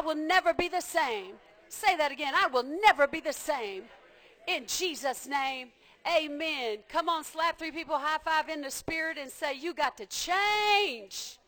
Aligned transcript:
I 0.00 0.02
will 0.02 0.14
never 0.14 0.54
be 0.54 0.68
the 0.68 0.80
same. 0.80 1.34
Say 1.68 1.94
that 1.98 2.10
again. 2.10 2.32
I 2.34 2.46
will 2.46 2.62
never 2.62 3.06
be 3.06 3.20
the 3.20 3.34
same. 3.34 3.82
In 4.48 4.64
Jesus' 4.66 5.26
name. 5.26 5.68
Amen. 6.10 6.78
Come 6.88 7.10
on, 7.10 7.22
slap 7.22 7.58
three 7.58 7.70
people 7.70 7.98
high 7.98 8.16
five 8.24 8.48
in 8.48 8.62
the 8.62 8.70
spirit 8.70 9.18
and 9.18 9.30
say, 9.30 9.58
You 9.58 9.74
got 9.74 9.98
to 9.98 10.06
change. 10.06 11.38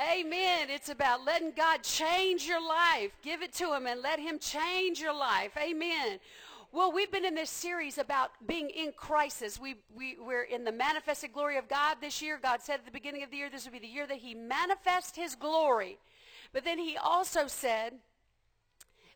Amen. 0.00 0.70
It's 0.70 0.88
about 0.88 1.26
letting 1.26 1.52
God 1.54 1.82
change 1.82 2.48
your 2.48 2.66
life. 2.66 3.10
Give 3.22 3.42
it 3.42 3.52
to 3.54 3.74
Him 3.74 3.86
and 3.86 4.00
let 4.00 4.18
Him 4.18 4.38
change 4.38 4.98
your 4.98 5.14
life. 5.14 5.52
Amen. 5.62 6.20
Well, 6.72 6.92
we've 6.92 7.12
been 7.12 7.26
in 7.26 7.34
this 7.34 7.50
series 7.50 7.98
about 7.98 8.30
being 8.46 8.70
in 8.70 8.92
crisis. 8.96 9.60
We, 9.60 9.76
we, 9.94 10.16
we're 10.18 10.44
in 10.44 10.64
the 10.64 10.72
manifested 10.72 11.34
glory 11.34 11.58
of 11.58 11.68
God 11.68 11.98
this 12.00 12.22
year. 12.22 12.40
God 12.42 12.62
said 12.62 12.80
at 12.80 12.86
the 12.86 12.90
beginning 12.90 13.22
of 13.22 13.30
the 13.30 13.36
year, 13.36 13.50
this 13.50 13.64
would 13.64 13.74
be 13.74 13.78
the 13.80 13.86
year 13.86 14.06
that 14.06 14.16
He 14.16 14.34
manifests 14.34 15.14
His 15.14 15.34
glory. 15.34 15.98
But 16.54 16.64
then 16.64 16.78
He 16.78 16.96
also 16.96 17.48
said, 17.48 17.94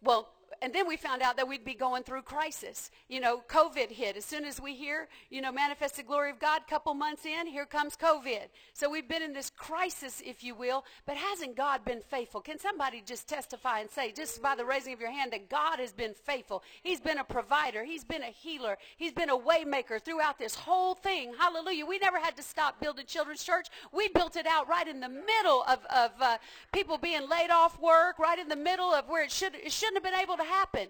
well, 0.02 0.28
and 0.60 0.72
then 0.72 0.88
we 0.88 0.96
found 0.96 1.22
out 1.22 1.36
that 1.36 1.46
we'd 1.46 1.64
be 1.64 1.74
going 1.74 2.02
through 2.02 2.22
crisis. 2.22 2.90
You 3.08 3.20
know, 3.20 3.42
COVID 3.48 3.90
hit. 3.90 4.16
As 4.16 4.24
soon 4.24 4.44
as 4.44 4.60
we 4.60 4.74
hear, 4.74 5.08
you 5.30 5.40
know, 5.40 5.52
manifested 5.52 6.06
glory 6.06 6.30
of 6.30 6.38
God, 6.38 6.62
a 6.66 6.70
couple 6.70 6.94
months 6.94 7.24
in, 7.24 7.46
here 7.46 7.66
comes 7.66 7.96
COVID. 7.96 8.48
So 8.72 8.90
we've 8.90 9.08
been 9.08 9.22
in 9.22 9.32
this 9.32 9.50
crisis, 9.50 10.20
if 10.24 10.42
you 10.42 10.54
will, 10.54 10.84
but 11.06 11.16
hasn't 11.16 11.56
God 11.56 11.84
been 11.84 12.00
faithful? 12.00 12.40
Can 12.40 12.58
somebody 12.58 13.02
just 13.04 13.28
testify 13.28 13.80
and 13.80 13.90
say, 13.90 14.12
just 14.12 14.42
by 14.42 14.56
the 14.56 14.64
raising 14.64 14.92
of 14.92 15.00
your 15.00 15.12
hand, 15.12 15.32
that 15.32 15.48
God 15.48 15.78
has 15.78 15.92
been 15.92 16.14
faithful? 16.14 16.62
He's 16.82 17.00
been 17.00 17.18
a 17.18 17.24
provider. 17.24 17.84
He's 17.84 18.04
been 18.04 18.22
a 18.22 18.26
healer. 18.26 18.78
He's 18.96 19.12
been 19.12 19.30
a 19.30 19.38
waymaker 19.38 20.02
throughout 20.02 20.38
this 20.38 20.54
whole 20.54 20.94
thing. 20.94 21.34
Hallelujah. 21.38 21.86
We 21.86 21.98
never 21.98 22.18
had 22.18 22.36
to 22.36 22.42
stop 22.42 22.80
building 22.80 23.06
children's 23.06 23.44
church. 23.44 23.68
We 23.92 24.08
built 24.08 24.36
it 24.36 24.46
out 24.46 24.68
right 24.68 24.88
in 24.88 25.00
the 25.00 25.08
middle 25.08 25.62
of, 25.68 25.78
of 25.94 26.10
uh, 26.20 26.38
people 26.72 26.98
being 26.98 27.28
laid 27.28 27.50
off 27.50 27.80
work, 27.80 28.18
right 28.18 28.38
in 28.38 28.48
the 28.48 28.56
middle 28.56 28.92
of 28.92 29.08
where 29.08 29.22
it, 29.22 29.30
should, 29.30 29.54
it 29.54 29.72
shouldn't 29.72 29.96
have 29.96 30.12
been 30.12 30.20
able 30.20 30.36
to 30.36 30.47
happen, 30.48 30.88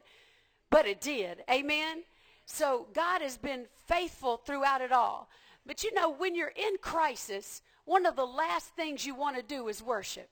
but 0.70 0.87
it 0.87 1.01
did. 1.01 1.42
Amen? 1.51 2.05
So 2.47 2.87
God 2.95 3.20
has 3.20 3.37
been 3.37 3.67
faithful 3.87 4.39
throughout 4.39 4.81
it 4.81 4.92
all. 4.92 5.28
But 5.67 5.84
you 5.84 5.92
know, 5.92 6.11
when 6.11 6.34
you're 6.34 6.53
in 6.56 6.78
crisis, 6.81 7.61
one 7.84 8.06
of 8.06 8.17
the 8.17 8.25
last 8.25 8.75
things 8.75 9.05
you 9.05 9.15
want 9.15 9.37
to 9.37 9.42
do 9.42 9.69
is 9.69 9.83
worship. 9.83 10.31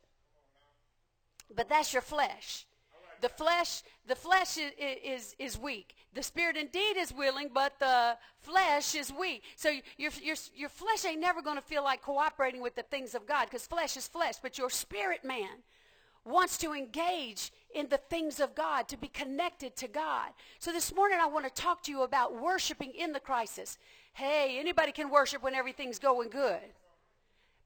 But 1.54 1.68
that's 1.68 1.92
your 1.92 2.02
flesh. 2.02 2.66
The 3.20 3.28
flesh, 3.28 3.82
the 4.06 4.14
flesh 4.14 4.58
is, 4.58 4.72
is, 4.78 5.36
is 5.38 5.58
weak. 5.58 5.94
The 6.14 6.22
spirit 6.22 6.56
indeed 6.56 6.96
is 6.96 7.12
willing, 7.12 7.50
but 7.52 7.78
the 7.78 8.16
flesh 8.40 8.94
is 8.94 9.12
weak. 9.12 9.42
So 9.56 9.70
your, 9.96 10.10
your, 10.22 10.36
your 10.54 10.68
flesh 10.68 11.04
ain't 11.04 11.20
never 11.20 11.42
going 11.42 11.56
to 11.56 11.62
feel 11.62 11.82
like 11.84 12.02
cooperating 12.02 12.60
with 12.60 12.74
the 12.74 12.82
things 12.82 13.14
of 13.14 13.26
God 13.26 13.44
because 13.44 13.66
flesh 13.66 13.96
is 13.96 14.08
flesh. 14.08 14.36
But 14.42 14.58
your 14.58 14.70
spirit 14.70 15.24
man 15.24 15.62
wants 16.26 16.58
to 16.58 16.72
engage 16.72 17.52
in 17.74 17.88
the 17.88 17.98
things 17.98 18.40
of 18.40 18.54
God, 18.54 18.88
to 18.88 18.96
be 18.96 19.08
connected 19.08 19.76
to 19.76 19.88
God. 19.88 20.30
So 20.58 20.72
this 20.72 20.94
morning 20.94 21.18
I 21.20 21.26
want 21.26 21.44
to 21.44 21.62
talk 21.62 21.82
to 21.84 21.92
you 21.92 22.02
about 22.02 22.40
worshiping 22.40 22.92
in 22.98 23.12
the 23.12 23.20
crisis. 23.20 23.78
Hey, 24.12 24.56
anybody 24.58 24.92
can 24.92 25.10
worship 25.10 25.42
when 25.42 25.54
everything's 25.54 25.98
going 25.98 26.30
good. 26.30 26.60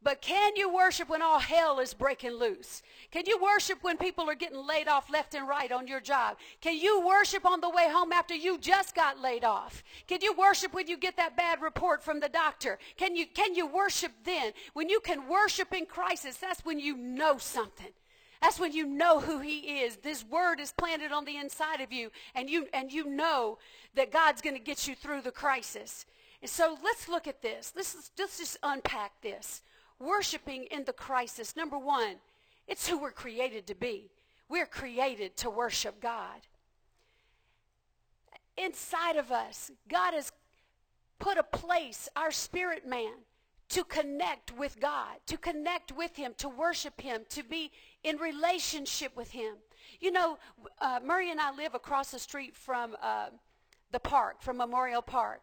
But 0.02 0.22
can 0.22 0.56
you 0.56 0.74
worship 0.74 1.10
when 1.10 1.20
all 1.20 1.38
hell 1.38 1.78
is 1.78 1.92
breaking 1.92 2.32
loose? 2.32 2.80
Can 3.10 3.24
you 3.26 3.38
worship 3.40 3.78
when 3.82 3.98
people 3.98 4.30
are 4.30 4.34
getting 4.34 4.66
laid 4.66 4.88
off 4.88 5.10
left 5.10 5.34
and 5.34 5.46
right 5.46 5.70
on 5.70 5.86
your 5.86 6.00
job? 6.00 6.38
Can 6.62 6.78
you 6.78 7.06
worship 7.06 7.44
on 7.44 7.60
the 7.60 7.68
way 7.68 7.86
home 7.90 8.10
after 8.10 8.34
you 8.34 8.56
just 8.56 8.94
got 8.94 9.20
laid 9.20 9.44
off? 9.44 9.84
Can 10.06 10.20
you 10.22 10.34
worship 10.34 10.72
when 10.72 10.86
you 10.86 10.96
get 10.96 11.18
that 11.18 11.36
bad 11.36 11.60
report 11.60 12.02
from 12.02 12.18
the 12.18 12.30
doctor? 12.30 12.78
Can 12.96 13.14
you, 13.14 13.26
can 13.26 13.54
you 13.54 13.66
worship 13.66 14.12
then? 14.24 14.52
When 14.72 14.88
you 14.88 15.00
can 15.00 15.28
worship 15.28 15.74
in 15.74 15.84
crisis, 15.84 16.38
that's 16.38 16.64
when 16.64 16.78
you 16.80 16.96
know 16.96 17.36
something. 17.36 17.92
That's 18.40 18.58
when 18.58 18.72
you 18.72 18.86
know 18.86 19.20
who 19.20 19.40
he 19.40 19.82
is. 19.82 19.96
This 19.96 20.24
word 20.24 20.60
is 20.60 20.72
planted 20.72 21.12
on 21.12 21.24
the 21.24 21.36
inside 21.36 21.80
of 21.80 21.92
you, 21.92 22.10
and 22.34 22.48
you, 22.48 22.66
and 22.72 22.90
you 22.90 23.04
know 23.04 23.58
that 23.94 24.12
God's 24.12 24.40
going 24.40 24.56
to 24.56 24.62
get 24.62 24.88
you 24.88 24.94
through 24.94 25.20
the 25.20 25.30
crisis. 25.30 26.06
And 26.40 26.50
so 26.50 26.78
let's 26.82 27.08
look 27.08 27.28
at 27.28 27.42
this. 27.42 27.72
Let's, 27.76 28.10
let's 28.18 28.38
just 28.38 28.56
unpack 28.62 29.12
this. 29.20 29.62
Worshiping 29.98 30.64
in 30.70 30.84
the 30.84 30.94
crisis. 30.94 31.54
Number 31.54 31.78
one, 31.78 32.16
it's 32.66 32.88
who 32.88 32.98
we're 32.98 33.10
created 33.10 33.66
to 33.66 33.74
be. 33.74 34.10
We're 34.48 34.66
created 34.66 35.36
to 35.38 35.50
worship 35.50 36.00
God. 36.00 36.40
Inside 38.56 39.16
of 39.16 39.30
us, 39.30 39.70
God 39.88 40.14
has 40.14 40.32
put 41.18 41.36
a 41.36 41.42
place, 41.42 42.08
our 42.16 42.30
spirit 42.30 42.86
man, 42.86 43.12
to 43.70 43.84
connect 43.84 44.56
with 44.56 44.78
God, 44.80 45.16
to 45.26 45.36
connect 45.36 45.92
with 45.92 46.16
Him, 46.16 46.34
to 46.38 46.48
worship 46.48 47.00
Him, 47.00 47.22
to 47.30 47.42
be 47.42 47.70
in 48.02 48.16
relationship 48.18 49.16
with 49.16 49.30
Him. 49.30 49.54
You 50.00 50.12
know, 50.12 50.38
uh, 50.80 51.00
Murray 51.04 51.30
and 51.30 51.40
I 51.40 51.54
live 51.54 51.74
across 51.74 52.10
the 52.10 52.18
street 52.18 52.56
from 52.56 52.96
uh, 53.02 53.28
the 53.92 54.00
park, 54.00 54.42
from 54.42 54.56
Memorial 54.56 55.02
Park. 55.02 55.42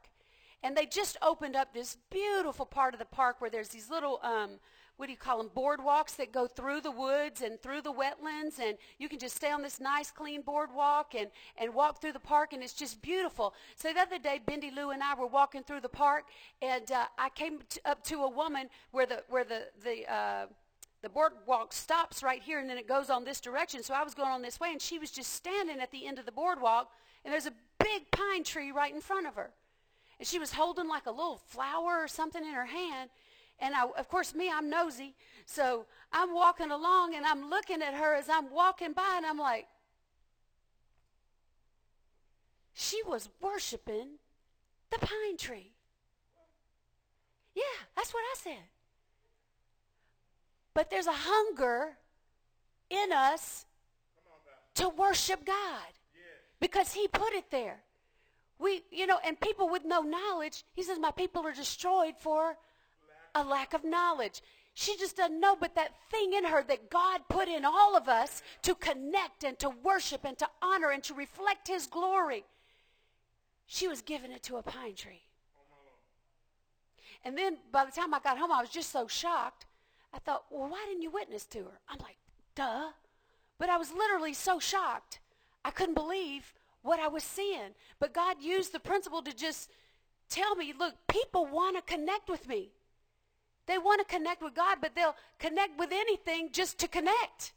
And 0.63 0.75
they 0.75 0.85
just 0.85 1.17
opened 1.21 1.55
up 1.55 1.73
this 1.73 1.97
beautiful 2.09 2.65
part 2.65 2.93
of 2.93 2.99
the 2.99 3.05
park 3.05 3.39
where 3.39 3.49
there's 3.49 3.69
these 3.69 3.89
little, 3.89 4.19
um, 4.23 4.59
what 4.97 5.05
do 5.05 5.11
you 5.11 5.17
call 5.17 5.37
them, 5.37 5.49
boardwalks 5.55 6.15
that 6.17 6.31
go 6.31 6.47
through 6.47 6.81
the 6.81 6.91
woods 6.91 7.41
and 7.41 7.61
through 7.61 7.81
the 7.81 7.93
wetlands. 7.93 8.59
And 8.59 8.77
you 8.97 9.07
can 9.07 9.19
just 9.19 9.35
stay 9.35 9.51
on 9.51 9.61
this 9.61 9.79
nice, 9.79 10.11
clean 10.11 10.41
boardwalk 10.41 11.13
and, 11.15 11.29
and 11.57 11.73
walk 11.73 12.01
through 12.01 12.13
the 12.13 12.19
park, 12.19 12.53
and 12.53 12.63
it's 12.63 12.73
just 12.73 13.01
beautiful. 13.01 13.53
So 13.75 13.93
the 13.93 13.99
other 13.99 14.19
day, 14.19 14.41
Bendy 14.45 14.71
Lou 14.71 14.89
and 14.89 15.01
I 15.01 15.15
were 15.15 15.27
walking 15.27 15.63
through 15.63 15.81
the 15.81 15.89
park, 15.89 16.25
and 16.61 16.91
uh, 16.91 17.05
I 17.17 17.29
came 17.29 17.59
t- 17.69 17.79
up 17.85 18.03
to 18.05 18.23
a 18.23 18.29
woman 18.29 18.69
where 18.91 19.05
the, 19.05 19.23
where 19.29 19.43
the, 19.43 19.67
the, 19.83 20.11
uh, 20.11 20.45
the 21.03 21.09
boardwalk 21.09 21.73
stops 21.73 22.23
right 22.23 22.41
here 22.41 22.59
and 22.59 22.69
then 22.69 22.77
it 22.77 22.87
goes 22.87 23.09
on 23.09 23.23
this 23.23 23.39
direction. 23.39 23.83
So 23.83 23.93
I 23.93 24.03
was 24.03 24.15
going 24.15 24.29
on 24.29 24.41
this 24.41 24.59
way 24.59 24.71
and 24.71 24.81
she 24.81 24.97
was 24.97 25.11
just 25.11 25.31
standing 25.33 25.79
at 25.79 25.91
the 25.91 26.07
end 26.07 26.17
of 26.17 26.25
the 26.25 26.31
boardwalk 26.31 26.89
and 27.23 27.31
there's 27.31 27.45
a 27.45 27.53
big 27.79 28.09
pine 28.11 28.43
tree 28.43 28.71
right 28.71 28.93
in 28.93 29.01
front 29.01 29.27
of 29.27 29.35
her. 29.35 29.51
And 30.19 30.27
she 30.27 30.39
was 30.39 30.53
holding 30.53 30.87
like 30.87 31.05
a 31.05 31.11
little 31.11 31.37
flower 31.47 31.99
or 31.99 32.07
something 32.07 32.43
in 32.43 32.53
her 32.53 32.65
hand. 32.65 33.09
And 33.59 33.73
I, 33.73 33.85
of 33.97 34.07
course, 34.07 34.35
me, 34.35 34.51
I'm 34.53 34.69
nosy. 34.69 35.15
So 35.45 35.85
I'm 36.11 36.33
walking 36.33 36.71
along 36.71 37.15
and 37.15 37.25
I'm 37.25 37.49
looking 37.49 37.81
at 37.81 37.93
her 37.93 38.15
as 38.15 38.29
I'm 38.29 38.51
walking 38.51 38.93
by 38.93 39.15
and 39.15 39.25
I'm 39.25 39.37
like, 39.37 39.67
she 42.73 43.01
was 43.07 43.29
worshiping 43.41 44.19
the 44.91 44.99
pine 44.99 45.37
tree. 45.37 45.71
Yeah, 47.55 47.63
that's 47.95 48.13
what 48.13 48.21
I 48.21 48.35
said. 48.37 48.63
But 50.75 50.91
there's 50.91 51.07
a 51.07 51.11
hunger 51.11 51.97
in 52.91 53.11
us 53.11 53.65
to 54.75 54.89
worship 54.89 55.43
God 55.43 55.87
because 56.59 56.93
He 56.93 57.07
put 57.07 57.33
it 57.33 57.49
there. 57.49 57.79
We, 58.59 58.83
you 58.91 59.07
know, 59.07 59.17
and 59.25 59.39
people 59.39 59.69
with 59.69 59.85
no 59.85 60.01
knowledge, 60.01 60.63
He 60.75 60.83
says, 60.83 60.99
My 60.99 61.09
people 61.09 61.47
are 61.47 61.53
destroyed 61.53 62.13
for 62.19 62.57
a 63.37 63.49
lack 63.49 63.73
of 63.73 63.83
knowledge. 63.83 64.41
She 64.73 64.95
just 64.97 65.17
doesn't 65.17 65.39
know, 65.39 65.55
but 65.55 65.75
that 65.75 65.95
thing 66.11 66.33
in 66.33 66.45
her 66.45 66.63
that 66.63 66.89
God 66.89 67.21
put 67.29 67.47
in 67.47 67.65
all 67.65 67.97
of 67.97 68.07
us 68.07 68.43
to 68.61 68.75
connect 68.75 69.43
and 69.43 69.57
to 69.59 69.69
worship 69.69 70.23
and 70.23 70.37
to 70.37 70.47
honor 70.61 70.91
and 70.91 71.03
to 71.03 71.13
reflect 71.13 71.67
His 71.67 71.87
glory, 71.87 72.45
she 73.65 73.87
was 73.87 74.01
giving 74.01 74.31
it 74.31 74.43
to 74.43 74.57
a 74.57 74.61
pine 74.61 74.95
tree. 74.95 75.23
And 77.25 77.37
then 77.37 77.57
by 77.71 77.85
the 77.85 77.91
time 77.91 78.13
I 78.13 78.19
got 78.19 78.37
home, 78.37 78.51
I 78.51 78.61
was 78.61 78.69
just 78.69 78.91
so 78.91 79.07
shocked 79.07 79.65
I 80.13 80.19
thought, 80.19 80.45
well, 80.49 80.69
why 80.69 80.83
didn't 80.87 81.03
you 81.03 81.11
witness 81.11 81.45
to 81.45 81.59
her? 81.59 81.79
I'm 81.87 81.99
like, 81.99 82.17
duh. 82.55 82.89
But 83.59 83.69
I 83.69 83.77
was 83.77 83.91
literally 83.91 84.33
so 84.33 84.59
shocked. 84.59 85.19
I 85.65 85.71
couldn't 85.71 85.95
believe 85.95 86.53
what 86.81 86.99
I 86.99 87.07
was 87.07 87.23
seeing. 87.23 87.75
But 87.99 88.13
God 88.13 88.37
used 88.41 88.71
the 88.71 88.79
principle 88.79 89.21
to 89.21 89.35
just 89.35 89.69
tell 90.29 90.55
me, 90.55 90.73
look, 90.77 90.95
people 91.07 91.45
want 91.45 91.75
to 91.75 91.93
connect 91.93 92.29
with 92.29 92.47
me. 92.47 92.71
They 93.67 93.77
want 93.77 93.99
to 93.99 94.13
connect 94.13 94.41
with 94.41 94.55
God, 94.55 94.79
but 94.81 94.95
they'll 94.95 95.15
connect 95.39 95.77
with 95.77 95.91
anything 95.91 96.49
just 96.51 96.79
to 96.79 96.87
connect. 96.87 97.53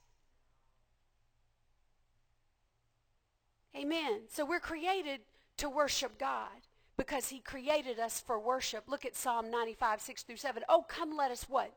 Amen. 3.77 4.23
So 4.29 4.45
we're 4.45 4.61
created 4.61 5.21
to 5.57 5.71
worship 5.71 6.19
God 6.19 6.67
because 6.97 7.29
he 7.29 7.39
created 7.39 7.99
us 7.99 8.21
for 8.21 8.39
worship. 8.39 8.85
Look 8.89 9.07
at 9.07 9.17
Psalm 9.17 9.51
95, 9.51 10.01
6 10.01 10.23
through 10.25 10.37
7. 10.37 10.65
Oh, 10.69 10.85
come 10.87 11.17
let 11.17 11.31
us 11.31 11.45
what? 11.49 11.73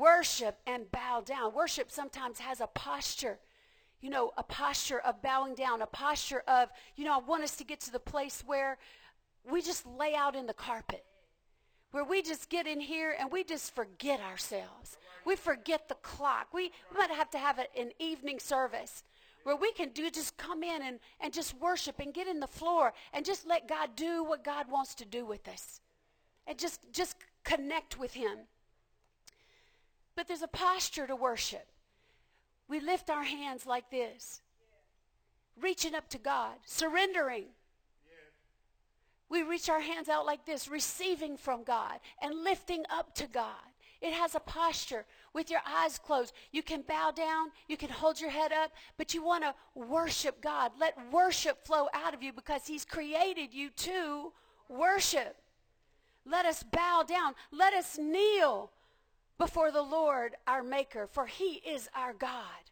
worship 0.00 0.58
and 0.66 0.90
bow 0.90 1.22
down. 1.24 1.54
Worship 1.54 1.90
sometimes 1.90 2.40
has 2.40 2.60
a 2.60 2.66
posture, 2.66 3.38
you 4.00 4.10
know, 4.10 4.32
a 4.36 4.42
posture 4.42 4.98
of 5.00 5.22
bowing 5.22 5.54
down, 5.54 5.82
a 5.82 5.86
posture 5.86 6.42
of, 6.48 6.70
you 6.96 7.04
know, 7.04 7.14
I 7.14 7.18
want 7.18 7.44
us 7.44 7.56
to 7.56 7.64
get 7.64 7.80
to 7.80 7.92
the 7.92 8.00
place 8.00 8.42
where 8.46 8.78
we 9.48 9.62
just 9.62 9.86
lay 9.86 10.14
out 10.14 10.34
in 10.34 10.46
the 10.46 10.54
carpet, 10.54 11.04
where 11.92 12.04
we 12.04 12.22
just 12.22 12.48
get 12.48 12.66
in 12.66 12.80
here 12.80 13.14
and 13.18 13.30
we 13.30 13.44
just 13.44 13.74
forget 13.74 14.20
ourselves. 14.20 14.96
We 15.24 15.36
forget 15.36 15.88
the 15.88 15.96
clock. 15.96 16.48
We, 16.52 16.72
might 16.96 17.10
have 17.10 17.30
to 17.30 17.38
have 17.38 17.58
an 17.58 17.92
evening 17.98 18.38
service 18.38 19.02
where 19.42 19.56
we 19.56 19.72
can 19.72 19.90
do 19.90 20.10
just 20.10 20.36
come 20.36 20.62
in 20.62 20.82
and, 20.82 20.98
and 21.20 21.32
just 21.32 21.54
worship 21.58 21.98
and 21.98 22.12
get 22.12 22.26
in 22.26 22.40
the 22.40 22.46
floor 22.46 22.92
and 23.12 23.24
just 23.24 23.46
let 23.46 23.68
God 23.68 23.90
do 23.96 24.22
what 24.24 24.44
God 24.44 24.70
wants 24.70 24.94
to 24.96 25.04
do 25.04 25.24
with 25.24 25.48
us. 25.48 25.80
And 26.46 26.58
just 26.58 26.80
just 26.92 27.16
connect 27.44 27.98
with 27.98 28.14
him. 28.14 28.38
But 30.16 30.28
there's 30.28 30.42
a 30.42 30.48
posture 30.48 31.06
to 31.06 31.16
worship. 31.16 31.66
We 32.68 32.80
lift 32.80 33.10
our 33.10 33.24
hands 33.24 33.66
like 33.66 33.90
this, 33.90 34.42
reaching 35.60 35.94
up 35.94 36.08
to 36.10 36.18
God, 36.18 36.54
surrendering. 36.64 37.46
We 39.30 39.42
reach 39.42 39.70
our 39.70 39.80
hands 39.80 40.08
out 40.08 40.26
like 40.26 40.44
this, 40.44 40.68
receiving 40.68 41.36
from 41.36 41.62
God 41.62 42.00
and 42.20 42.42
lifting 42.44 42.84
up 42.90 43.14
to 43.14 43.28
God. 43.28 43.54
It 44.00 44.12
has 44.12 44.34
a 44.34 44.40
posture 44.40 45.04
with 45.32 45.50
your 45.50 45.60
eyes 45.66 45.98
closed. 45.98 46.32
You 46.52 46.62
can 46.62 46.82
bow 46.82 47.12
down, 47.12 47.50
you 47.68 47.76
can 47.76 47.90
hold 47.90 48.20
your 48.20 48.30
head 48.30 48.50
up, 48.50 48.72
but 48.96 49.14
you 49.14 49.22
want 49.22 49.44
to 49.44 49.54
worship 49.74 50.40
God. 50.40 50.72
Let 50.80 50.96
worship 51.12 51.64
flow 51.64 51.86
out 51.92 52.12
of 52.12 52.22
you 52.22 52.32
because 52.32 52.66
He's 52.66 52.84
created 52.84 53.54
you 53.54 53.70
to 53.70 54.32
worship. 54.68 55.36
Let 56.24 56.46
us 56.46 56.62
bow 56.62 57.04
down. 57.06 57.34
Let 57.52 57.74
us 57.74 57.98
kneel 57.98 58.70
before 59.38 59.70
the 59.70 59.82
Lord 59.82 60.34
our 60.46 60.62
Maker, 60.62 61.06
for 61.06 61.26
He 61.26 61.62
is 61.66 61.88
our 61.94 62.14
God. 62.14 62.70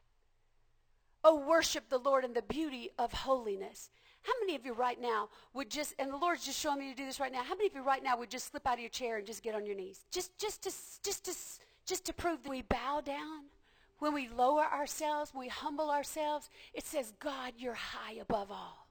Oh, 1.22 1.46
worship 1.46 1.88
the 1.88 1.99
Lord 1.99 2.25
in 2.25 2.32
the 2.32 2.43
beauty 2.43 2.90
of 2.99 3.12
holiness. 3.12 3.90
How 4.28 4.34
many 4.40 4.56
of 4.56 4.66
you 4.66 4.75
right 4.75 5.00
now 5.00 5.30
would 5.54 5.70
just, 5.70 5.94
and 5.98 6.12
the 6.12 6.16
Lord's 6.19 6.44
just 6.44 6.60
showing 6.60 6.80
me 6.80 6.90
to 6.90 6.94
do 6.94 7.06
this 7.06 7.19
right 7.19 7.32
now, 7.32 7.42
how 7.42 7.54
many 7.54 7.69
of 7.69 7.75
you 7.75 7.82
right 7.82 8.04
now 8.04 8.19
would 8.19 8.28
just 8.28 8.50
slip 8.50 8.66
out 8.66 8.75
of 8.75 8.80
your 8.80 8.90
chair 8.90 9.16
and 9.16 9.26
just 9.26 9.42
get 9.42 9.54
on 9.54 9.64
your 9.64 9.75
knees? 9.75 10.04
Just, 10.10 10.36
just 10.36 10.64
to, 10.64 10.70
just 11.02 11.25
to, 11.25 11.34
just 11.86 12.04
to 12.04 12.12
prove 12.12 12.42
that 12.42 12.50
we 12.50 12.60
bow 12.60 13.00
down, 13.02 13.44
when 14.00 14.12
we 14.12 14.28
lower 14.28 14.64
ourselves, 14.64 15.32
when 15.32 15.46
we 15.46 15.48
humble 15.48 15.90
ourselves, 15.90 16.50
it 16.75 16.84
says, 16.84 17.14
God, 17.19 17.54
you're 17.56 17.72
high 17.72 18.16
above 18.20 18.50
all. 18.50 18.86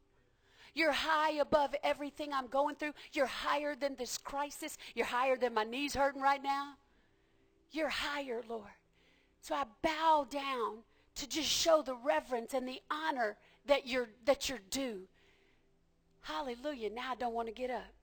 You're 0.73 0.91
high 0.91 1.33
above 1.33 1.75
everything 1.83 2.33
I'm 2.33 2.47
going 2.47 2.73
through. 2.73 2.93
You're 3.13 3.27
higher 3.27 3.75
than 3.75 3.95
this 3.95 4.17
crisis. 4.17 4.75
You're 4.95 5.05
higher 5.05 5.37
than 5.37 5.53
my 5.53 5.65
knees 5.65 5.93
hurting 5.93 6.21
right 6.21 6.41
now. 6.41 6.77
You're 7.71 7.89
higher, 7.89 8.41
Lord. 8.49 8.63
So 9.41 9.53
I 9.53 9.65
bow 9.83 10.25
down 10.31 10.79
to 11.13 11.29
just 11.29 11.47
show 11.47 11.83
the 11.83 11.95
reverence 11.95 12.55
and 12.55 12.67
the 12.67 12.81
honor 12.89 13.37
that 13.67 13.85
you're 13.85 14.09
that 14.25 14.49
you're 14.49 14.61
due. 14.71 15.01
Hallelujah. 16.21 16.89
Now 16.89 17.11
I 17.11 17.15
don't 17.15 17.33
want 17.33 17.47
to 17.47 17.53
get 17.53 17.69
up. 17.69 17.93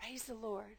Praise 0.00 0.24
the 0.24 0.34
Lord. 0.34 0.76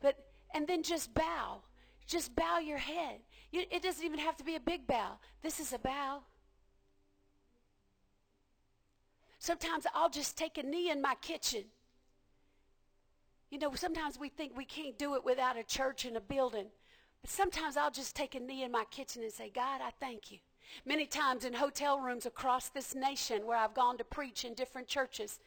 But 0.00 0.16
and 0.54 0.66
then 0.66 0.82
just 0.82 1.14
bow. 1.14 1.62
Just 2.06 2.34
bow 2.34 2.58
your 2.58 2.78
head. 2.78 3.20
You, 3.50 3.64
it 3.70 3.82
doesn't 3.82 4.04
even 4.04 4.18
have 4.18 4.36
to 4.38 4.44
be 4.44 4.56
a 4.56 4.60
big 4.60 4.86
bow. 4.86 5.18
This 5.42 5.60
is 5.60 5.72
a 5.72 5.78
bow. 5.78 6.22
Sometimes 9.38 9.86
I'll 9.94 10.10
just 10.10 10.36
take 10.36 10.58
a 10.58 10.62
knee 10.62 10.90
in 10.90 11.02
my 11.02 11.14
kitchen. 11.20 11.64
You 13.50 13.58
know, 13.58 13.74
sometimes 13.74 14.18
we 14.18 14.28
think 14.28 14.56
we 14.56 14.64
can't 14.64 14.98
do 14.98 15.14
it 15.14 15.24
without 15.24 15.58
a 15.58 15.64
church 15.64 16.04
and 16.04 16.16
a 16.16 16.20
building. 16.20 16.66
But 17.20 17.30
sometimes 17.30 17.76
I'll 17.76 17.90
just 17.90 18.16
take 18.16 18.34
a 18.34 18.40
knee 18.40 18.62
in 18.62 18.72
my 18.72 18.84
kitchen 18.90 19.22
and 19.22 19.32
say, 19.32 19.50
God, 19.50 19.80
I 19.82 19.90
thank 20.00 20.30
you. 20.30 20.38
Many 20.84 21.06
times 21.06 21.44
in 21.44 21.54
hotel 21.54 22.00
rooms 22.00 22.26
across 22.26 22.68
this 22.68 22.94
nation 22.94 23.46
where 23.46 23.58
I've 23.58 23.74
gone 23.74 23.98
to 23.98 24.04
preach 24.04 24.44
in 24.44 24.54
different 24.54 24.88
churches, 24.88 25.38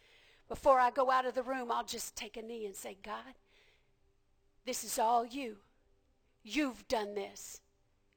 before 0.47 0.79
I 0.79 0.91
go 0.91 1.09
out 1.09 1.25
of 1.25 1.33
the 1.33 1.43
room, 1.43 1.71
I'll 1.71 1.83
just 1.83 2.15
take 2.15 2.37
a 2.37 2.41
knee 2.41 2.65
and 2.65 2.75
say, 2.75 2.97
God, 3.03 3.33
this 4.65 4.83
is 4.83 4.99
all 4.99 5.25
you. 5.25 5.57
You've 6.43 6.87
done 6.87 7.15
this. 7.15 7.61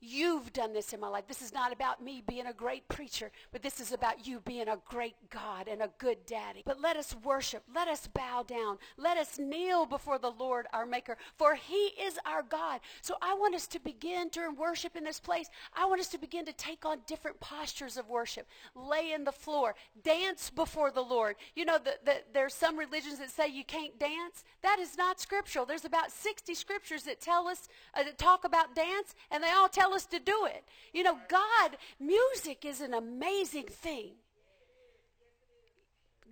You've 0.01 0.53
done 0.53 0.73
this 0.73 0.93
in 0.93 1.01
my 1.01 1.09
life. 1.09 1.27
This 1.27 1.43
is 1.43 1.53
not 1.53 1.73
about 1.73 2.03
me 2.03 2.23
being 2.25 2.47
a 2.47 2.53
great 2.53 2.87
preacher, 2.89 3.33
but 3.51 3.63
this 3.63 3.81
is 3.81 3.93
about 3.93 4.29
you 4.29 4.39
being 4.39 4.69
a 4.69 4.79
great 4.89 5.17
God 5.29 5.67
and 5.67 5.83
a 5.83 5.91
good 5.99 6.25
daddy. 6.25 6.63
But 6.65 6.81
let 6.81 6.97
us 6.97 7.17
worship. 7.25 7.65
Let 7.75 7.89
us 7.89 8.07
bow 8.07 8.45
down. 8.47 8.79
Let 8.97 9.17
us 9.17 9.41
kneel 9.41 9.87
before 9.87 10.19
the 10.19 10.31
Lord 10.31 10.67
our 10.73 10.87
Maker, 10.87 11.17
for 11.37 11.57
he 11.57 11.93
is 12.01 12.17
our 12.25 12.45
God. 12.45 12.79
So 13.03 13.17
I 13.21 13.35
want 13.35 13.57
us 13.57 13.67
to 13.69 13.81
begin 13.81 14.31
to 14.31 14.51
worship 14.51 14.95
in 14.95 15.03
this 15.03 15.19
place. 15.19 15.51
I 15.75 15.87
want 15.87 16.01
us 16.01 16.09
to 16.09 16.19
begin 16.19 16.47
to 16.47 16.53
take 16.53 16.87
on 16.87 17.01
different 17.09 17.41
postures 17.41 17.97
of 17.97 18.09
worship. 18.09 18.47
Lay 18.77 19.13
in 19.13 19.25
the 19.25 19.33
floor. 19.33 19.75
Dance 20.05 20.49
before 20.49 20.93
the 20.93 21.01
Lord. 21.01 21.35
You 21.57 21.65
know, 21.65 21.79
the, 21.79 21.97
the, 22.05 22.23
there's 22.33 22.55
some 22.55 22.79
religions 22.79 23.19
that 23.19 23.31
say 23.31 23.49
you 23.49 23.65
can't 23.65 23.99
dance. 23.99 24.45
That 24.63 24.79
is 24.79 24.97
not 24.97 25.19
scriptural. 25.19 25.67
There's 25.67 25.85
about 25.85 26.13
60 26.13 26.55
scriptures 26.55 27.03
that 27.03 27.21
tell 27.21 27.49
us, 27.49 27.69
uh, 27.95 28.05
that 28.05 28.17
talk 28.17 28.45
about 28.45 28.77
dance, 28.77 29.17
and 29.33 29.43
they 29.43 29.51
all 29.51 29.69
tell 29.69 29.88
tell 29.89 29.97
us 29.97 30.07
to 30.07 30.19
do 30.19 30.47
it. 30.47 30.65
You 30.93 31.03
know, 31.03 31.19
God, 31.29 31.77
music 32.01 32.65
is 32.65 32.81
an 32.81 32.95
amazing 32.95 33.67
thing. 33.67 34.13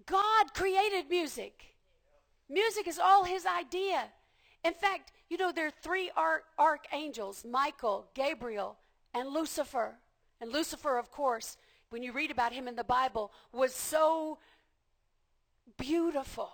God 0.06 0.54
created 0.54 1.08
music. 1.08 1.74
Music 2.48 2.86
is 2.86 2.98
all 2.98 3.24
his 3.24 3.44
idea. 3.46 4.04
In 4.64 4.72
fact, 4.72 5.12
you 5.28 5.36
know, 5.36 5.52
there 5.52 5.66
are 5.66 5.82
three 5.82 6.10
arch- 6.16 6.44
archangels 6.58 7.44
Michael, 7.44 8.06
Gabriel, 8.14 8.76
and 9.14 9.28
Lucifer. 9.30 9.96
And 10.40 10.52
Lucifer, 10.52 10.98
of 10.98 11.10
course, 11.10 11.56
when 11.90 12.02
you 12.02 12.12
read 12.12 12.30
about 12.30 12.52
him 12.52 12.68
in 12.68 12.76
the 12.76 12.84
Bible, 12.84 13.32
was 13.52 13.74
so 13.74 14.38
beautiful. 15.76 16.50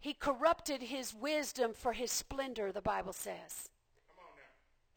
He 0.00 0.14
corrupted 0.14 0.82
his 0.82 1.12
wisdom 1.12 1.72
for 1.74 1.92
his 1.92 2.12
splendor, 2.12 2.70
the 2.72 2.80
Bible 2.80 3.12
says. 3.12 3.68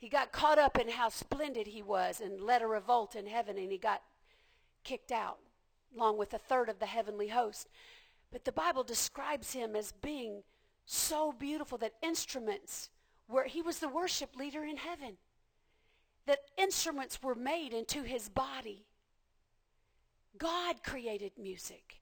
He 0.01 0.09
got 0.09 0.31
caught 0.31 0.57
up 0.57 0.79
in 0.79 0.89
how 0.89 1.09
splendid 1.09 1.67
he 1.67 1.83
was 1.83 2.21
and 2.21 2.41
led 2.41 2.63
a 2.63 2.67
revolt 2.67 3.15
in 3.15 3.27
heaven, 3.27 3.55
and 3.59 3.71
he 3.71 3.77
got 3.77 4.01
kicked 4.83 5.11
out 5.11 5.37
along 5.95 6.17
with 6.17 6.33
a 6.33 6.39
third 6.39 6.69
of 6.69 6.79
the 6.79 6.87
heavenly 6.87 7.27
host. 7.27 7.67
But 8.31 8.43
the 8.43 8.51
Bible 8.51 8.83
describes 8.83 9.53
him 9.53 9.75
as 9.75 9.91
being 9.91 10.41
so 10.87 11.31
beautiful 11.31 11.77
that 11.77 11.93
instruments 12.01 12.89
were, 13.27 13.43
he 13.43 13.61
was 13.61 13.77
the 13.77 13.87
worship 13.87 14.35
leader 14.35 14.63
in 14.63 14.77
heaven, 14.77 15.17
that 16.25 16.39
instruments 16.57 17.21
were 17.21 17.35
made 17.35 17.71
into 17.71 18.01
his 18.01 18.27
body. 18.27 18.87
God 20.35 20.81
created 20.83 21.33
music. 21.37 22.01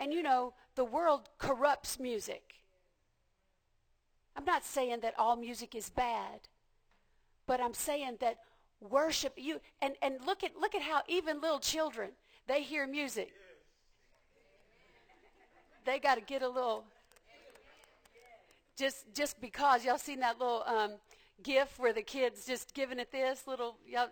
And 0.00 0.12
you 0.12 0.24
know, 0.24 0.54
the 0.74 0.84
world 0.84 1.28
corrupts 1.38 2.00
music. 2.00 2.54
I'm 4.36 4.44
not 4.44 4.64
saying 4.64 4.98
that 5.02 5.14
all 5.16 5.36
music 5.36 5.76
is 5.76 5.90
bad. 5.90 6.48
But 7.46 7.60
I'm 7.60 7.74
saying 7.74 8.18
that 8.20 8.38
worship 8.80 9.34
you 9.36 9.60
and, 9.80 9.94
and 10.02 10.16
look 10.26 10.44
at 10.44 10.56
look 10.60 10.74
at 10.74 10.82
how 10.82 11.02
even 11.08 11.40
little 11.40 11.58
children 11.58 12.10
they 12.46 12.62
hear 12.62 12.86
music. 12.86 13.32
They 15.84 15.98
got 15.98 16.16
to 16.16 16.20
get 16.20 16.42
a 16.42 16.48
little 16.48 16.84
just 18.76 19.06
just 19.14 19.40
because 19.40 19.84
y'all 19.84 19.98
seen 19.98 20.20
that 20.20 20.38
little 20.38 20.62
um, 20.66 20.92
gif 21.42 21.78
where 21.78 21.92
the 21.92 22.02
kids 22.02 22.44
just 22.46 22.74
giving 22.74 22.98
it 22.98 23.10
this 23.10 23.46
little 23.46 23.76
y'all, 23.86 24.08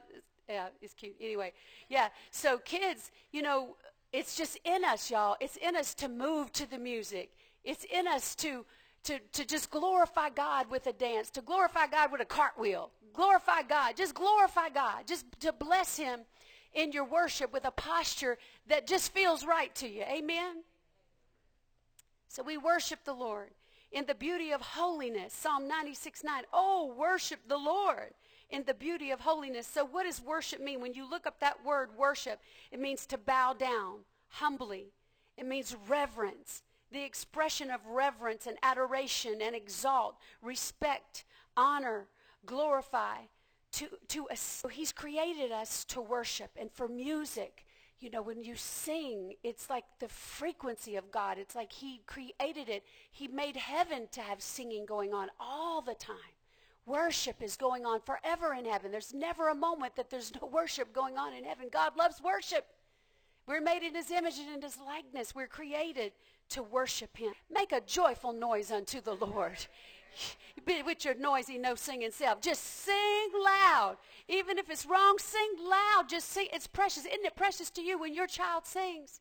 yeah 0.49 0.69
it's 0.81 0.95
cute. 0.95 1.15
Anyway 1.21 1.53
yeah 1.89 2.09
so 2.31 2.59
kids 2.59 3.11
you 3.33 3.43
know 3.43 3.77
it's 4.13 4.37
just 4.37 4.59
in 4.65 4.85
us 4.85 5.11
y'all. 5.11 5.37
It's 5.41 5.57
in 5.57 5.75
us 5.75 5.93
to 5.95 6.09
move 6.09 6.53
to 6.53 6.71
the 6.71 6.79
music. 6.79 7.33
It's 7.65 7.85
in 7.93 8.07
us 8.07 8.37
to 8.37 8.65
to, 9.05 9.19
to 9.33 9.45
just 9.45 9.71
glorify 9.71 10.31
God 10.31 10.71
with 10.71 10.87
a 10.87 10.93
dance, 10.93 11.29
to 11.31 11.43
glorify 11.43 11.87
God 11.89 12.11
with 12.11 12.23
a 12.23 12.25
cartwheel, 12.25 12.91
glorify 13.15 13.63
God, 13.63 13.97
just 13.97 14.15
glorify 14.15 14.69
God, 14.69 15.07
just 15.07 15.25
to 15.41 15.53
bless 15.53 15.97
Him 15.97 16.21
in 16.75 16.93
your 16.93 17.05
worship 17.05 17.53
with 17.53 17.65
a 17.65 17.71
posture 17.71 18.37
that 18.69 18.87
just 18.87 19.13
feels 19.13 19.47
right 19.47 19.75
to 19.77 19.89
you. 19.89 20.03
Amen? 20.03 20.63
So 22.29 22.43
we 22.43 22.59
worship 22.59 23.05
the 23.05 23.15
Lord 23.15 23.51
in 23.93 24.07
the 24.07 24.15
beauty 24.15 24.51
of 24.51 24.61
holiness. 24.61 25.33
Psalm 25.33 25.69
96 25.69 26.25
9. 26.25 26.43
Oh, 26.53 26.93
worship 26.99 27.41
the 27.49 27.57
Lord 27.57 28.13
in 28.51 28.65
the 28.65 28.75
beauty 28.75 29.11
of 29.11 29.21
holiness. 29.21 29.67
So, 29.67 29.85
what 29.85 30.05
does 30.05 30.21
worship 30.21 30.61
mean? 30.61 30.81
When 30.81 30.95
you 30.95 31.09
look 31.09 31.27
up 31.27 31.41
that 31.41 31.65
word 31.65 31.91
worship, 31.97 32.41
it 32.73 32.81
means 32.81 33.07
to 33.07 33.19
bow 33.19 33.55
down 33.55 34.01
humbly, 34.29 34.93
it 35.37 35.47
means 35.47 35.77
reverence 35.89 36.63
the 36.91 37.05
expression 37.05 37.71
of 37.71 37.81
reverence 37.87 38.47
and 38.47 38.57
adoration 38.63 39.41
and 39.43 39.55
exalt, 39.55 40.17
respect, 40.43 41.25
honor, 41.57 42.07
glorify. 42.47 43.17
To, 43.73 43.89
to 44.09 44.29
us. 44.29 44.65
He's 44.71 44.93
created 44.93 45.51
us 45.51 45.85
to 45.87 46.01
worship 46.01 46.51
and 46.61 46.71
for 46.71 46.87
music. 46.87 47.67
You 47.99 48.09
know, 48.09 48.23
when 48.23 48.45
you 48.45 48.55
sing, 48.55 49.35
it's 49.43 49.69
like 49.69 49.85
the 49.99 50.07
frequency 50.07 50.95
of 50.95 51.11
God. 51.11 51.39
It's 51.39 51.57
like 51.57 51.73
He 51.73 52.01
created 52.07 52.69
it. 52.69 52.85
He 53.11 53.27
made 53.27 53.57
heaven 53.57 54.07
to 54.13 54.21
have 54.21 54.41
singing 54.41 54.87
going 54.87 55.13
on 55.13 55.29
all 55.41 55.81
the 55.81 55.95
time. 55.95 56.17
Worship 56.87 57.43
is 57.43 57.57
going 57.57 57.87
on 57.87 58.01
forever 58.01 58.55
in 58.55 58.67
heaven. 58.67 58.93
There's 58.93 59.15
never 59.15 59.49
a 59.49 59.55
moment 59.55 59.97
that 59.97 60.11
there's 60.11 60.33
no 60.41 60.47
worship 60.47 60.93
going 60.93 61.17
on 61.17 61.33
in 61.33 61.45
heaven. 61.45 61.69
God 61.73 61.97
loves 61.97 62.23
worship. 62.23 62.67
We're 63.47 63.61
made 63.61 63.83
in 63.83 63.95
his 63.95 64.11
image 64.11 64.39
and 64.39 64.55
in 64.55 64.63
his 64.63 64.79
likeness. 64.79 65.35
We're 65.35 65.47
created 65.47 66.13
to 66.51 66.63
worship 66.63 67.17
him. 67.17 67.33
Make 67.51 67.73
a 67.73 67.81
joyful 67.81 68.33
noise 68.33 68.71
unto 68.71 69.01
the 69.01 69.15
Lord. 69.15 69.67
With 70.67 71.05
your 71.05 71.15
noisy, 71.15 71.59
no 71.59 71.75
singing 71.75 72.11
self. 72.11 72.41
Just 72.41 72.63
sing 72.63 73.29
loud. 73.43 73.97
Even 74.29 74.59
if 74.59 74.71
it's 74.71 74.87
wrong, 74.87 75.17
sing 75.19 75.51
loud. 75.61 76.05
Just 76.09 76.31
sing. 76.31 76.47
It's 76.53 76.67
precious. 76.67 77.05
Isn't 77.05 77.25
it 77.25 77.37
precious 77.37 77.71
to 77.71 77.83
you 77.83 77.99
when 77.99 78.15
your 78.15 78.27
child 78.27 78.65
sings? 78.65 79.21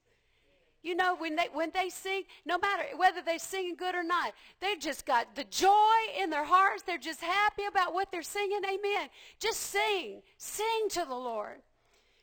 You 0.84 0.96
know, 0.96 1.16
when 1.16 1.38
they 1.38 1.48
when 1.54 1.72
they 1.74 1.90
sing, 1.90 2.24
no 2.46 2.58
matter 2.58 2.84
whether 2.98 3.22
they're 3.22 3.40
singing 3.40 3.76
good 3.76 3.96
or 3.96 4.04
not, 4.04 4.34
they've 4.60 4.80
just 4.80 5.06
got 5.06 5.34
the 5.34 5.46
joy 5.46 5.96
in 6.22 6.30
their 6.30 6.44
hearts. 6.44 6.84
They're 6.84 6.98
just 6.98 7.22
happy 7.22 7.64
about 7.66 7.94
what 7.94 8.12
they're 8.12 8.22
singing. 8.22 8.62
Amen. 8.66 9.10
Just 9.40 9.62
sing. 9.62 10.22
Sing 10.38 10.90
to 10.90 11.06
the 11.08 11.16
Lord. 11.16 11.62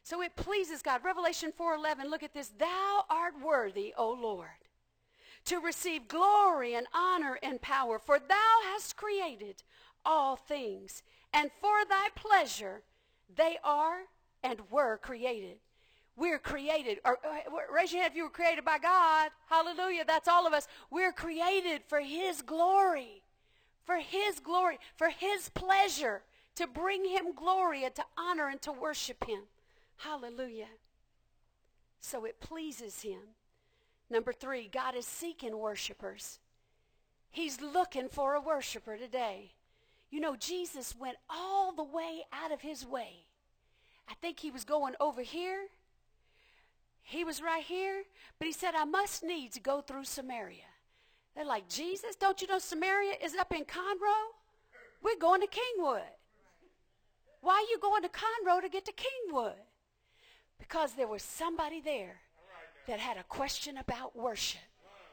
So 0.03 0.23
it 0.23 0.37
pleases 0.37 0.83
God. 0.83 1.05
Revelation 1.05 1.53
4:11, 1.53 2.11
look 2.11 2.23
at 2.23 2.35
this. 2.35 2.49
Thou 2.49 3.05
art 3.09 3.35
worthy, 3.41 3.95
O 3.97 4.11
Lord, 4.11 4.49
to 5.51 5.59
receive 5.59 6.07
glory 6.07 6.75
and 6.75 6.87
honor 6.95 7.37
and 7.43 7.61
power, 7.61 7.99
for 7.99 8.21
thou 8.21 8.61
hast 8.67 8.97
created 8.97 9.65
all 10.05 10.37
things, 10.37 11.03
and 11.35 11.51
for 11.61 11.85
thy 11.89 12.07
pleasure 12.15 12.83
they 13.35 13.59
are 13.65 14.03
and 14.45 14.61
were 14.71 14.97
created. 14.97 15.57
We're 16.15 16.39
created. 16.39 17.01
Or, 17.05 17.19
uh, 17.27 17.39
raise 17.75 17.93
your 17.93 18.03
hand 18.03 18.13
if 18.13 18.17
you 18.17 18.23
were 18.23 18.31
created 18.31 18.65
by 18.65 18.79
God. 18.79 19.31
Hallelujah. 19.49 20.05
That's 20.07 20.29
all 20.29 20.47
of 20.47 20.53
us. 20.53 20.69
We're 20.89 21.13
created 21.13 21.83
for 21.89 22.01
His 22.01 22.43
glory. 22.43 23.23
For 23.85 23.97
His 23.97 24.39
glory. 24.39 24.79
For 24.97 25.09
His 25.09 25.49
pleasure. 25.49 26.23
To 26.57 26.69
bring 26.69 27.05
Him 27.05 27.33
glory 27.35 27.85
and 27.85 27.95
to 27.97 28.05
honor 28.17 28.49
and 28.49 28.63
to 28.63 28.71
worship 28.73 29.25
Him. 29.27 29.45
Hallelujah. 29.97 30.69
So 32.01 32.25
it 32.25 32.39
pleases 32.39 33.03
Him. 33.03 33.21
Number 34.11 34.33
three, 34.33 34.69
God 34.69 34.97
is 34.97 35.07
seeking 35.07 35.57
worshipers. 35.57 36.41
He's 37.31 37.61
looking 37.61 38.09
for 38.09 38.35
a 38.35 38.41
worshiper 38.41 38.97
today. 38.97 39.53
You 40.11 40.21
know, 40.21 40.35
Jesus 40.35 40.97
went 40.99 41.17
all 41.29 41.73
the 41.73 41.85
way 41.85 42.25
out 42.33 42.51
of 42.51 42.61
his 42.61 42.85
way. 42.85 43.25
I 44.09 44.15
think 44.15 44.41
he 44.41 44.51
was 44.51 44.65
going 44.65 44.95
over 44.99 45.23
here 45.23 45.69
he 47.11 47.25
was 47.25 47.43
right 47.43 47.65
here, 47.65 48.05
but 48.39 48.47
he 48.47 48.53
said, 48.53 48.77
I 48.77 48.85
must 48.85 49.25
needs 49.25 49.59
go 49.59 49.81
through 49.81 50.05
Samaria. 50.05 50.71
They're 51.35 51.45
like, 51.45 51.69
Jesus, 51.69 52.15
don't 52.15 52.41
you 52.41 52.47
know 52.47 52.61
Samaria 52.61 53.15
is 53.21 53.35
up 53.35 53.53
in 53.53 53.65
Conroe? 53.65 54.31
We're 55.03 55.19
going 55.19 55.41
to 55.41 55.49
Kingwood. 55.49 56.03
Why 57.41 57.55
are 57.55 57.71
you 57.71 57.81
going 57.81 58.03
to 58.03 58.09
Conroe 58.09 58.61
to 58.61 58.69
get 58.69 58.85
to 58.85 58.93
Kingwood? 58.93 59.59
Because 60.61 60.93
there 60.93 61.09
was 61.09 61.25
somebody 61.25 61.81
there 61.81 62.21
that 62.91 62.99
had 62.99 63.17
a 63.17 63.23
question 63.23 63.77
about 63.79 64.17
worship. 64.17 64.61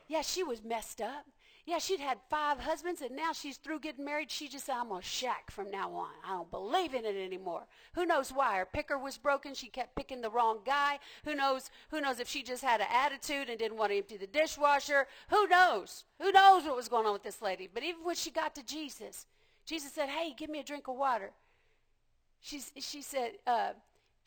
Yeah, 0.08 0.22
she 0.22 0.42
was 0.42 0.64
messed 0.64 1.00
up. 1.00 1.26
Yeah, 1.68 1.78
she'd 1.78 2.00
had 2.00 2.18
five 2.30 2.60
husbands, 2.60 3.02
and 3.02 3.16
now 3.16 3.34
she's 3.34 3.58
through 3.58 3.82
getting 3.82 4.06
married. 4.06 4.32
She 4.32 4.48
just 4.48 4.66
said, 4.66 4.78
I'm 4.80 4.90
to 4.90 5.02
shack 5.02 5.52
from 5.52 5.70
now 5.70 5.92
on. 5.94 6.10
I 6.26 6.30
don't 6.30 6.50
believe 6.50 6.94
in 6.94 7.06
it 7.06 7.16
anymore. 7.18 7.68
Who 7.94 8.06
knows 8.06 8.32
why? 8.32 8.58
Her 8.58 8.66
picker 8.66 8.98
was 8.98 9.18
broken. 9.18 9.54
She 9.54 9.68
kept 9.68 9.96
picking 9.96 10.22
the 10.22 10.30
wrong 10.30 10.60
guy. 10.66 10.98
Who 11.26 11.36
knows? 11.36 11.70
Who 11.90 12.00
knows 12.02 12.20
if 12.20 12.28
she 12.28 12.42
just 12.42 12.64
had 12.64 12.80
an 12.80 12.88
attitude 12.90 13.50
and 13.50 13.60
didn't 13.60 13.78
want 13.78 13.92
to 13.92 13.98
empty 13.98 14.18
the 14.18 14.28
dishwasher? 14.28 15.08
Who 15.30 15.46
knows? 15.48 16.06
Who 16.22 16.32
knows 16.32 16.64
what 16.64 16.78
was 16.78 16.88
going 16.88 17.06
on 17.06 17.14
with 17.14 17.24
this 17.24 17.42
lady? 17.42 17.70
But 17.72 17.84
even 17.84 18.04
when 18.04 18.16
she 18.16 18.32
got 18.32 18.56
to 18.56 18.64
Jesus, 18.64 19.26
Jesus 19.66 19.92
said, 19.92 20.08
hey, 20.08 20.34
give 20.38 20.50
me 20.50 20.60
a 20.60 20.64
drink 20.64 20.88
of 20.88 20.96
water. 20.96 21.32
She, 22.40 22.62
she 22.80 23.02
said, 23.02 23.32
uh, 23.46 23.72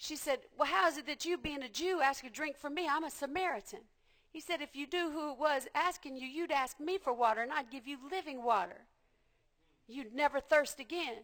she 0.03 0.17
said, 0.17 0.39
well, 0.59 0.67
how 0.67 0.89
is 0.89 0.97
it 0.97 1.07
that 1.09 1.27
you, 1.27 1.37
being 1.37 1.63
a 1.63 1.69
Jew, 1.69 2.01
ask 2.01 2.25
a 2.25 2.31
drink 2.31 2.57
from 2.57 2.75
me? 2.75 2.89
I'm 2.91 3.05
a 3.05 3.11
Samaritan. 3.11 3.81
He 4.31 4.41
said, 4.41 4.63
if 4.63 4.75
you 4.75 4.87
do 4.87 5.11
who 5.11 5.33
it 5.33 5.39
was 5.39 5.69
asking 5.75 6.17
you, 6.17 6.27
you'd 6.27 6.51
ask 6.51 6.81
me 6.81 6.97
for 6.97 7.13
water 7.13 7.43
and 7.43 7.53
I'd 7.53 7.71
give 7.71 7.87
you 7.87 7.99
living 8.11 8.43
water. 8.43 8.87
You'd 9.87 10.15
never 10.15 10.41
thirst 10.41 10.81
again. 10.81 11.19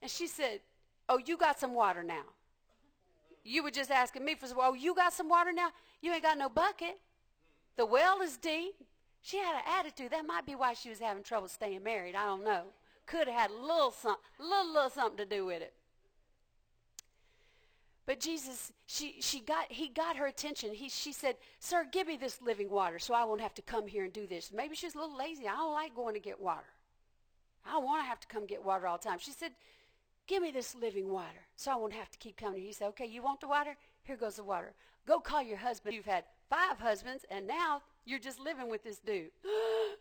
And 0.00 0.08
she 0.08 0.28
said, 0.28 0.60
oh, 1.08 1.18
you 1.18 1.36
got 1.36 1.58
some 1.58 1.74
water 1.74 2.04
now. 2.04 2.22
You 3.42 3.64
were 3.64 3.72
just 3.72 3.90
asking 3.90 4.24
me 4.24 4.36
for 4.36 4.46
some. 4.46 4.58
Oh, 4.60 4.74
you 4.74 4.94
got 4.94 5.12
some 5.12 5.28
water 5.28 5.50
now? 5.52 5.70
You 6.00 6.12
ain't 6.12 6.22
got 6.22 6.38
no 6.38 6.48
bucket. 6.48 7.00
The 7.76 7.84
well 7.84 8.22
is 8.22 8.36
deep. 8.36 8.74
She 9.20 9.38
had 9.38 9.56
an 9.56 9.62
attitude. 9.80 10.12
That 10.12 10.26
might 10.26 10.46
be 10.46 10.54
why 10.54 10.74
she 10.74 10.90
was 10.90 11.00
having 11.00 11.24
trouble 11.24 11.48
staying 11.48 11.82
married. 11.82 12.14
I 12.14 12.26
don't 12.26 12.44
know. 12.44 12.66
Could 13.04 13.26
have 13.26 13.36
had 13.36 13.50
a 13.50 13.60
little, 13.60 13.90
some, 13.90 14.14
little, 14.38 14.72
little 14.72 14.90
something 14.90 15.16
to 15.16 15.26
do 15.26 15.44
with 15.44 15.60
it. 15.60 15.74
But 18.04 18.18
Jesus, 18.18 18.72
she, 18.86 19.16
she 19.20 19.40
got, 19.40 19.70
he 19.70 19.88
got 19.88 20.16
her 20.16 20.26
attention. 20.26 20.74
He, 20.74 20.88
she 20.88 21.12
said, 21.12 21.36
Sir, 21.60 21.86
give 21.90 22.08
me 22.08 22.16
this 22.16 22.42
living 22.42 22.68
water 22.68 22.98
so 22.98 23.14
I 23.14 23.24
won't 23.24 23.40
have 23.40 23.54
to 23.54 23.62
come 23.62 23.86
here 23.86 24.04
and 24.04 24.12
do 24.12 24.26
this. 24.26 24.50
Maybe 24.52 24.74
she's 24.74 24.94
a 24.94 24.98
little 24.98 25.16
lazy. 25.16 25.46
I 25.46 25.52
don't 25.52 25.72
like 25.72 25.94
going 25.94 26.14
to 26.14 26.20
get 26.20 26.40
water. 26.40 26.66
I 27.64 27.72
don't 27.72 27.84
want 27.84 28.02
to 28.02 28.08
have 28.08 28.18
to 28.20 28.26
come 28.26 28.44
get 28.46 28.64
water 28.64 28.88
all 28.88 28.98
the 28.98 29.08
time. 29.08 29.18
She 29.20 29.30
said, 29.30 29.52
Give 30.26 30.42
me 30.42 30.50
this 30.50 30.74
living 30.74 31.08
water 31.08 31.46
so 31.56 31.70
I 31.70 31.76
won't 31.76 31.92
have 31.92 32.10
to 32.10 32.18
keep 32.18 32.36
coming. 32.36 32.62
He 32.62 32.72
said, 32.72 32.88
Okay, 32.88 33.06
you 33.06 33.22
want 33.22 33.40
the 33.40 33.48
water? 33.48 33.76
Here 34.02 34.16
goes 34.16 34.36
the 34.36 34.44
water. 34.44 34.72
Go 35.06 35.20
call 35.20 35.42
your 35.42 35.58
husband. 35.58 35.94
You've 35.94 36.06
had 36.06 36.24
five 36.48 36.78
husbands, 36.78 37.24
and 37.30 37.46
now 37.46 37.82
you're 38.04 38.18
just 38.18 38.40
living 38.40 38.68
with 38.68 38.82
this 38.84 38.98
dude. 38.98 39.30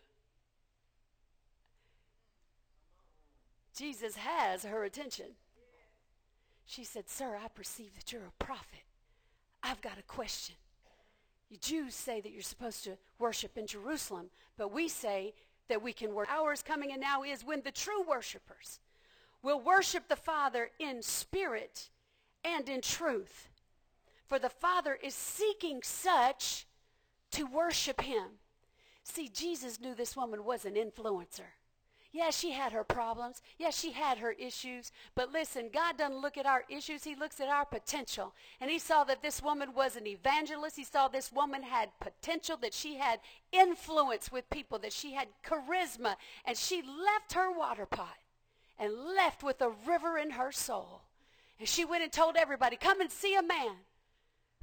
Jesus 3.75 4.15
has 4.15 4.63
her 4.63 4.83
attention. 4.83 5.27
She 6.71 6.85
said, 6.85 7.09
Sir, 7.09 7.37
I 7.43 7.49
perceive 7.49 7.93
that 7.95 8.13
you're 8.13 8.21
a 8.21 8.43
prophet. 8.43 8.85
I've 9.61 9.81
got 9.81 9.99
a 9.99 10.03
question. 10.03 10.55
You 11.49 11.57
Jews 11.57 11.93
say 11.93 12.21
that 12.21 12.31
you're 12.31 12.41
supposed 12.41 12.85
to 12.85 12.97
worship 13.19 13.57
in 13.57 13.67
Jerusalem, 13.67 14.27
but 14.57 14.71
we 14.71 14.87
say 14.87 15.33
that 15.67 15.83
we 15.83 15.91
can 15.91 16.13
worship. 16.13 16.33
Hours 16.33 16.63
coming 16.63 16.93
and 16.93 17.01
now 17.01 17.23
is 17.23 17.43
when 17.43 17.61
the 17.61 17.73
true 17.73 18.01
worshipers 18.07 18.79
will 19.43 19.59
worship 19.59 20.07
the 20.07 20.15
Father 20.15 20.69
in 20.79 21.01
spirit 21.01 21.89
and 22.45 22.69
in 22.69 22.79
truth. 22.79 23.49
For 24.27 24.39
the 24.39 24.47
Father 24.47 24.97
is 25.03 25.13
seeking 25.13 25.81
such 25.83 26.65
to 27.31 27.43
worship 27.47 27.99
him. 27.99 28.39
See, 29.03 29.27
Jesus 29.27 29.81
knew 29.81 29.93
this 29.93 30.15
woman 30.15 30.45
was 30.45 30.63
an 30.63 30.75
influencer. 30.75 31.51
Yeah, 32.13 32.29
she 32.29 32.51
had 32.51 32.73
her 32.73 32.83
problems. 32.83 33.41
Yeah, 33.57 33.69
she 33.69 33.93
had 33.93 34.17
her 34.17 34.31
issues. 34.31 34.91
But 35.15 35.31
listen, 35.31 35.69
God 35.73 35.97
doesn't 35.97 36.19
look 36.19 36.37
at 36.37 36.45
our 36.45 36.65
issues. 36.69 37.05
He 37.05 37.15
looks 37.15 37.39
at 37.39 37.47
our 37.47 37.63
potential. 37.63 38.33
And 38.59 38.69
he 38.69 38.79
saw 38.79 39.05
that 39.05 39.21
this 39.21 39.41
woman 39.41 39.73
was 39.73 39.95
an 39.95 40.05
evangelist. 40.05 40.75
He 40.75 40.83
saw 40.83 41.07
this 41.07 41.31
woman 41.31 41.63
had 41.63 41.89
potential, 42.01 42.57
that 42.57 42.73
she 42.73 42.97
had 42.97 43.21
influence 43.53 44.29
with 44.29 44.49
people, 44.49 44.77
that 44.79 44.91
she 44.91 45.13
had 45.13 45.29
charisma. 45.45 46.15
And 46.43 46.57
she 46.57 46.81
left 46.81 47.31
her 47.33 47.49
water 47.49 47.85
pot 47.85 48.17
and 48.77 48.93
left 48.93 49.41
with 49.41 49.61
a 49.61 49.71
river 49.87 50.17
in 50.17 50.31
her 50.31 50.51
soul. 50.51 51.03
And 51.59 51.69
she 51.69 51.85
went 51.85 52.03
and 52.03 52.11
told 52.11 52.35
everybody, 52.35 52.75
come 52.75 52.99
and 52.99 53.11
see 53.11 53.35
a 53.35 53.43
man 53.43 53.75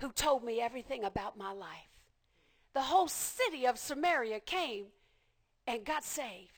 who 0.00 0.12
told 0.12 0.44
me 0.44 0.60
everything 0.60 1.02
about 1.02 1.38
my 1.38 1.52
life. 1.52 1.88
The 2.74 2.82
whole 2.82 3.08
city 3.08 3.66
of 3.66 3.78
Samaria 3.78 4.40
came 4.40 4.86
and 5.66 5.84
got 5.84 6.04
saved. 6.04 6.57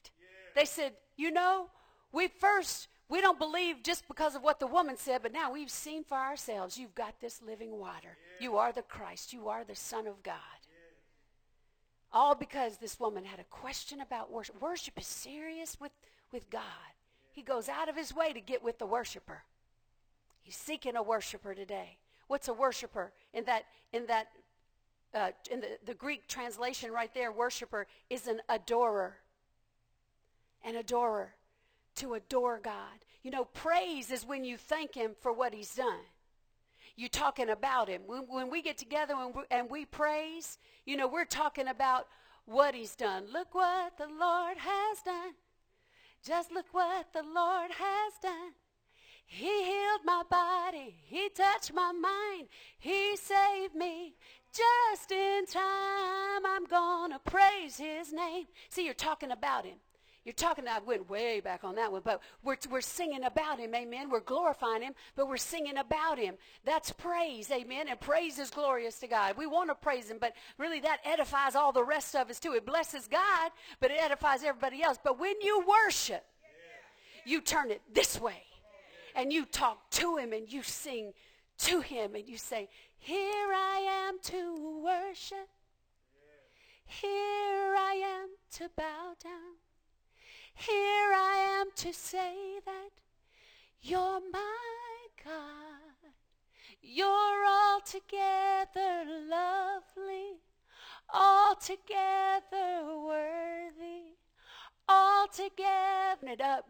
They 0.54 0.64
said, 0.64 0.92
you 1.16 1.30
know, 1.30 1.66
we 2.12 2.28
first, 2.28 2.88
we 3.08 3.20
don't 3.20 3.38
believe 3.38 3.82
just 3.82 4.06
because 4.08 4.34
of 4.34 4.42
what 4.42 4.60
the 4.60 4.66
woman 4.66 4.96
said, 4.96 5.22
but 5.22 5.32
now 5.32 5.52
we've 5.52 5.70
seen 5.70 6.04
for 6.04 6.16
ourselves. 6.16 6.78
You've 6.78 6.94
got 6.94 7.20
this 7.20 7.40
living 7.42 7.78
water. 7.78 8.16
Yeah. 8.40 8.44
You 8.44 8.56
are 8.56 8.72
the 8.72 8.82
Christ. 8.82 9.32
You 9.32 9.48
are 9.48 9.64
the 9.64 9.74
Son 9.76 10.06
of 10.06 10.22
God. 10.22 10.34
Yeah. 10.62 12.18
All 12.18 12.34
because 12.34 12.78
this 12.78 12.98
woman 12.98 13.24
had 13.24 13.40
a 13.40 13.44
question 13.44 14.00
about 14.00 14.32
worship. 14.32 14.60
Worship 14.60 14.98
is 14.98 15.06
serious 15.06 15.78
with, 15.80 15.92
with 16.32 16.50
God. 16.50 16.62
Yeah. 16.62 17.30
He 17.32 17.42
goes 17.42 17.68
out 17.68 17.88
of 17.88 17.96
his 17.96 18.14
way 18.14 18.32
to 18.32 18.40
get 18.40 18.62
with 18.62 18.78
the 18.78 18.86
worshiper. 18.86 19.42
He's 20.42 20.56
seeking 20.56 20.96
a 20.96 21.02
worshiper 21.02 21.54
today. 21.54 21.98
What's 22.26 22.48
a 22.48 22.54
worshiper? 22.54 23.12
In 23.34 23.44
that, 23.44 23.64
in 23.92 24.06
that, 24.06 24.28
uh, 25.14 25.30
in 25.50 25.60
the, 25.60 25.78
the 25.84 25.94
Greek 25.94 26.28
translation 26.28 26.92
right 26.92 27.12
there, 27.12 27.30
worshiper 27.32 27.86
is 28.08 28.26
an 28.26 28.40
adorer 28.48 29.16
an 30.64 30.76
adorer, 30.76 31.34
to 31.96 32.14
adore 32.14 32.58
God. 32.58 33.04
You 33.22 33.30
know, 33.30 33.44
praise 33.44 34.10
is 34.10 34.24
when 34.24 34.44
you 34.44 34.56
thank 34.56 34.94
Him 34.94 35.12
for 35.20 35.32
what 35.32 35.54
He's 35.54 35.74
done. 35.74 36.00
You're 36.96 37.08
talking 37.08 37.50
about 37.50 37.88
Him. 37.88 38.02
When, 38.06 38.22
when 38.28 38.50
we 38.50 38.62
get 38.62 38.78
together 38.78 39.14
and 39.16 39.34
we, 39.34 39.42
and 39.50 39.70
we 39.70 39.84
praise, 39.84 40.58
you 40.84 40.96
know, 40.96 41.08
we're 41.08 41.24
talking 41.24 41.68
about 41.68 42.06
what 42.46 42.74
He's 42.74 42.96
done. 42.96 43.24
Look 43.32 43.54
what 43.54 43.96
the 43.96 44.06
Lord 44.06 44.58
has 44.58 45.02
done. 45.04 45.34
Just 46.24 46.52
look 46.52 46.66
what 46.72 47.12
the 47.12 47.22
Lord 47.22 47.70
has 47.70 48.12
done. 48.22 48.52
He 49.24 49.64
healed 49.64 50.00
my 50.04 50.22
body. 50.28 50.96
He 51.04 51.28
touched 51.28 51.72
my 51.72 51.92
mind. 51.92 52.48
He 52.78 53.16
saved 53.16 53.76
me 53.76 54.14
just 54.52 55.12
in 55.12 55.46
time. 55.46 56.44
I'm 56.44 56.64
going 56.64 57.12
to 57.12 57.20
praise 57.20 57.76
his 57.76 58.12
name. 58.12 58.46
See, 58.68 58.84
you're 58.84 58.94
talking 58.94 59.30
about 59.30 59.64
him. 59.64 59.76
You're 60.24 60.34
talking, 60.34 60.68
I 60.68 60.80
went 60.80 61.08
way 61.08 61.40
back 61.40 61.64
on 61.64 61.76
that 61.76 61.90
one, 61.90 62.02
but 62.04 62.20
we're, 62.42 62.58
we're 62.70 62.82
singing 62.82 63.24
about 63.24 63.58
him, 63.58 63.74
amen. 63.74 64.10
We're 64.10 64.20
glorifying 64.20 64.82
him, 64.82 64.92
but 65.16 65.28
we're 65.28 65.38
singing 65.38 65.78
about 65.78 66.18
him. 66.18 66.34
That's 66.64 66.92
praise, 66.92 67.50
amen. 67.50 67.88
And 67.88 67.98
praise 67.98 68.38
is 68.38 68.50
glorious 68.50 68.98
to 68.98 69.06
God. 69.06 69.38
We 69.38 69.46
want 69.46 69.70
to 69.70 69.74
praise 69.74 70.10
him, 70.10 70.18
but 70.20 70.34
really 70.58 70.80
that 70.80 70.98
edifies 71.04 71.54
all 71.54 71.72
the 71.72 71.84
rest 71.84 72.14
of 72.14 72.28
us 72.28 72.38
too. 72.38 72.52
It 72.52 72.66
blesses 72.66 73.08
God, 73.08 73.50
but 73.80 73.90
it 73.90 73.98
edifies 73.98 74.44
everybody 74.44 74.82
else. 74.82 74.98
But 75.02 75.18
when 75.18 75.40
you 75.40 75.64
worship, 75.66 76.24
you 77.24 77.40
turn 77.40 77.70
it 77.70 77.80
this 77.90 78.20
way 78.20 78.42
and 79.14 79.32
you 79.32 79.46
talk 79.46 79.90
to 79.90 80.16
him 80.16 80.34
and 80.34 80.52
you 80.52 80.62
sing 80.62 81.14
to 81.58 81.80
him 81.80 82.14
and 82.14 82.28
you 82.28 82.36
say, 82.36 82.68
Here 82.98 83.22
I 83.54 84.08
am 84.08 84.18
to 84.24 84.82
worship. 84.84 85.48
Here 86.84 87.74
I 87.78 88.02
am 88.04 88.28
to 88.58 88.68
bow 88.76 89.14
down. 89.22 89.49
Here 90.54 91.12
I 91.14 91.60
am 91.60 91.68
to 91.76 91.92
say 91.92 92.58
that 92.64 92.90
you're 93.80 94.20
my 94.32 95.06
God. 95.24 96.12
You're 96.82 97.46
altogether 97.46 99.04
lovely, 99.28 100.40
altogether 101.12 102.84
worthy, 103.06 104.16
altogether 104.88 106.00
it 106.22 106.40
up. 106.40 106.66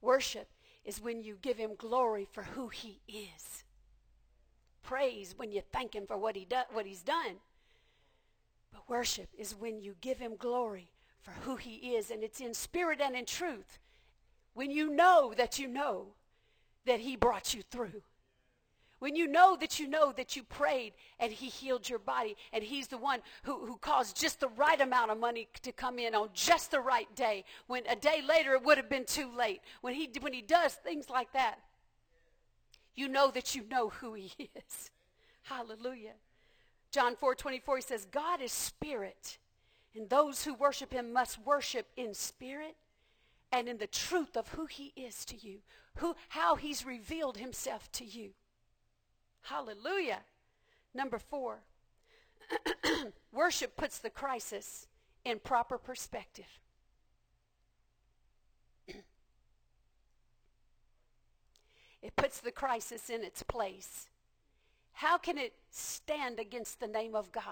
Worship 0.00 0.48
is 0.84 1.00
when 1.00 1.22
you 1.22 1.36
give 1.40 1.56
him 1.56 1.74
glory 1.76 2.26
for 2.30 2.42
who 2.42 2.68
he 2.68 3.00
is. 3.08 3.64
Praise 4.82 5.34
when 5.36 5.52
you 5.52 5.62
thank 5.72 5.94
him 5.94 6.06
for 6.06 6.16
what 6.16 6.36
he 6.36 6.44
do, 6.44 6.60
what 6.72 6.86
he's 6.86 7.02
done. 7.02 7.36
But 8.72 8.88
worship 8.88 9.28
is 9.36 9.54
when 9.54 9.80
you 9.80 9.96
give 10.00 10.18
him 10.18 10.36
glory 10.36 10.88
for 11.22 11.32
who 11.42 11.56
he 11.56 11.94
is 11.94 12.10
and 12.10 12.22
it's 12.22 12.40
in 12.40 12.54
spirit 12.54 13.00
and 13.00 13.16
in 13.16 13.24
truth. 13.24 13.78
When 14.54 14.70
you 14.70 14.90
know 14.90 15.32
that 15.36 15.58
you 15.58 15.68
know 15.68 16.14
that 16.86 17.00
he 17.00 17.16
brought 17.16 17.54
you 17.54 17.62
through. 17.70 18.02
When 18.98 19.14
you 19.14 19.28
know 19.28 19.56
that 19.60 19.78
you 19.78 19.86
know 19.86 20.12
that 20.16 20.34
you 20.34 20.42
prayed 20.42 20.94
and 21.20 21.32
he 21.32 21.46
healed 21.46 21.88
your 21.88 22.00
body 22.00 22.36
and 22.52 22.64
he's 22.64 22.88
the 22.88 22.98
one 22.98 23.20
who, 23.44 23.64
who 23.64 23.76
caused 23.76 24.20
just 24.20 24.40
the 24.40 24.48
right 24.48 24.80
amount 24.80 25.12
of 25.12 25.18
money 25.18 25.48
to 25.62 25.70
come 25.70 26.00
in 26.00 26.14
on 26.14 26.30
just 26.34 26.72
the 26.72 26.80
right 26.80 27.14
day. 27.14 27.44
When 27.68 27.86
a 27.86 27.94
day 27.94 28.22
later 28.26 28.54
it 28.54 28.64
would 28.64 28.76
have 28.76 28.88
been 28.88 29.04
too 29.04 29.30
late. 29.36 29.60
When 29.82 29.94
he, 29.94 30.10
when 30.20 30.32
he 30.32 30.42
does 30.42 30.74
things 30.74 31.08
like 31.08 31.32
that, 31.32 31.60
you 32.96 33.06
know 33.06 33.30
that 33.30 33.54
you 33.54 33.62
know 33.70 33.90
who 33.90 34.14
he 34.14 34.32
is. 34.56 34.90
Hallelujah. 35.42 36.14
John 36.90 37.14
4 37.14 37.34
24, 37.34 37.76
he 37.76 37.82
says, 37.82 38.06
God 38.10 38.40
is 38.40 38.50
spirit, 38.50 39.38
and 39.94 40.08
those 40.08 40.44
who 40.44 40.54
worship 40.54 40.92
him 40.92 41.12
must 41.12 41.38
worship 41.44 41.88
in 41.96 42.14
spirit 42.14 42.76
and 43.50 43.68
in 43.68 43.78
the 43.78 43.86
truth 43.86 44.36
of 44.36 44.48
who 44.48 44.66
he 44.66 44.92
is 44.96 45.24
to 45.26 45.36
you, 45.36 45.60
who, 45.96 46.14
how 46.28 46.56
he's 46.56 46.84
revealed 46.84 47.38
himself 47.38 47.90
to 47.92 48.04
you. 48.04 48.30
Hallelujah. 49.42 50.20
Number 50.94 51.18
four, 51.18 51.60
worship 53.32 53.76
puts 53.76 53.98
the 53.98 54.10
crisis 54.10 54.86
in 55.24 55.38
proper 55.38 55.78
perspective. 55.78 56.60
it 62.02 62.14
puts 62.16 62.40
the 62.40 62.52
crisis 62.52 63.08
in 63.10 63.22
its 63.22 63.42
place. 63.42 64.08
How 64.92 65.16
can 65.16 65.38
it 65.38 65.54
stand 65.70 66.40
against 66.40 66.80
the 66.80 66.88
name 66.88 67.14
of 67.14 67.32
God? 67.32 67.44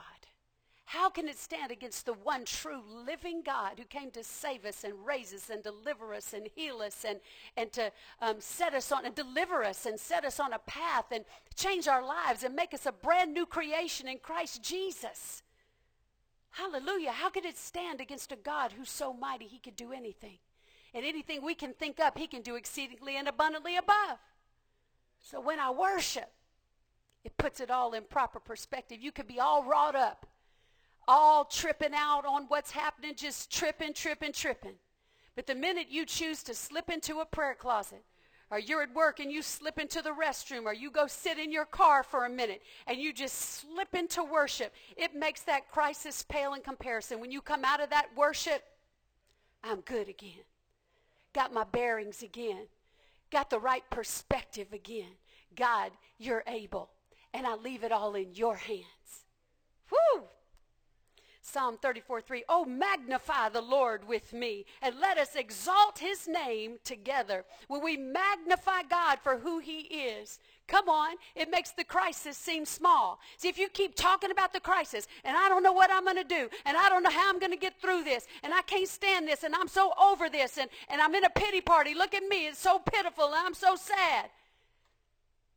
How 0.87 1.09
can 1.09 1.27
it 1.27 1.37
stand 1.37 1.73
against 1.73 2.07
the 2.07 2.13
one 2.13 2.45
true 2.45 2.81
living 2.89 3.43
God 3.43 3.73
who 3.77 3.85
came 3.85 4.13
to 4.13 4.23
save 4.23 4.65
us 4.65 4.85
and 4.85 4.95
raise 5.05 5.35
us 5.35 5.51
and 5.51 5.61
deliver 5.61 6.15
us 6.15 6.33
and 6.33 6.49
heal 6.55 6.79
us 6.79 7.05
and, 7.05 7.19
and 7.57 7.73
to 7.73 7.91
um, 8.23 8.37
set 8.39 8.73
us 8.73 8.93
on 8.93 9.05
and 9.05 9.13
deliver 9.13 9.65
us 9.65 9.85
and 9.85 9.99
set 9.99 10.25
us 10.25 10.39
on 10.39 10.53
a 10.53 10.61
path 10.61 11.07
and 11.11 11.25
change 11.57 11.89
our 11.89 12.07
lives 12.07 12.45
and 12.45 12.55
make 12.55 12.73
us 12.73 12.87
a 12.87 12.93
brand 12.93 13.35
new 13.35 13.47
creation 13.47 14.07
in 14.07 14.19
Christ 14.19 14.63
Jesus? 14.63 15.43
Hallelujah. 16.51 17.11
How 17.11 17.31
could 17.31 17.45
it 17.45 17.59
stand 17.59 18.01
against 18.01 18.31
a 18.31 18.37
God 18.37 18.71
who's 18.71 18.89
so 18.89 19.13
mighty 19.13 19.47
he 19.47 19.59
could 19.59 19.75
do 19.75 19.93
anything? 19.93 20.39
And 20.95 21.05
anything 21.05 21.43
we 21.43 21.57
can 21.57 21.73
think 21.73 21.99
up, 21.99 22.17
he 22.17 22.29
can 22.29 22.43
do 22.43 22.55
exceedingly 22.55 23.17
and 23.17 23.27
abundantly 23.27 23.77
above. 23.77 24.19
So 25.21 25.41
when 25.41 25.59
I 25.59 25.73
worship, 25.73 26.31
it 27.25 27.37
puts 27.37 27.59
it 27.59 27.73
all 27.73 27.93
in 27.93 28.05
proper 28.05 28.39
perspective. 28.39 28.99
You 29.03 29.11
could 29.11 29.27
be 29.27 29.41
all 29.41 29.65
wrought 29.65 29.97
up 29.97 30.27
all 31.09 31.45
tripping 31.45 31.95
out 31.95 32.25
on 32.27 32.45
what's 32.49 32.71
happening, 32.71 33.15
just 33.17 33.51
tripping, 33.51 33.93
tripping, 33.93 34.33
tripping. 34.33 34.75
But 35.35 35.47
the 35.47 35.55
minute 35.55 35.89
you 35.91 36.07
choose 36.07 36.43
to 36.45 36.55
slip 36.55 36.91
into 36.91 37.21
a 37.21 37.27
prayer 37.27 37.55
closet, 37.55 38.03
or 38.51 38.59
you're 38.59 38.83
at 38.83 38.95
work 38.95 39.19
and 39.19 39.31
you 39.31 39.43
slip 39.43 39.79
into 39.79 40.03
the 40.03 40.11
restroom, 40.11 40.65
or 40.65 40.73
you 40.73 40.91
go 40.91 41.07
sit 41.07 41.39
in 41.39 41.53
your 41.53 41.65
car 41.65 42.03
for 42.03 42.25
a 42.25 42.31
minute 42.31 42.63
and 42.87 42.99
you 42.99 43.13
just 43.13 43.35
slip 43.35 43.95
into 43.95 44.23
worship, 44.23 44.73
it 44.97 45.15
makes 45.15 45.43
that 45.43 45.71
crisis 45.71 46.25
pale 46.29 46.55
in 46.55 46.61
comparison. 46.61 47.21
When 47.21 47.33
you 47.33 47.41
come 47.41 47.65
out 47.65 47.81
of 47.81 47.91
that 47.91 48.09
worship, 48.17 48.63
I'm 49.63 49.81
good 49.81 50.09
again. 50.09 50.45
Got 51.33 51.53
my 51.53 51.65
bearings 51.65 52.23
again. 52.23 52.67
Got 53.31 53.51
the 53.51 53.59
right 53.59 53.83
perspective 53.91 54.73
again. 54.73 55.13
God, 55.57 55.91
you're 56.19 56.45
able. 56.47 56.91
And 57.35 57.47
I 57.47 57.57
leave 57.57 57.83
it 57.83 57.93
all 57.93 58.15
in 58.15 58.35
your 58.35 58.55
hands. 58.55 59.25
Whoo! 59.91 60.23
Psalm 61.47 61.79
34 61.81 62.21
3. 62.23 62.45
Oh, 62.49 62.65
magnify 62.65 63.51
the 63.51 63.61
Lord 63.61 64.07
with 64.09 64.33
me 64.33 64.65
and 64.83 64.99
let 64.99 65.17
us 65.17 65.37
exalt 65.37 66.01
his 66.01 66.27
name 66.27 66.79
together. 66.83 67.45
When 67.69 67.85
we 67.85 67.97
magnify 67.97 68.83
God 68.91 69.21
for 69.23 69.39
who 69.39 69.61
he 69.61 69.79
is, 69.83 70.41
come 70.67 70.89
on, 70.89 71.15
it 71.37 71.49
makes 71.49 71.71
the 71.71 71.85
crisis 71.85 72.37
seem 72.37 72.65
small. 72.65 73.21
See, 73.37 73.49
if 73.49 73.59
you 73.59 73.69
keep 73.69 73.95
talking 73.95 74.33
about 74.33 74.53
the 74.53 74.59
crisis 74.59 75.07
and 75.23 75.37
I 75.37 75.49
don't 75.49 75.63
know 75.63 75.73
what 75.73 75.91
I'm 75.93 76.03
going 76.03 76.17
to 76.17 76.25
do 76.25 76.49
and 76.65 76.77
I 76.77 76.89
don't 76.89 77.05
know 77.05 77.11
how 77.11 77.31
I'm 77.31 77.39
going 77.39 77.53
to 77.53 77.57
get 77.57 77.81
through 77.81 78.03
this 78.03 78.27
and 78.43 78.53
I 78.53 78.63
can't 78.63 78.89
stand 78.89 79.29
this 79.29 79.45
and 79.45 79.55
I'm 79.55 79.69
so 79.69 79.93
over 80.03 80.29
this 80.29 80.59
and, 80.59 80.69
and 80.89 81.01
I'm 81.01 81.15
in 81.15 81.25
a 81.25 81.31
pity 81.31 81.61
party. 81.61 81.95
Look 81.95 82.13
at 82.15 82.25
me, 82.25 82.49
it's 82.49 82.59
so 82.59 82.81
pitiful 82.81 83.27
and 83.27 83.37
I'm 83.37 83.55
so 83.55 83.77
sad. 83.77 84.31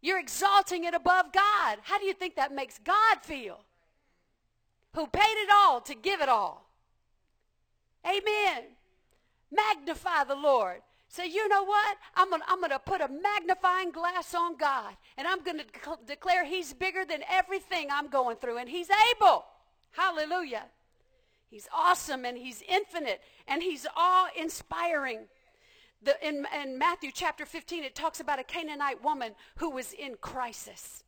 You're 0.02 0.19
exalting 0.19 0.84
it 0.84 0.93
above 0.93 1.34
God. 1.34 1.80
How 1.82 1.97
do 1.97 2.06
you 2.06 2.13
think 2.13 2.36
that 2.36 2.54
makes 2.54 2.78
God 2.78 3.17
feel? 3.23 3.60
Who 4.93 5.08
paid 5.08 5.43
it 5.43 5.49
all 5.54 5.82
to 5.82 5.95
give 5.95 6.21
it 6.21 6.30
all. 6.30 6.69
Amen. 8.06 8.63
Magnify 9.52 10.23
the 10.25 10.36
Lord. 10.36 10.82
Say, 11.08 11.28
you 11.28 11.47
know 11.49 11.63
what? 11.63 11.97
I'm 12.15 12.30
going 12.30 12.41
I'm 12.47 12.62
to 12.62 12.80
put 12.80 13.02
a 13.02 13.08
magnifying 13.08 13.91
glass 13.91 14.36
on 14.36 14.58
God, 14.58 14.95
and 15.17 15.28
I'm 15.28 15.43
going 15.43 15.58
to 15.58 15.63
de- 15.63 16.06
declare 16.06 16.45
He's 16.45 16.71
bigger 16.71 17.04
than 17.04 17.21
everything 17.28 17.88
I'm 17.91 18.10
going 18.10 18.38
through, 18.38 18.60
and 18.60 18.69
He's 18.69 18.89
able. 19.12 19.45
Hallelujah. 19.91 20.65
He's 21.49 21.67
awesome, 21.73 22.25
and 22.25 22.38
He's 22.38 22.62
infinite, 22.69 23.21
and 23.47 23.63
He's 23.63 23.88
awe 23.97 24.28
inspiring. 24.38 25.21
The, 26.04 26.15
in, 26.25 26.45
in 26.62 26.78
Matthew 26.78 27.10
chapter 27.12 27.45
15, 27.45 27.84
it 27.84 27.95
talks 27.95 28.19
about 28.19 28.39
a 28.39 28.43
Canaanite 28.43 29.04
woman 29.04 29.34
who 29.58 29.71
was 29.71 29.93
in 29.93 30.15
crisis. 30.21 31.04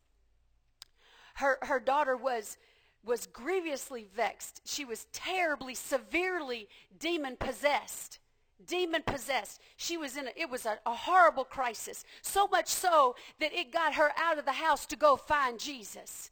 Her, 1.36 1.60
her 1.62 1.80
daughter 1.80 2.18
was 2.18 2.58
was 3.04 3.28
grievously 3.28 4.08
vexed. 4.16 4.62
She 4.66 4.86
was 4.86 5.06
terribly, 5.12 5.76
severely 5.76 6.68
demon 7.00 7.36
possessed. 7.38 8.20
Demon 8.68 9.02
possessed. 9.04 9.60
She 9.78 9.98
was 9.98 10.18
in 10.18 10.28
a, 10.28 10.32
it 10.36 10.50
was 10.50 10.66
a, 10.66 10.78
a 10.86 10.94
horrible 10.94 11.44
crisis. 11.44 12.06
So 12.22 12.48
much 12.48 12.68
so 12.68 13.16
that 13.40 13.54
it 13.54 13.72
got 13.72 13.96
her 13.96 14.12
out 14.18 14.38
of 14.38 14.46
the 14.46 14.52
house 14.52 14.86
to 14.88 14.96
go 14.96 15.16
find 15.16 15.60
Jesus. 15.60 16.30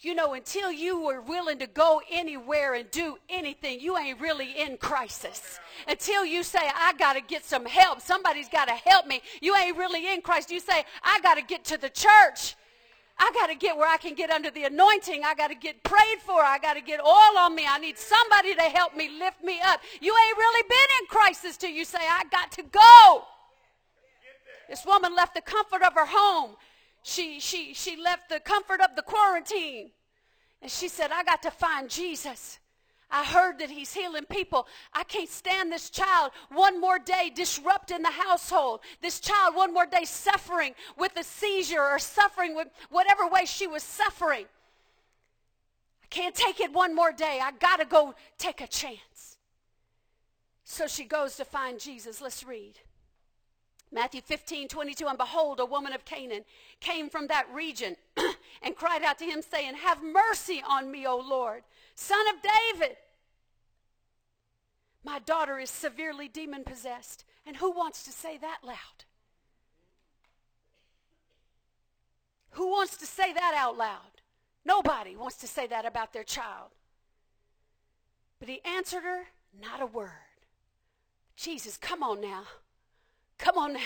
You 0.00 0.16
know, 0.16 0.32
until 0.34 0.72
you 0.72 1.00
were 1.00 1.20
willing 1.20 1.60
to 1.60 1.68
go 1.68 2.02
anywhere 2.10 2.74
and 2.74 2.90
do 2.90 3.18
anything, 3.28 3.80
you 3.80 3.96
ain't 3.96 4.20
really 4.20 4.50
in 4.58 4.76
crisis. 4.78 5.60
Until 5.86 6.24
you 6.24 6.42
say, 6.42 6.58
I 6.58 6.92
got 6.94 7.12
to 7.12 7.20
get 7.20 7.44
some 7.44 7.66
help, 7.66 8.00
somebody's 8.00 8.48
got 8.48 8.66
to 8.66 8.74
help 8.74 9.06
me, 9.06 9.22
you 9.40 9.54
ain't 9.54 9.76
really 9.76 10.12
in 10.12 10.20
Christ. 10.22 10.50
You 10.50 10.58
say, 10.58 10.84
I 11.04 11.20
got 11.20 11.36
to 11.36 11.42
get 11.42 11.64
to 11.66 11.78
the 11.78 11.90
church. 11.90 12.56
I 13.22 13.30
got 13.32 13.46
to 13.46 13.54
get 13.54 13.76
where 13.76 13.88
I 13.88 13.98
can 13.98 14.14
get 14.14 14.30
under 14.30 14.50
the 14.50 14.64
anointing. 14.64 15.22
I 15.24 15.34
got 15.34 15.48
to 15.48 15.54
get 15.54 15.84
prayed 15.84 16.18
for. 16.26 16.42
I 16.42 16.58
got 16.58 16.74
to 16.74 16.80
get 16.80 16.98
oil 17.00 17.38
on 17.38 17.54
me. 17.54 17.64
I 17.68 17.78
need 17.78 17.96
somebody 17.96 18.52
to 18.56 18.62
help 18.62 18.96
me 18.96 19.08
lift 19.16 19.44
me 19.44 19.60
up. 19.64 19.80
You 20.00 20.12
ain't 20.12 20.36
really 20.36 20.68
been 20.68 20.88
in 21.00 21.06
crisis 21.06 21.56
till 21.56 21.70
you 21.70 21.84
say, 21.84 22.00
I 22.00 22.24
got 22.32 22.50
to 22.52 22.64
go. 22.64 23.22
This 24.68 24.84
woman 24.84 25.14
left 25.14 25.34
the 25.36 25.40
comfort 25.40 25.82
of 25.82 25.94
her 25.94 26.06
home. 26.06 26.56
She, 27.04 27.38
she, 27.38 27.74
she 27.74 27.96
left 27.96 28.28
the 28.28 28.40
comfort 28.40 28.80
of 28.80 28.96
the 28.96 29.02
quarantine. 29.02 29.92
And 30.60 30.68
she 30.68 30.88
said, 30.88 31.12
I 31.12 31.22
got 31.22 31.42
to 31.42 31.52
find 31.52 31.88
Jesus. 31.88 32.58
I 33.12 33.24
heard 33.24 33.58
that 33.58 33.70
he's 33.70 33.92
healing 33.92 34.24
people. 34.24 34.66
I 34.94 35.04
can't 35.04 35.28
stand 35.28 35.70
this 35.70 35.90
child 35.90 36.32
one 36.50 36.80
more 36.80 36.98
day 36.98 37.30
disrupting 37.32 38.02
the 38.02 38.10
household. 38.10 38.80
This 39.02 39.20
child 39.20 39.54
one 39.54 39.74
more 39.74 39.84
day 39.84 40.04
suffering 40.04 40.74
with 40.96 41.12
a 41.16 41.22
seizure 41.22 41.82
or 41.82 41.98
suffering 41.98 42.56
with 42.56 42.68
whatever 42.88 43.28
way 43.28 43.44
she 43.44 43.66
was 43.66 43.82
suffering. 43.82 44.46
I 46.02 46.06
can't 46.08 46.34
take 46.34 46.58
it 46.58 46.72
one 46.72 46.94
more 46.94 47.12
day. 47.12 47.38
I 47.42 47.52
got 47.52 47.80
to 47.80 47.84
go 47.84 48.14
take 48.38 48.62
a 48.62 48.66
chance. 48.66 49.36
So 50.64 50.86
she 50.86 51.04
goes 51.04 51.36
to 51.36 51.44
find 51.44 51.78
Jesus. 51.78 52.22
Let's 52.22 52.42
read. 52.42 52.78
Matthew 53.94 54.22
15, 54.22 54.68
22, 54.68 55.06
and 55.06 55.18
behold, 55.18 55.60
a 55.60 55.66
woman 55.66 55.92
of 55.92 56.06
Canaan 56.06 56.44
came 56.80 57.10
from 57.10 57.26
that 57.26 57.46
region 57.52 57.96
and 58.62 58.74
cried 58.74 59.02
out 59.02 59.18
to 59.18 59.26
him, 59.26 59.42
saying, 59.42 59.74
Have 59.74 60.02
mercy 60.02 60.62
on 60.66 60.90
me, 60.90 61.06
O 61.06 61.18
Lord, 61.18 61.62
son 61.94 62.24
of 62.28 62.36
David. 62.40 62.96
My 65.04 65.18
daughter 65.18 65.58
is 65.58 65.70
severely 65.70 66.28
demon 66.28 66.64
possessed. 66.64 67.24
And 67.46 67.56
who 67.56 67.70
wants 67.70 68.02
to 68.04 68.10
say 68.10 68.36
that 68.38 68.58
loud? 68.62 69.04
Who 72.52 72.70
wants 72.70 72.96
to 72.98 73.06
say 73.06 73.32
that 73.32 73.54
out 73.56 73.76
loud? 73.76 74.20
Nobody 74.64 75.16
wants 75.16 75.36
to 75.36 75.46
say 75.46 75.66
that 75.66 75.84
about 75.84 76.12
their 76.12 76.22
child. 76.22 76.70
But 78.38 78.48
he 78.48 78.60
answered 78.64 79.02
her, 79.02 79.24
not 79.60 79.80
a 79.80 79.86
word. 79.86 80.10
Jesus, 81.36 81.76
come 81.76 82.02
on 82.02 82.20
now. 82.20 82.44
Come 83.38 83.58
on 83.58 83.72
now. 83.72 83.80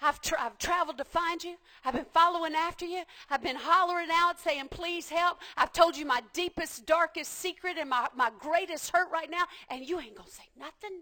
I've, 0.00 0.20
tra- 0.20 0.40
I've 0.40 0.58
traveled 0.58 0.98
to 0.98 1.04
find 1.04 1.42
you. 1.42 1.56
I've 1.84 1.94
been 1.94 2.06
following 2.12 2.54
after 2.54 2.84
you. 2.84 3.02
I've 3.30 3.42
been 3.42 3.56
hollering 3.56 4.08
out 4.12 4.38
saying, 4.38 4.68
please 4.70 5.08
help. 5.08 5.38
I've 5.56 5.72
told 5.72 5.96
you 5.96 6.06
my 6.06 6.20
deepest, 6.32 6.86
darkest 6.86 7.32
secret 7.34 7.76
and 7.78 7.90
my, 7.90 8.06
my 8.14 8.30
greatest 8.38 8.90
hurt 8.94 9.10
right 9.12 9.30
now, 9.30 9.44
and 9.68 9.88
you 9.88 9.98
ain't 9.98 10.14
going 10.14 10.28
to 10.28 10.34
say 10.34 10.48
nothing. 10.58 11.00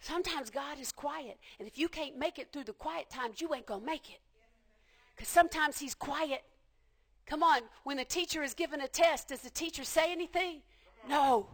Sometimes 0.00 0.50
God 0.50 0.78
is 0.78 0.92
quiet, 0.92 1.38
and 1.58 1.66
if 1.66 1.78
you 1.78 1.88
can't 1.88 2.16
make 2.18 2.38
it 2.38 2.52
through 2.52 2.64
the 2.64 2.72
quiet 2.72 3.10
times, 3.10 3.40
you 3.40 3.52
ain't 3.54 3.66
going 3.66 3.80
to 3.80 3.86
make 3.86 4.10
it. 4.10 4.20
Because 5.16 5.28
sometimes 5.28 5.78
He's 5.78 5.94
quiet. 5.94 6.42
Come 7.26 7.42
on, 7.42 7.62
when 7.84 7.96
the 7.96 8.04
teacher 8.04 8.42
is 8.42 8.54
given 8.54 8.80
a 8.80 8.88
test, 8.88 9.28
does 9.28 9.40
the 9.40 9.50
teacher 9.50 9.84
say 9.84 10.12
anything? 10.12 10.60
No. 11.08 11.48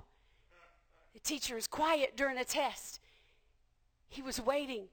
The 1.14 1.20
teacher 1.20 1.56
is 1.56 1.66
quiet 1.66 2.16
during 2.16 2.38
a 2.38 2.44
test. 2.44 3.00
He 4.08 4.20
was 4.20 4.40
waiting 4.40 4.88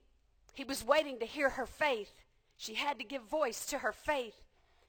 he 0.53 0.63
was 0.63 0.85
waiting 0.85 1.19
to 1.19 1.25
hear 1.25 1.49
her 1.49 1.65
faith. 1.65 2.23
She 2.57 2.75
had 2.75 2.99
to 2.99 3.05
give 3.05 3.23
voice 3.23 3.65
to 3.67 3.79
her 3.79 3.91
faith. 3.91 4.41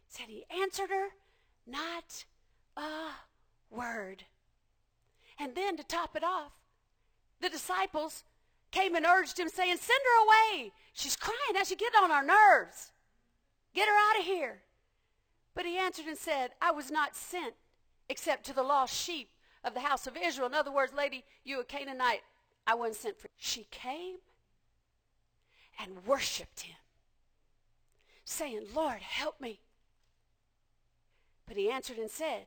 Said 0.09 0.27
he 0.29 0.45
answered 0.51 0.91
her, 0.91 1.09
not 1.67 2.25
a 2.77 3.11
word. 3.71 4.25
And 5.39 5.55
then 5.55 5.77
to 5.77 5.85
top 5.85 6.17
it 6.17 6.25
off, 6.25 6.53
the 7.41 7.49
disciples 7.49 8.25
came 8.71 8.95
and 8.95 9.07
urged 9.07 9.39
him, 9.39 9.49
saying, 9.49 9.77
Send 9.77 10.01
her 10.05 10.25
away. 10.25 10.73
She's 10.93 11.17
crying 11.17 11.57
as 11.59 11.69
she 11.69 11.77
get 11.77 11.95
on 12.01 12.11
our 12.11 12.25
nerves. 12.25 12.93
Get 13.75 13.89
her 13.89 14.11
out 14.11 14.21
of 14.21 14.27
here. 14.27 14.63
But 15.55 15.67
he 15.67 15.77
answered 15.77 16.07
and 16.07 16.17
said, 16.17 16.51
I 16.61 16.71
was 16.71 16.91
not 16.91 17.17
sent 17.17 17.55
except 18.09 18.45
to 18.47 18.55
the 18.55 18.63
lost 18.63 18.95
sheep 18.95 19.31
of 19.65 19.75
the 19.75 19.81
house 19.81 20.07
of 20.07 20.17
Israel. 20.17 20.49
In 20.49 20.55
other 20.55 20.73
words, 20.73 20.93
lady, 20.93 21.25
you 21.45 21.61
a 21.61 21.65
Canaanite, 21.65 22.23
I 22.67 22.75
wasn't 22.75 22.97
sent 22.97 23.19
for. 23.19 23.29
She 23.37 23.67
came 23.71 24.17
and 25.83 26.07
worshiped 26.07 26.61
him, 26.61 26.77
saying, 28.25 28.67
Lord, 28.75 29.01
help 29.01 29.41
me. 29.41 29.61
But 31.47 31.57
he 31.57 31.71
answered 31.71 31.99
and 31.99 32.11
said, 32.11 32.47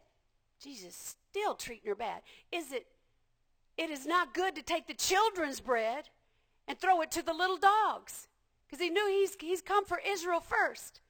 Jesus 0.62 1.16
still 1.30 1.54
treating 1.54 1.90
her 1.90 1.96
bad. 1.96 2.22
Is 2.52 2.72
it, 2.72 2.88
it 3.78 3.90
is 3.90 4.06
not 4.06 4.34
good 4.34 4.56
to 4.56 4.62
take 4.62 4.88
the 4.88 4.94
children's 4.94 5.60
bread 5.60 6.10
and 6.68 6.80
throw 6.80 7.02
it 7.02 7.12
to 7.12 7.22
the 7.22 7.34
little 7.34 7.58
dogs. 7.58 8.28
Because 8.66 8.82
he 8.82 8.90
knew 8.90 9.08
he's, 9.08 9.36
he's 9.40 9.62
come 9.62 9.86
for 9.86 10.02
Israel 10.06 10.40
first. 10.40 11.02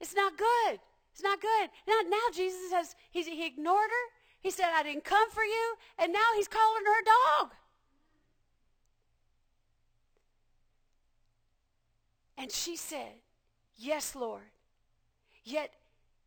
It's 0.00 0.14
not 0.14 0.38
good. 0.38 0.80
It's 1.12 1.22
not 1.22 1.40
good. 1.40 1.68
Now, 1.86 2.00
now 2.08 2.22
Jesus 2.32 2.72
has 2.72 2.94
he, 3.10 3.22
he 3.22 3.46
ignored 3.46 3.90
her. 3.90 4.12
He 4.40 4.50
said, 4.50 4.70
I 4.74 4.82
didn't 4.82 5.04
come 5.04 5.30
for 5.30 5.44
you. 5.44 5.74
And 5.98 6.12
now 6.12 6.18
he's 6.34 6.48
calling 6.48 6.82
her 6.84 7.00
a 7.00 7.40
dog. 7.40 7.52
And 12.42 12.50
she 12.50 12.74
said, 12.74 13.20
Yes, 13.76 14.16
Lord. 14.16 14.50
Yet 15.44 15.74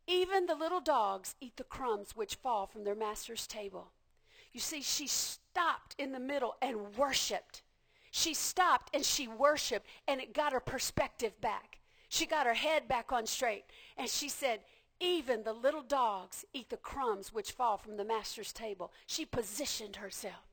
even 0.06 0.46
the 0.46 0.54
little 0.54 0.80
dogs 0.80 1.34
eat 1.42 1.58
the 1.58 1.64
crumbs 1.64 2.16
which 2.16 2.36
fall 2.36 2.66
from 2.66 2.84
their 2.84 2.94
master's 2.94 3.46
table. 3.46 3.90
You 4.54 4.60
see, 4.60 4.80
she 4.80 5.08
stopped 5.08 5.94
in 5.98 6.12
the 6.12 6.18
middle 6.18 6.54
and 6.62 6.96
worshiped. 6.96 7.60
She 8.10 8.32
stopped 8.32 8.94
and 8.94 9.04
she 9.04 9.28
worshiped, 9.28 9.86
and 10.08 10.18
it 10.18 10.32
got 10.32 10.54
her 10.54 10.60
perspective 10.60 11.38
back. 11.42 11.80
She 12.08 12.24
got 12.24 12.46
her 12.46 12.54
head 12.54 12.88
back 12.88 13.12
on 13.12 13.26
straight, 13.26 13.64
and 13.98 14.08
she 14.08 14.30
said, 14.30 14.60
even 14.98 15.42
the 15.42 15.52
little 15.52 15.82
dogs 15.82 16.46
eat 16.54 16.70
the 16.70 16.78
crumbs 16.78 17.30
which 17.30 17.52
fall 17.52 17.76
from 17.76 17.98
the 17.98 18.04
master's 18.06 18.54
table. 18.54 18.90
She 19.06 19.26
positioned 19.26 19.96
herself. 19.96 20.45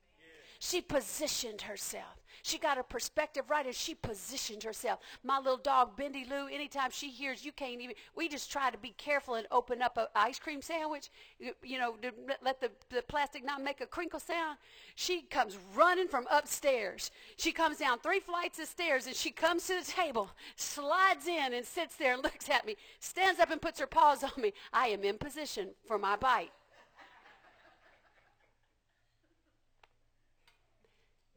She 0.66 0.80
positioned 0.80 1.64
herself. 1.64 2.24
She 2.42 2.58
got 2.58 2.78
her 2.78 2.84
perspective 2.84 3.50
right 3.50 3.66
and 3.66 3.76
she 3.76 3.96
positioned 3.96 4.64
herself. 4.64 5.00
My 5.22 5.38
little 5.38 5.58
dog, 5.58 5.98
Bendy 5.98 6.26
Lou, 6.30 6.48
anytime 6.48 6.90
she 6.90 7.10
hears 7.10 7.44
you 7.44 7.52
can't 7.52 7.82
even, 7.82 7.96
we 8.16 8.30
just 8.30 8.50
try 8.50 8.72
to 8.72 8.78
be 8.78 8.94
careful 8.98 9.34
and 9.36 9.46
open 9.52 9.82
up 9.82 9.98
an 9.98 10.06
ice 10.16 10.40
cream 10.40 10.62
sandwich, 10.62 11.10
you, 11.38 11.52
you 11.64 11.78
know, 11.78 11.96
let 12.42 12.62
the, 12.62 12.72
the 12.90 13.02
plastic 13.02 13.44
not 13.44 13.62
make 13.62 13.82
a 13.82 13.86
crinkle 13.86 14.22
sound. 14.22 14.58
She 14.96 15.24
comes 15.24 15.58
running 15.76 16.08
from 16.08 16.28
upstairs. 16.32 17.12
She 17.36 17.52
comes 17.52 17.80
down 17.80 18.00
three 18.00 18.22
flights 18.22 18.58
of 18.58 18.68
stairs 18.68 19.06
and 19.06 19.18
she 19.18 19.32
comes 19.32 19.68
to 19.68 19.76
the 19.76 19.92
table, 19.92 20.30
slides 20.56 21.28
in 21.28 21.54
and 21.54 21.66
sits 21.66 21.98
there 21.98 22.14
and 22.14 22.24
looks 22.24 22.50
at 22.50 22.66
me, 22.66 22.78
stands 23.02 23.42
up 23.42 23.52
and 23.52 23.62
puts 23.62 23.82
her 23.82 23.88
paws 23.88 24.24
on 24.24 24.42
me. 24.42 24.54
I 24.72 24.88
am 24.88 25.04
in 25.04 25.18
position 25.18 25.72
for 25.86 26.00
my 26.00 26.16
bite. 26.16 26.52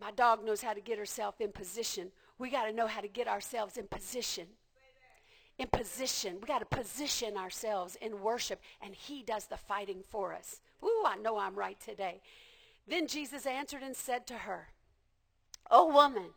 My 0.01 0.11
dog 0.11 0.45
knows 0.45 0.63
how 0.63 0.73
to 0.73 0.81
get 0.81 0.99
herself 0.99 1.41
in 1.41 1.53
position. 1.53 2.13
We 2.39 2.51
got 2.51 2.67
to 2.67 2.73
know 2.73 2.87
how 2.87 3.01
to 3.01 3.09
get 3.09 3.29
ourselves 3.29 3.77
in 3.77 3.87
position. 3.87 4.47
In 5.59 5.69
position. 5.69 6.37
We 6.41 6.47
got 6.47 6.59
to 6.59 6.77
position 6.77 7.37
ourselves 7.37 7.97
in 8.01 8.21
worship, 8.21 8.61
and 8.83 8.95
He 8.95 9.23
does 9.23 9.47
the 9.47 9.57
fighting 9.57 10.03
for 10.09 10.35
us. 10.35 10.61
Ooh, 10.85 11.05
I 11.07 11.17
know 11.17 11.39
I'm 11.39 11.55
right 11.55 11.81
today. 11.81 12.21
Then 12.87 13.07
Jesus 13.07 13.47
answered 13.47 13.83
and 13.83 13.97
said 13.97 14.27
to 14.27 14.35
her, 14.35 14.69
O 15.71 15.93
woman, 15.93 16.31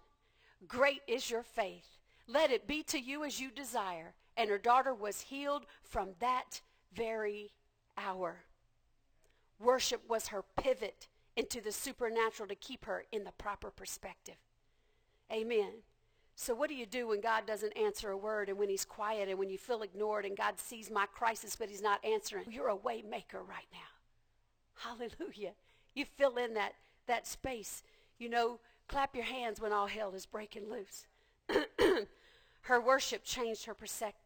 great 0.67 1.01
is 1.07 1.29
your 1.29 1.43
faith. 1.43 1.97
Let 2.27 2.51
it 2.51 2.67
be 2.67 2.81
to 2.83 2.99
you 2.99 3.23
as 3.23 3.39
you 3.39 3.51
desire. 3.51 4.13
And 4.37 4.49
her 4.49 4.57
daughter 4.57 4.93
was 4.93 5.21
healed 5.21 5.65
from 5.83 6.09
that 6.19 6.61
very 6.93 7.51
hour. 7.97 8.37
Worship 9.59 10.01
was 10.07 10.27
her 10.27 10.43
pivot 10.55 11.07
into 11.35 11.61
the 11.61 11.71
supernatural 11.71 12.49
to 12.49 12.55
keep 12.55 12.85
her 12.85 13.05
in 13.11 13.23
the 13.23 13.31
proper 13.31 13.69
perspective. 13.71 14.35
Amen. 15.31 15.83
So, 16.35 16.55
what 16.55 16.69
do 16.69 16.75
you 16.75 16.85
do 16.85 17.07
when 17.07 17.19
God 17.19 17.45
doesn't 17.45 17.77
answer 17.77 18.11
a 18.11 18.17
word 18.17 18.47
and 18.47 18.57
when 18.57 18.69
He's 18.69 18.85
quiet 18.85 19.27
and 19.27 19.37
when 19.37 19.49
you 19.49 19.57
feel 19.57 19.81
ignored 19.81 20.25
and 20.25 20.37
God 20.37 20.57
sees 20.57 20.89
my 20.89 21.05
crisis 21.05 21.55
but 21.55 21.69
He's 21.69 21.81
not 21.81 22.03
answering? 22.05 22.45
You're 22.49 22.69
a 22.69 22.75
way 22.75 23.03
maker 23.07 23.39
right 23.39 23.67
now. 23.73 24.89
Hallelujah. 24.89 25.51
You 25.93 26.05
fill 26.17 26.37
in 26.37 26.53
that, 26.53 26.73
that 27.07 27.27
space. 27.27 27.83
You 28.17 28.29
know, 28.29 28.59
clap 28.87 29.15
your 29.15 29.25
hands 29.25 29.59
when 29.59 29.73
all 29.73 29.87
hell 29.87 30.13
is 30.13 30.25
breaking 30.25 30.69
loose. 30.69 31.07
her 32.61 32.79
worship 32.79 33.23
changed 33.23 33.65
her 33.65 33.75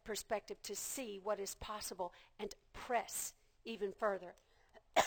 perspective 0.03 0.57
to 0.61 0.75
see 0.75 1.19
what 1.23 1.39
is 1.39 1.55
possible 1.55 2.13
and 2.39 2.53
press 2.73 3.33
even 3.65 3.91
further. 3.91 4.35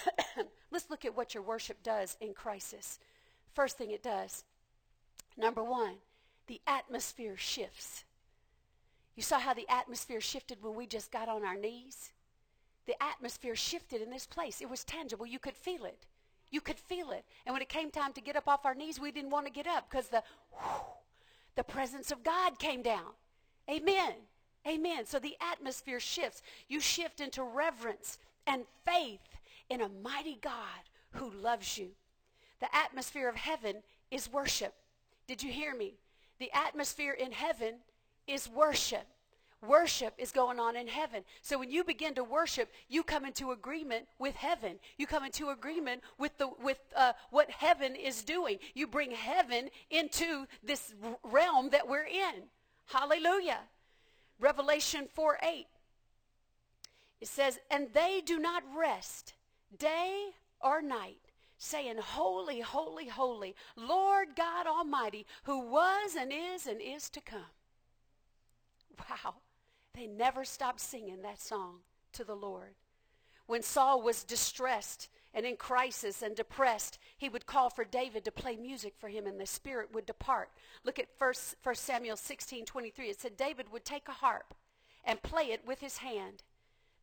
Let's 0.71 0.91
look 0.91 1.05
at 1.05 1.17
what 1.17 1.35
your 1.35 1.43
worship 1.43 1.83
does 1.83 2.17
in 2.21 2.35
crisis. 2.35 2.99
First 3.55 3.79
thing 3.79 3.91
it 3.91 4.03
does, 4.03 4.45
number 5.37 5.65
one, 5.65 5.95
the 6.47 6.61
atmosphere 6.67 7.37
shifts. 7.37 8.05
You 9.15 9.23
saw 9.23 9.39
how 9.39 9.55
the 9.55 9.69
atmosphere 9.69 10.21
shifted 10.21 10.63
when 10.63 10.75
we 10.75 10.87
just 10.87 11.11
got 11.11 11.29
on 11.29 11.45
our 11.45 11.57
knees? 11.57 12.13
The 12.87 13.03
atmosphere 13.03 13.57
shifted 13.57 14.03
in 14.03 14.11
this 14.11 14.27
place. 14.27 14.61
It 14.61 14.71
was 14.71 14.85
tangible. 14.85 15.27
You 15.27 15.39
could 15.39 15.57
feel 15.57 15.85
it. 15.85 16.07
You 16.51 16.61
could 16.61 16.79
feel 16.79 17.11
it. 17.11 17.25
And 17.45 17.53
when 17.53 17.63
it 17.63 17.69
came 17.69 17.91
time 17.91 18.13
to 18.13 18.21
get 18.21 18.37
up 18.37 18.47
off 18.47 18.65
our 18.65 18.75
knees, 18.75 19.01
we 19.01 19.11
didn't 19.11 19.31
want 19.31 19.47
to 19.47 19.53
get 19.53 19.67
up 19.67 19.91
because 19.91 20.09
the, 20.09 20.23
the 21.57 21.65
presence 21.65 22.13
of 22.13 22.23
God 22.23 22.59
came 22.59 22.83
down. 22.83 23.13
Amen. 23.69 24.13
Amen. 24.67 25.07
So 25.07 25.19
the 25.19 25.37
atmosphere 25.41 25.99
shifts. 25.99 26.43
You 26.69 26.81
shift 26.81 27.21
into 27.21 27.43
reverence 27.43 28.19
and 28.47 28.65
faith 28.85 29.21
in 29.69 29.81
a 29.81 29.89
mighty 29.89 30.39
God 30.41 30.91
who 31.13 31.31
loves 31.31 31.79
you. 31.79 31.91
The 32.61 32.75
atmosphere 32.75 33.29
of 33.29 33.37
heaven 33.37 33.77
is 34.11 34.33
worship. 34.33 34.75
Did 35.27 35.43
you 35.43 35.51
hear 35.51 35.75
me? 35.75 35.95
The 36.39 36.51
atmosphere 36.53 37.13
in 37.13 37.33
heaven 37.33 37.77
is 38.27 38.49
worship. 38.49 39.07
Worship 39.67 40.15
is 40.19 40.33
going 40.33 40.61
on 40.61 40.77
in 40.77 40.87
heaven. 40.87 41.25
So 41.41 41.59
when 41.59 41.71
you 41.71 41.83
begin 41.83 42.15
to 42.15 42.25
worship, 42.25 42.71
you 42.89 43.03
come 43.03 43.25
into 43.25 43.53
agreement 43.53 44.07
with 44.19 44.37
heaven. 44.37 44.79
You 44.99 45.07
come 45.07 45.25
into 45.25 45.49
agreement 45.49 46.03
with 46.19 46.37
the 46.39 46.51
with 46.63 46.79
uh, 46.95 47.15
what 47.31 47.51
heaven 47.51 47.97
is 47.97 48.23
doing. 48.23 48.59
You 48.75 48.87
bring 48.87 49.11
heaven 49.11 49.71
into 49.91 50.47
this 50.63 50.95
realm 51.25 51.71
that 51.71 51.89
we're 51.89 52.05
in. 52.05 52.45
Hallelujah. 52.87 53.61
Revelation 54.39 55.09
4 55.15 55.39
8. 55.43 55.67
It 57.21 57.29
says, 57.29 57.59
And 57.71 57.89
they 57.95 58.23
do 58.25 58.39
not 58.39 58.63
rest 58.77 59.35
day 59.79 60.31
or 60.61 60.83
night, 60.83 61.21
saying, 61.59 61.97
Holy, 61.99 62.61
holy, 62.61 63.09
holy, 63.09 63.55
Lord 63.77 64.29
God 64.37 64.67
Almighty, 64.67 65.27
who 65.45 65.61
was 65.61 66.15
and 66.19 66.33
is 66.33 66.67
and 66.67 66.81
is 66.81 67.09
to 67.11 67.21
come. 67.21 67.53
Wow. 68.99 69.35
They 69.95 70.07
never 70.07 70.45
stopped 70.45 70.81
singing 70.81 71.23
that 71.23 71.41
song 71.41 71.79
to 72.13 72.25
the 72.25 72.37
Lord. 72.37 72.75
When 73.47 73.63
Saul 73.63 74.03
was 74.03 74.25
distressed 74.25 75.09
and 75.33 75.47
in 75.47 75.57
crisis 75.57 76.21
and 76.21 76.35
depressed, 76.35 76.99
he 77.17 77.29
would 77.29 77.47
call 77.47 77.71
for 77.71 77.85
David 77.85 78.25
to 78.25 78.33
play 78.33 78.57
music 78.57 78.95
for 78.99 79.09
him 79.09 79.27
and 79.27 79.41
the 79.41 79.47
spirit 79.47 79.95
would 79.95 80.05
depart. 80.05 80.51
Look 80.85 80.99
at 80.99 81.09
1, 81.19 81.33
1 81.63 81.75
Samuel 81.77 82.17
16, 82.17 82.65
23. 82.65 83.09
It 83.09 83.21
said 83.21 83.37
David 83.37 83.73
would 83.73 83.85
take 83.85 84.09
a 84.09 84.13
harp 84.13 84.55
and 85.05 85.23
play 85.23 85.53
it 85.53 85.67
with 85.67 85.81
his 85.81 85.99
hand. 85.99 86.43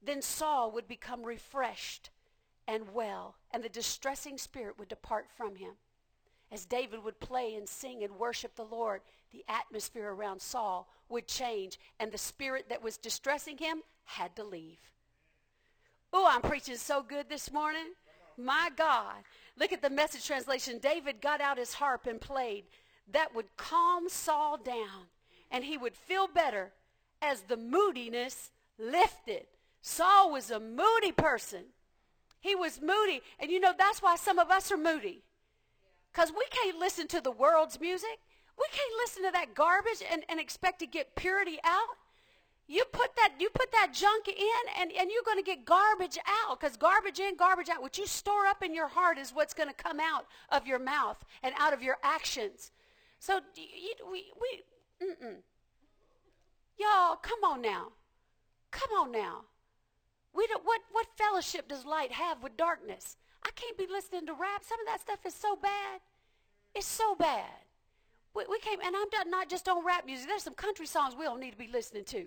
Then 0.03 0.21
Saul 0.21 0.71
would 0.71 0.87
become 0.87 1.23
refreshed 1.23 2.09
and 2.67 2.93
well, 2.93 3.35
and 3.51 3.63
the 3.63 3.69
distressing 3.69 4.37
spirit 4.37 4.77
would 4.79 4.87
depart 4.87 5.27
from 5.35 5.55
him. 5.55 5.73
as 6.53 6.65
David 6.65 7.03
would 7.03 7.19
play 7.19 7.55
and 7.55 7.67
sing 7.67 8.03
and 8.03 8.19
worship 8.19 8.55
the 8.55 8.63
Lord, 8.63 9.01
the 9.31 9.43
atmosphere 9.49 10.13
around 10.13 10.39
Saul 10.39 10.87
would 11.09 11.27
change, 11.27 11.79
and 11.99 12.11
the 12.11 12.17
spirit 12.17 12.67
that 12.69 12.83
was 12.83 12.97
distressing 12.97 13.57
him 13.57 13.81
had 14.05 14.35
to 14.35 14.43
leave. 14.43 14.77
Oh, 16.13 16.27
I'm 16.29 16.43
preaching 16.43 16.75
so 16.77 17.01
good 17.01 17.27
this 17.27 17.51
morning. 17.51 17.93
My 18.37 18.69
God. 18.75 19.23
Look 19.57 19.73
at 19.73 19.81
the 19.81 19.89
message 19.89 20.27
translation. 20.27 20.77
David 20.77 21.21
got 21.21 21.41
out 21.41 21.57
his 21.57 21.73
harp 21.73 22.05
and 22.05 22.21
played. 22.21 22.65
That 23.11 23.33
would 23.33 23.57
calm 23.57 24.07
Saul 24.07 24.57
down, 24.57 25.07
and 25.49 25.63
he 25.63 25.75
would 25.77 25.95
feel 25.95 26.27
better 26.27 26.71
as 27.19 27.41
the 27.41 27.57
moodiness 27.57 28.51
lifted. 28.77 29.47
Saul 29.81 30.31
was 30.31 30.51
a 30.51 30.59
moody 30.59 31.11
person. 31.11 31.63
He 32.43 32.55
was 32.55 32.81
moody. 32.81 33.21
And 33.39 33.49
you 33.49 33.61
know, 33.61 33.71
that's 33.75 34.01
why 34.01 34.17
some 34.17 34.37
of 34.37 34.51
us 34.51 34.69
are 34.69 34.77
moody. 34.77 35.23
Because 36.11 36.29
we 36.29 36.45
can't 36.51 36.77
listen 36.77 37.07
to 37.07 37.21
the 37.21 37.31
world's 37.31 37.79
music. 37.79 38.19
We 38.59 38.65
can't 38.69 38.93
listen 39.01 39.23
to 39.23 39.31
that 39.31 39.55
garbage 39.55 40.03
and, 40.11 40.23
and 40.27 40.41
expect 40.41 40.79
to 40.79 40.85
get 40.85 41.15
purity 41.15 41.57
out. 41.63 41.95
You 42.67 42.83
put 42.91 43.15
that 43.15 43.33
you 43.39 43.49
put 43.49 43.71
that 43.71 43.93
junk 43.93 44.27
in 44.27 44.63
and, 44.77 44.91
and 44.91 45.09
you're 45.09 45.23
going 45.25 45.37
to 45.37 45.43
get 45.43 45.63
garbage 45.63 46.17
out 46.27 46.59
because 46.59 46.75
garbage 46.75 47.19
in, 47.19 47.37
garbage 47.37 47.69
out. 47.69 47.81
What 47.81 47.97
you 47.97 48.05
store 48.05 48.45
up 48.45 48.61
in 48.61 48.75
your 48.75 48.89
heart 48.89 49.17
is 49.17 49.31
what's 49.31 49.53
going 49.53 49.69
to 49.69 49.75
come 49.75 49.99
out 50.01 50.25
of 50.49 50.67
your 50.67 50.79
mouth 50.79 51.23
and 51.41 51.55
out 51.57 51.73
of 51.73 51.81
your 51.81 51.97
actions. 52.03 52.71
So 53.19 53.39
you, 53.55 53.93
we, 54.11 54.25
we 54.41 55.07
mm-mm. 55.07 55.37
y'all, 56.77 57.15
come 57.15 57.43
on 57.45 57.61
now. 57.61 57.87
Come 58.71 58.89
on 58.99 59.11
now. 59.13 59.43
We 60.35 60.47
don't, 60.47 60.65
what, 60.65 60.81
what 60.91 61.07
fellowship 61.17 61.67
does 61.67 61.85
light 61.85 62.11
have 62.11 62.41
with 62.41 62.57
darkness? 62.57 63.17
I 63.45 63.49
can't 63.55 63.77
be 63.77 63.87
listening 63.89 64.25
to 64.27 64.33
rap. 64.33 64.63
Some 64.63 64.79
of 64.79 64.87
that 64.87 65.01
stuff 65.01 65.19
is 65.25 65.33
so 65.33 65.55
bad. 65.55 66.01
It's 66.73 66.87
so 66.87 67.15
bad. 67.15 67.49
We, 68.35 68.45
we 68.49 68.59
came, 68.59 68.79
and 68.83 68.95
I'm 68.95 69.29
not 69.29 69.49
just 69.49 69.69
on 69.69 69.85
rap 69.85 70.05
music. 70.05 70.27
There's 70.27 70.43
some 70.43 70.55
country 70.55 70.87
songs 70.87 71.15
we 71.15 71.25
don't 71.25 71.39
need 71.39 71.51
to 71.51 71.57
be 71.57 71.69
listening 71.71 72.05
to. 72.05 72.25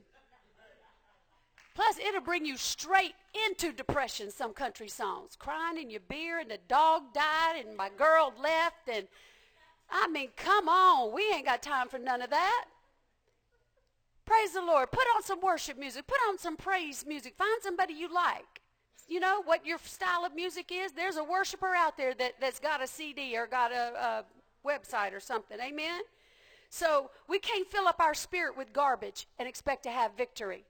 Plus, 1.75 1.99
it'll 1.99 2.23
bring 2.23 2.47
you 2.47 2.57
straight 2.57 3.15
into 3.47 3.71
depression, 3.71 4.31
some 4.31 4.55
country 4.55 4.89
songs. 4.89 5.37
Crying 5.37 5.79
in 5.79 5.91
your 5.91 6.01
beer, 6.09 6.39
and 6.39 6.51
the 6.51 6.59
dog 6.69 7.13
died, 7.13 7.65
and 7.67 7.77
my 7.77 7.91
girl 7.99 8.33
left, 8.41 8.89
and 8.91 9.07
I 9.91 10.09
mean, 10.09 10.31
come 10.37 10.69
on. 10.69 11.13
We 11.13 11.23
ain't 11.35 11.45
got 11.45 11.63
time 11.63 11.89
for 11.89 11.99
none 11.99 12.23
of 12.23 12.31
that. 12.31 12.65
Praise 14.27 14.53
the 14.53 14.61
Lord. 14.61 14.91
Put 14.91 15.07
on 15.15 15.23
some 15.23 15.41
worship 15.41 15.79
music. 15.79 16.07
Put 16.07 16.19
on 16.29 16.37
some 16.37 16.57
praise 16.57 17.07
music. 17.07 17.35
Find 17.37 17.63
somebody 17.63 17.95
you 17.95 18.13
like. 18.13 18.61
You 19.09 19.21
know 19.21 19.41
what 19.45 19.65
your 19.65 19.79
style 19.79 20.25
of 20.25 20.35
music 20.35 20.71
is? 20.73 20.91
There's 20.91 21.17
a 21.17 21.23
worshiper 21.23 21.73
out 21.77 21.97
there 21.97 22.13
that, 22.15 22.35
that's 22.41 22.59
got 22.59 22.83
a 22.83 22.89
CD 22.89 23.37
or 23.37 23.47
got 23.47 23.71
a, 23.71 24.25
a 24.67 24.69
website 24.69 25.15
or 25.15 25.21
something. 25.21 25.59
Amen? 25.61 26.01
So 26.71 27.11
we 27.29 27.39
can't 27.39 27.71
fill 27.71 27.87
up 27.87 28.01
our 28.01 28.15
spirit 28.15 28.57
with 28.57 28.73
garbage 28.73 29.29
and 29.39 29.49
expect 29.49 29.85
to 29.85 29.91
have 29.91 30.17
victory. 30.17 30.65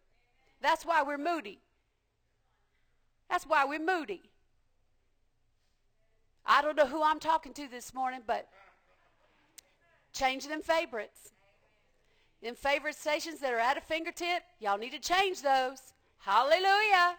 That's 0.61 0.85
why 0.85 1.03
we're 1.03 1.17
moody. 1.17 1.61
That's 3.31 3.45
why 3.45 3.65
we're 3.65 3.81
moody. 3.81 4.23
I 6.45 6.61
don't 6.61 6.77
know 6.77 6.87
who 6.87 7.03
I'm 7.03 7.19
talking 7.19 7.55
to 7.55 7.69
this 7.69 7.95
morning, 7.95 8.21
but 8.27 8.49
change 10.13 10.47
them 10.47 10.61
favorites. 10.61 11.33
Them 12.43 12.55
favorite 12.55 12.95
stations 12.95 13.41
that 13.41 13.53
are 13.53 13.59
at 13.59 13.77
a 13.77 13.81
fingertip, 13.81 14.43
y'all 14.61 14.79
need 14.79 14.93
to 14.93 14.99
change 14.99 15.43
those. 15.43 15.79
Hallelujah. 16.19 17.17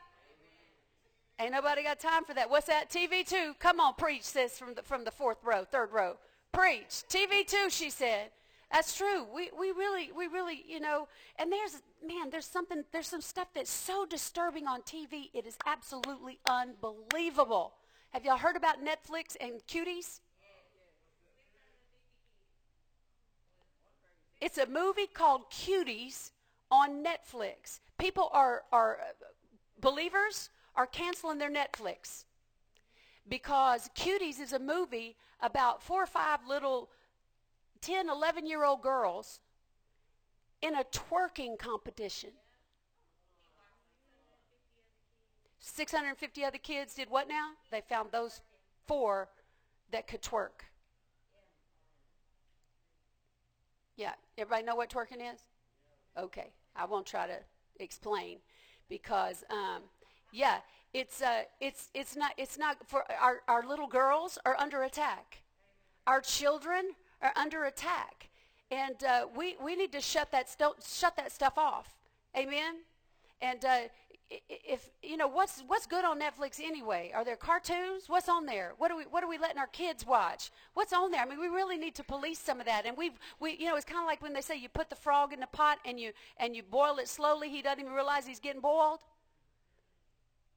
Ain't 1.39 1.51
nobody 1.51 1.83
got 1.83 1.99
time 1.99 2.23
for 2.25 2.33
that. 2.33 2.49
What's 2.49 2.67
that? 2.67 2.89
TV2. 2.89 3.59
Come 3.59 3.79
on, 3.79 3.93
preach, 3.93 4.23
sis, 4.23 4.57
from 4.57 4.73
the, 4.73 4.81
from 4.81 5.03
the 5.03 5.11
fourth 5.11 5.37
row, 5.43 5.63
third 5.63 5.91
row. 5.91 6.17
Preach. 6.51 7.03
TV2, 7.09 7.69
she 7.69 7.89
said. 7.89 8.29
That's 8.71 8.97
true. 8.97 9.25
We, 9.33 9.49
we 9.57 9.71
really, 9.71 10.11
we 10.15 10.27
really, 10.27 10.63
you 10.67 10.79
know, 10.79 11.07
and 11.39 11.51
there's, 11.51 11.81
man, 12.05 12.29
there's 12.31 12.45
something, 12.45 12.83
there's 12.91 13.07
some 13.07 13.21
stuff 13.21 13.47
that's 13.53 13.71
so 13.71 14.05
disturbing 14.05 14.67
on 14.67 14.81
TV. 14.81 15.29
It 15.33 15.45
is 15.45 15.57
absolutely 15.65 16.39
unbelievable. 16.49 17.73
Have 18.11 18.25
y'all 18.25 18.37
heard 18.37 18.55
about 18.55 18.77
Netflix 18.83 19.37
and 19.39 19.61
cuties? 19.67 20.19
It's 24.39 24.57
a 24.57 24.67
movie 24.67 25.07
called 25.11 25.49
Cuties 25.51 26.31
on 26.69 27.03
Netflix. 27.03 27.79
People 27.97 28.29
are, 28.33 28.63
are 28.71 28.99
believers 29.81 30.49
are 30.75 30.85
canceling 30.85 31.39
their 31.39 31.51
Netflix 31.51 32.25
because 33.27 33.89
Cuties 33.95 34.39
is 34.39 34.53
a 34.53 34.59
movie 34.59 35.15
about 35.41 35.81
four 35.81 36.03
or 36.03 36.07
five 36.07 36.39
little 36.47 36.89
10, 37.81 38.09
11 38.09 38.45
year 38.45 38.63
old 38.63 38.81
girls 38.81 39.39
in 40.61 40.75
a 40.75 40.83
twerking 40.83 41.57
competition. 41.57 42.31
650 45.59 46.45
other 46.45 46.57
kids 46.57 46.95
did 46.95 47.09
what 47.09 47.27
now? 47.27 47.51
They 47.71 47.81
found 47.81 48.11
those 48.11 48.41
four 48.87 49.29
that 49.91 50.07
could 50.07 50.21
twerk. 50.21 50.65
Yeah, 53.97 54.13
everybody 54.37 54.63
know 54.63 54.75
what 54.75 54.89
twerking 54.91 55.21
is? 55.33 55.41
Okay, 56.17 56.51
I 56.75 56.85
won't 56.85 57.05
try 57.05 57.25
to 57.27 57.37
explain 57.79 58.37
because, 58.89 59.43
um, 59.49 59.81
yeah, 60.31 60.57
it's 60.93 61.21
uh, 61.21 61.41
it's 61.59 61.89
it's 61.93 62.15
not 62.15 62.31
it's 62.37 62.57
not 62.57 62.77
for 62.87 63.03
our 63.19 63.41
our 63.47 63.67
little 63.67 63.87
girls 63.87 64.37
are 64.45 64.55
under 64.57 64.83
attack. 64.83 65.41
Our 66.05 66.21
children 66.21 66.91
are 67.21 67.33
under 67.35 67.65
attack, 67.65 68.29
and 68.71 69.03
uh, 69.03 69.25
we 69.35 69.57
we 69.63 69.75
need 69.75 69.91
to 69.93 70.01
shut 70.01 70.31
that 70.31 70.47
st- 70.49 70.83
shut 70.87 71.15
that 71.17 71.31
stuff 71.31 71.57
off. 71.57 71.95
Amen. 72.37 72.75
And 73.41 73.63
uh, 73.63 73.79
if 74.29 74.89
you 75.01 75.15
know 75.15 75.27
what's 75.27 75.63
what's 75.67 75.85
good 75.85 76.03
on 76.03 76.19
Netflix 76.19 76.59
anyway? 76.59 77.11
Are 77.13 77.23
there 77.23 77.35
cartoons? 77.35 78.05
What's 78.07 78.27
on 78.27 78.45
there? 78.45 78.73
What 78.77 78.91
are 78.91 78.97
we 78.97 79.03
what 79.03 79.23
are 79.23 79.29
we 79.29 79.37
letting 79.37 79.57
our 79.57 79.67
kids 79.67 80.05
watch? 80.05 80.51
What's 80.73 80.91
on 80.91 81.11
there? 81.11 81.21
I 81.21 81.25
mean, 81.25 81.39
we 81.39 81.47
really 81.47 81.77
need 81.77 81.95
to 81.95 82.03
police 82.03 82.39
some 82.39 82.59
of 82.59 82.65
that. 82.65 82.85
And 82.85 82.97
we've 82.97 83.17
we 83.39 83.55
you 83.57 83.65
know 83.65 83.75
it's 83.75 83.85
kind 83.85 84.01
of 84.01 84.07
like 84.07 84.21
when 84.21 84.33
they 84.33 84.41
say 84.41 84.57
you 84.57 84.69
put 84.69 84.89
the 84.89 84.95
frog 84.95 85.33
in 85.33 85.39
the 85.39 85.47
pot 85.47 85.77
and 85.85 85.99
you 85.99 86.11
and 86.37 86.55
you 86.55 86.63
boil 86.63 86.97
it 86.97 87.07
slowly. 87.07 87.49
He 87.49 87.61
doesn't 87.61 87.79
even 87.79 87.93
realize 87.93 88.27
he's 88.27 88.39
getting 88.39 88.61
boiled. 88.61 88.99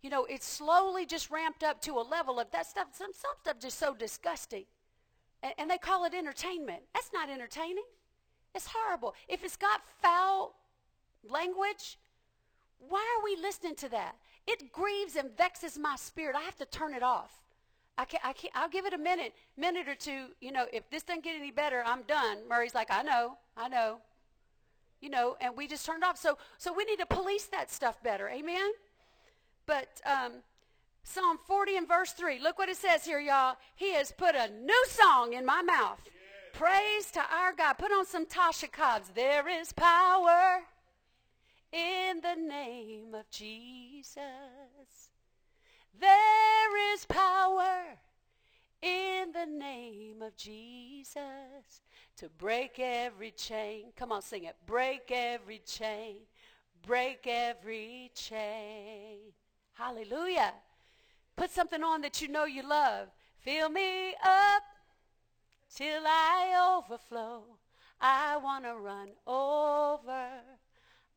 You 0.03 0.11
know, 0.11 0.25
it's 0.25 0.47
slowly 0.47 1.05
just 1.05 1.31
ramped 1.31 1.63
up 1.63 1.81
to 1.83 1.93
a 1.93 2.03
level 2.03 2.41
of 2.41 2.51
that 2.51 2.67
stuff. 2.67 2.89
Some 2.93 3.13
some 3.13 3.35
stuff 3.43 3.61
just 3.61 3.79
so 3.79 3.95
disgusting, 3.95 4.65
and, 5.43 5.53
and 5.59 5.71
they 5.71 5.79
call 5.79 6.05
it 6.07 6.15
entertainment. 6.15 6.83
That's 6.95 7.11
not 7.13 7.31
entertaining. 7.31 7.85
It's 8.55 8.67
horrible. 8.67 9.15
If 9.29 9.45
it's 9.45 9.57
got 9.57 9.83
foul 10.03 10.57
language 11.23 11.99
why 12.89 13.01
are 13.17 13.25
we 13.25 13.37
listening 13.41 13.75
to 13.77 13.89
that? 13.91 14.17
It 14.47 14.73
grieves 14.73 15.17
and 15.17 15.31
vexes 15.37 15.79
my 15.79 15.97
spirit. 15.97 16.37
I 16.37 16.43
have 16.43 16.57
to 16.57 16.65
turn 16.65 16.95
it 16.95 17.03
off. 17.03 17.31
I 17.99 18.05
can't, 18.05 18.25
I 18.25 18.33
can't, 18.33 18.53
I'll 18.57 18.69
give 18.69 18.87
it 18.87 18.95
a 18.95 18.99
minute, 18.99 19.35
minute 19.57 19.87
or 19.89 19.95
two. 19.95 20.29
You 20.41 20.53
know, 20.53 20.67
if 20.73 20.89
this 20.91 21.03
doesn't 21.03 21.23
get 21.23 21.37
any 21.37 21.51
better, 21.51 21.83
I'm 21.85 22.03
done. 22.03 22.39
Murray's 22.49 22.75
like, 22.75 22.91
I 22.91 23.03
know, 23.03 23.37
I 23.57 23.69
know. 23.69 23.99
You 25.01 25.11
know, 25.11 25.37
and 25.41 25.57
we 25.57 25.67
just 25.67 25.85
turned 25.85 26.05
off. 26.05 26.17
So, 26.17 26.39
so 26.59 26.73
we 26.73 26.85
need 26.85 26.99
to 26.99 27.07
police 27.07 27.47
that 27.47 27.71
stuff 27.71 28.03
better. 28.03 28.29
Amen. 28.29 28.71
But 29.67 30.01
um, 30.05 30.33
Psalm 31.03 31.39
40 31.47 31.77
and 31.77 31.89
verse 31.89 32.13
3. 32.13 32.39
Look 32.41 32.59
what 32.59 32.69
it 32.69 32.77
says 32.77 33.05
here, 33.05 33.21
y'all. 33.21 33.57
He 33.77 33.93
has 33.95 34.13
put 34.13 34.35
a 34.35 34.49
new 34.49 34.85
song 34.89 35.33
in 35.33 35.45
my 35.45 35.63
mouth. 35.63 36.01
Praise 36.53 37.11
to 37.13 37.21
our 37.21 37.53
God. 37.53 37.75
Put 37.75 37.93
on 37.93 38.07
some 38.07 38.27
Tasha 38.27 38.71
Cobbs. 38.71 39.11
There 39.15 39.49
is 39.49 39.73
power 39.73 40.63
in 41.73 42.21
the 42.21 42.35
name 42.35 43.15
of 43.15 43.29
Jesus. 43.31 44.19
There 45.99 46.93
is 46.95 47.05
power 47.07 47.99
in 48.83 49.33
the 49.33 49.47
name 49.47 50.23
of 50.23 50.37
Jesus 50.37 51.83
to 52.17 52.29
break 52.39 52.79
every 52.79 53.31
chain. 53.31 53.93
Come 53.97 54.13
on, 54.13 54.23
sing 54.23 54.45
it. 54.45 54.57
Break 54.67 55.11
every 55.11 55.59
chain. 55.59 56.17
Break 56.87 57.27
every 57.27 58.11
chain. 58.15 59.33
Hallelujah. 59.75 60.55
Put 61.37 61.51
something 61.51 61.83
on 61.83 62.01
that 62.03 62.21
you 62.21 62.29
know 62.29 62.45
you 62.45 62.67
love. 62.67 63.09
Fill 63.39 63.69
me 63.69 64.11
up 64.23 64.63
till 65.75 66.03
I 66.07 66.79
overflow. 66.79 67.45
I 68.01 68.37
want 68.39 68.65
to 68.65 68.75
run 68.75 69.11
over. 69.27 70.31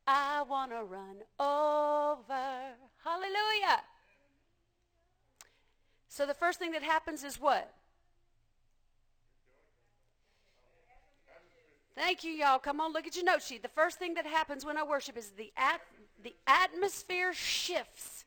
I 0.06 0.42
want 0.42 0.70
to 0.70 0.84
run 0.84 1.16
over. 1.38 2.74
Hallelujah. 3.02 3.82
So 6.08 6.26
the 6.26 6.34
first 6.34 6.58
thing 6.58 6.72
that 6.72 6.82
happens 6.82 7.24
is 7.24 7.40
what? 7.40 7.72
Thank 11.96 12.24
you, 12.24 12.32
y'all. 12.32 12.58
Come 12.58 12.80
on, 12.80 12.92
look 12.92 13.06
at 13.06 13.16
your 13.16 13.24
note 13.24 13.42
sheet. 13.42 13.62
The 13.62 13.68
first 13.68 13.98
thing 13.98 14.14
that 14.14 14.26
happens 14.26 14.64
when 14.64 14.76
I 14.76 14.82
worship 14.82 15.16
is 15.16 15.30
the, 15.30 15.52
at, 15.56 15.80
the 16.22 16.34
atmosphere 16.46 17.32
shifts. 17.32 18.24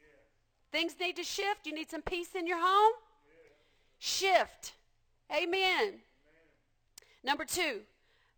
Things 0.71 0.95
need 0.99 1.15
to 1.17 1.23
shift. 1.23 1.65
You 1.65 1.73
need 1.73 1.89
some 1.89 2.01
peace 2.01 2.29
in 2.35 2.47
your 2.47 2.59
home? 2.59 2.93
Shift. 3.99 4.73
Amen. 5.35 5.95
Number 7.23 7.45
two, 7.45 7.81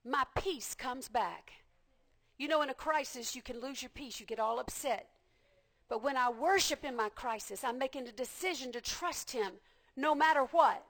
my 0.04 0.24
peace 0.36 0.74
comes 0.74 1.10
back. 1.10 1.52
You 2.40 2.48
know, 2.48 2.64
in 2.64 2.70
a 2.70 2.74
crisis, 2.74 3.36
you 3.36 3.44
can 3.44 3.60
lose 3.60 3.84
your 3.84 3.90
peace. 3.94 4.20
You 4.20 4.26
get 4.26 4.40
all 4.40 4.60
upset. 4.60 5.08
But 5.90 6.02
when 6.02 6.16
I 6.16 6.30
worship 6.30 6.86
in 6.86 6.96
my 6.96 7.10
crisis, 7.10 7.64
I'm 7.64 7.78
making 7.78 8.08
a 8.08 8.12
decision 8.12 8.72
to 8.72 8.82
trust 8.82 9.32
Him 9.32 9.52
no 9.98 10.16
matter 10.16 10.46
what. 10.52 10.84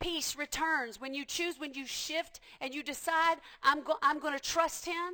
Peace 0.00 0.34
returns. 0.36 1.00
When 1.00 1.14
you 1.14 1.24
choose, 1.24 1.60
when 1.60 1.74
you 1.74 1.86
shift 1.86 2.40
and 2.60 2.74
you 2.74 2.82
decide, 2.82 3.36
I'm, 3.62 3.84
I'm 4.02 4.18
going 4.18 4.34
to 4.34 4.42
trust 4.42 4.84
Him, 4.84 5.12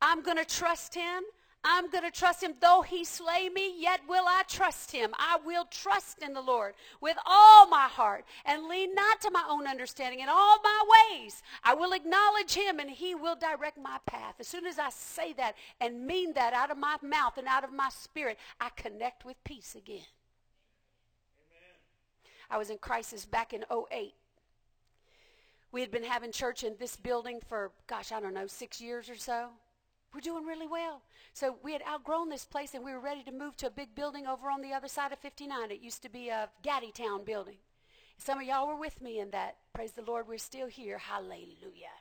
I'm 0.00 0.22
going 0.22 0.36
to 0.36 0.44
trust 0.44 0.94
Him, 0.94 1.24
I'm 1.64 1.90
going 1.90 2.04
to 2.04 2.16
trust 2.16 2.42
him. 2.42 2.54
Though 2.60 2.82
he 2.82 3.04
slay 3.04 3.48
me, 3.48 3.80
yet 3.80 4.00
will 4.08 4.24
I 4.26 4.42
trust 4.48 4.92
him. 4.92 5.10
I 5.18 5.38
will 5.44 5.64
trust 5.64 6.22
in 6.22 6.32
the 6.32 6.40
Lord 6.40 6.74
with 7.00 7.16
all 7.26 7.66
my 7.66 7.88
heart 7.88 8.24
and 8.44 8.68
lean 8.68 8.94
not 8.94 9.20
to 9.22 9.30
my 9.30 9.44
own 9.48 9.66
understanding 9.66 10.20
in 10.20 10.28
all 10.28 10.58
my 10.62 10.84
ways. 11.10 11.42
I 11.64 11.74
will 11.74 11.92
acknowledge 11.92 12.54
him 12.54 12.78
and 12.78 12.88
he 12.88 13.16
will 13.16 13.34
direct 13.34 13.78
my 13.78 13.98
path. 14.06 14.36
As 14.38 14.46
soon 14.46 14.64
as 14.64 14.78
I 14.78 14.90
say 14.90 15.32
that 15.34 15.56
and 15.80 16.06
mean 16.06 16.34
that 16.34 16.52
out 16.52 16.70
of 16.70 16.78
my 16.78 16.96
mouth 17.02 17.36
and 17.36 17.48
out 17.48 17.64
of 17.64 17.72
my 17.72 17.88
spirit, 17.88 18.38
I 18.60 18.68
connect 18.76 19.24
with 19.24 19.42
peace 19.42 19.74
again. 19.74 20.06
Amen. 21.40 21.74
I 22.48 22.58
was 22.58 22.70
in 22.70 22.78
crisis 22.78 23.24
back 23.24 23.52
in 23.52 23.64
08. 23.72 24.14
We 25.72 25.80
had 25.80 25.90
been 25.90 26.04
having 26.04 26.30
church 26.30 26.62
in 26.62 26.76
this 26.78 26.96
building 26.96 27.40
for, 27.48 27.72
gosh, 27.88 28.12
I 28.12 28.20
don't 28.20 28.34
know, 28.34 28.46
six 28.46 28.80
years 28.80 29.10
or 29.10 29.16
so. 29.16 29.48
We're 30.16 30.20
doing 30.20 30.46
really 30.46 30.66
well. 30.66 31.02
So 31.34 31.58
we 31.62 31.74
had 31.74 31.82
outgrown 31.86 32.30
this 32.30 32.46
place 32.46 32.72
and 32.72 32.82
we 32.82 32.90
were 32.90 33.00
ready 33.00 33.22
to 33.24 33.32
move 33.32 33.54
to 33.58 33.66
a 33.66 33.70
big 33.70 33.94
building 33.94 34.26
over 34.26 34.48
on 34.48 34.62
the 34.62 34.72
other 34.72 34.88
side 34.88 35.12
of 35.12 35.18
59. 35.18 35.70
It 35.70 35.82
used 35.82 36.00
to 36.04 36.08
be 36.08 36.30
a 36.30 36.48
Gaddy 36.62 36.90
Town 36.90 37.22
building. 37.22 37.56
Some 38.16 38.38
of 38.38 38.46
y'all 38.46 38.66
were 38.66 38.80
with 38.80 39.02
me 39.02 39.20
in 39.20 39.30
that. 39.32 39.56
Praise 39.74 39.92
the 39.92 40.00
Lord, 40.00 40.26
we're 40.26 40.38
still 40.38 40.68
here. 40.68 40.96
Hallelujah. 40.96 41.92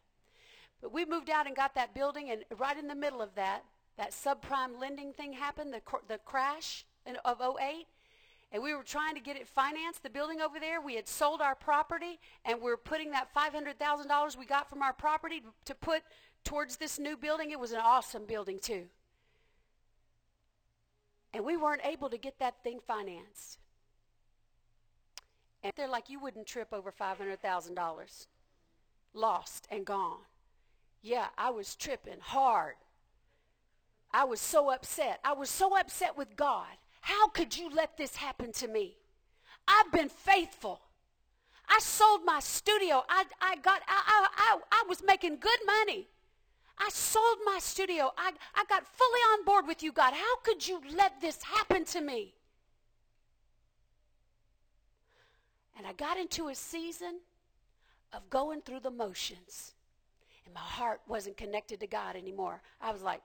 But 0.81 0.93
we 0.93 1.03
moved 1.03 1.29
out 1.29 1.45
and 1.45 1.57
got 1.57 1.75
that 1.75 1.93
building, 1.93 2.31
and 2.31 2.45
right 2.57 2.79
in 2.79 2.87
the 2.87 2.95
middle 2.95 3.21
of 3.21 3.35
that, 3.35 3.65
that 3.97 4.11
subprime 4.11 4.79
lending 4.79 5.11
thing 5.11 5.33
happened, 5.33 5.73
the, 5.73 5.81
the 6.07 6.19
crash 6.19 6.85
in, 7.05 7.17
of 7.25 7.41
08 7.41 7.85
and 8.51 8.63
we 8.63 8.73
were 8.73 8.83
trying 8.83 9.15
to 9.15 9.19
get 9.19 9.35
it 9.35 9.49
financed, 9.49 10.01
the 10.03 10.09
building 10.09 10.39
over 10.39 10.61
there. 10.61 10.79
We 10.79 10.95
had 10.95 11.09
sold 11.09 11.41
our 11.41 11.55
property, 11.55 12.19
and 12.45 12.61
we 12.61 12.71
are 12.71 12.77
putting 12.77 13.11
that 13.11 13.27
$500,000 13.35 14.37
we 14.37 14.45
got 14.45 14.69
from 14.69 14.81
our 14.81 14.93
property 14.93 15.41
to 15.65 15.75
put 15.75 16.03
towards 16.45 16.77
this 16.77 16.97
new 16.97 17.17
building. 17.17 17.51
It 17.51 17.59
was 17.59 17.73
an 17.73 17.81
awesome 17.83 18.25
building, 18.25 18.59
too. 18.59 18.85
And 21.33 21.43
we 21.43 21.57
weren't 21.57 21.85
able 21.85 22.09
to 22.09 22.17
get 22.17 22.39
that 22.39 22.63
thing 22.63 22.79
financed. 22.87 23.59
And 25.63 25.73
they're 25.75 25.89
like, 25.89 26.09
you 26.09 26.19
wouldn't 26.19 26.47
trip 26.47 26.69
over 26.71 26.93
$500,000. 26.93 28.27
Lost 29.13 29.67
and 29.69 29.85
gone. 29.85 30.19
Yeah, 31.01 31.27
I 31.37 31.49
was 31.49 31.75
tripping 31.75 32.19
hard. 32.21 32.75
I 34.11 34.23
was 34.23 34.39
so 34.39 34.71
upset. 34.71 35.19
I 35.25 35.33
was 35.33 35.49
so 35.49 35.77
upset 35.77 36.17
with 36.17 36.37
God. 36.37 36.67
How 37.01 37.27
could 37.27 37.57
you 37.57 37.69
let 37.69 37.97
this 37.97 38.15
happen 38.15 38.51
to 38.53 38.67
me? 38.67 38.95
I've 39.67 39.91
been 39.91 40.09
faithful. 40.09 40.81
I 41.67 41.79
sold 41.79 42.21
my 42.23 42.39
studio. 42.39 43.03
I, 43.09 43.25
I 43.41 43.55
got 43.57 43.81
I, 43.87 44.27
I, 44.35 44.59
I 44.71 44.83
was 44.87 45.03
making 45.03 45.37
good 45.39 45.59
money. 45.65 46.07
I 46.77 46.89
sold 46.89 47.37
my 47.45 47.59
studio. 47.59 48.11
I, 48.17 48.31
I 48.53 48.63
got 48.67 48.85
fully 48.85 49.19
on 49.33 49.45
board 49.45 49.67
with 49.67 49.81
you, 49.81 49.91
God. 49.91 50.13
How 50.13 50.37
could 50.43 50.67
you 50.67 50.81
let 50.95 51.21
this 51.21 51.41
happen 51.41 51.85
to 51.85 52.01
me? 52.01 52.33
And 55.77 55.87
I 55.87 55.93
got 55.93 56.17
into 56.17 56.47
a 56.47 56.55
season 56.55 57.19
of 58.13 58.29
going 58.29 58.61
through 58.61 58.81
the 58.81 58.91
motions. 58.91 59.73
And 60.45 60.53
my 60.53 60.61
heart 60.61 61.01
wasn't 61.07 61.37
connected 61.37 61.79
to 61.79 61.87
God 61.87 62.15
anymore. 62.15 62.61
I 62.81 62.91
was 62.91 63.01
like, 63.01 63.21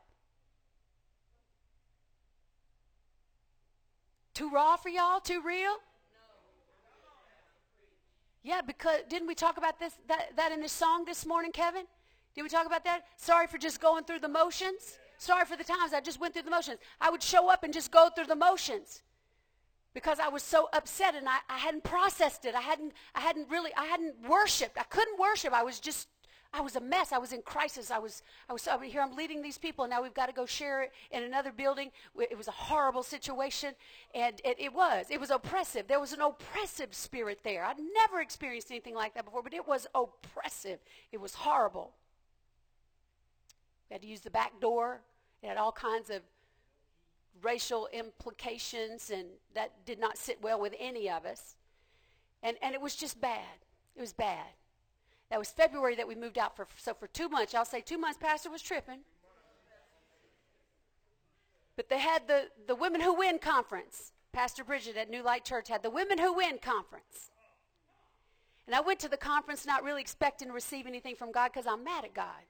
too 4.34 4.50
raw 4.50 4.76
for 4.76 4.88
y'all? 4.88 5.20
Too 5.20 5.42
real? 5.44 5.76
Yeah, 8.42 8.62
because 8.62 9.00
didn't 9.08 9.28
we 9.28 9.34
talk 9.34 9.58
about 9.58 9.78
this 9.78 9.92
that, 10.08 10.34
that 10.36 10.50
in 10.50 10.62
this 10.62 10.72
song 10.72 11.04
this 11.04 11.26
morning, 11.26 11.52
Kevin? 11.52 11.84
Did 12.34 12.42
we 12.42 12.48
talk 12.48 12.66
about 12.66 12.84
that? 12.84 13.02
Sorry 13.16 13.46
for 13.46 13.58
just 13.58 13.80
going 13.80 14.04
through 14.04 14.20
the 14.20 14.28
motions. 14.28 14.98
Sorry 15.18 15.44
for 15.44 15.56
the 15.56 15.64
times 15.64 15.92
I 15.92 16.00
just 16.00 16.20
went 16.20 16.32
through 16.32 16.44
the 16.44 16.50
motions. 16.50 16.78
I 17.00 17.10
would 17.10 17.22
show 17.22 17.50
up 17.50 17.64
and 17.64 17.72
just 17.72 17.90
go 17.90 18.08
through 18.08 18.26
the 18.26 18.36
motions 18.36 19.02
because 19.92 20.20
I 20.20 20.28
was 20.28 20.42
so 20.42 20.68
upset 20.72 21.14
and 21.14 21.28
I, 21.28 21.38
I 21.48 21.58
hadn't 21.58 21.84
processed 21.84 22.44
it. 22.44 22.54
I 22.54 22.60
hadn't, 22.60 22.92
I 23.14 23.20
hadn't 23.20 23.48
really, 23.50 23.70
I 23.76 23.86
hadn't 23.86 24.14
worshiped. 24.28 24.78
I 24.78 24.84
couldn't 24.84 25.18
worship. 25.18 25.52
I 25.52 25.62
was 25.62 25.80
just, 25.80 26.08
I 26.52 26.60
was 26.60 26.76
a 26.76 26.80
mess. 26.80 27.12
I 27.12 27.18
was 27.18 27.32
in 27.32 27.42
crisis. 27.42 27.90
I 27.90 27.98
was, 27.98 28.22
I 28.48 28.52
was 28.52 28.66
over 28.66 28.84
here. 28.84 29.00
I'm 29.00 29.14
leading 29.14 29.40
these 29.42 29.58
people, 29.58 29.84
and 29.84 29.90
now 29.90 30.02
we've 30.02 30.14
got 30.14 30.26
to 30.26 30.32
go 30.32 30.46
share 30.46 30.82
it 30.82 30.92
in 31.10 31.22
another 31.22 31.52
building. 31.52 31.90
It 32.18 32.36
was 32.36 32.48
a 32.48 32.52
horrible 32.52 33.02
situation, 33.02 33.74
and 34.14 34.40
it, 34.44 34.56
it 34.58 34.72
was. 34.72 35.06
It 35.10 35.20
was 35.20 35.30
oppressive. 35.30 35.86
There 35.86 36.00
was 36.00 36.12
an 36.12 36.20
oppressive 36.20 36.92
spirit 36.94 37.40
there. 37.44 37.64
I'd 37.64 37.76
never 37.78 38.20
experienced 38.20 38.70
anything 38.70 38.94
like 38.94 39.14
that 39.14 39.24
before, 39.24 39.42
but 39.42 39.54
it 39.54 39.66
was 39.66 39.86
oppressive. 39.94 40.80
It 41.12 41.20
was 41.20 41.34
horrible. 41.34 41.92
We 43.90 43.94
had 43.94 44.02
to 44.02 44.08
use 44.08 44.20
the 44.20 44.30
back 44.30 44.60
door. 44.60 45.00
It 45.42 45.48
had 45.48 45.56
all 45.56 45.72
kinds 45.72 46.10
of 46.10 46.22
racial 47.42 47.88
implications, 47.92 49.10
and 49.10 49.26
that 49.54 49.84
did 49.84 49.98
not 49.98 50.16
sit 50.16 50.40
well 50.40 50.60
with 50.60 50.74
any 50.78 51.10
of 51.10 51.24
us. 51.24 51.56
And, 52.42 52.56
and 52.62 52.74
it 52.74 52.80
was 52.80 52.94
just 52.94 53.20
bad. 53.20 53.58
It 53.96 54.00
was 54.00 54.12
bad. 54.12 54.46
That 55.30 55.38
was 55.38 55.50
February 55.50 55.96
that 55.96 56.06
we 56.06 56.14
moved 56.14 56.38
out 56.38 56.56
for. 56.56 56.66
So 56.76 56.94
for 56.94 57.08
two 57.08 57.28
months, 57.28 57.52
y'all 57.52 57.64
say 57.64 57.80
two 57.80 57.98
months, 57.98 58.18
Pastor 58.20 58.50
was 58.50 58.62
tripping. 58.62 59.00
But 61.76 61.88
they 61.88 61.98
had 61.98 62.28
the, 62.28 62.44
the 62.66 62.74
Women 62.74 63.00
Who 63.00 63.14
Win 63.14 63.38
conference. 63.38 64.12
Pastor 64.32 64.62
Bridget 64.62 64.96
at 64.96 65.10
New 65.10 65.22
Light 65.22 65.44
Church 65.44 65.68
had 65.68 65.82
the 65.82 65.90
Women 65.90 66.18
Who 66.18 66.34
Win 66.34 66.58
conference. 66.58 67.30
And 68.66 68.76
I 68.76 68.80
went 68.80 69.00
to 69.00 69.08
the 69.08 69.16
conference 69.16 69.66
not 69.66 69.82
really 69.82 70.00
expecting 70.00 70.48
to 70.48 70.54
receive 70.54 70.86
anything 70.86 71.16
from 71.16 71.32
God 71.32 71.50
because 71.52 71.66
I'm 71.66 71.82
mad 71.82 72.04
at 72.04 72.14
God 72.14 72.44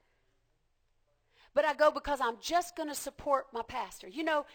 but 1.55 1.65
I 1.65 1.75
go 1.75 1.91
because 1.91 2.21
I'm 2.21 2.37
just 2.41 2.77
going 2.77 2.89
to 2.89 2.95
support 2.95 3.47
my 3.53 3.63
pastor. 3.63 4.09
You 4.09 4.25
know, 4.25 4.47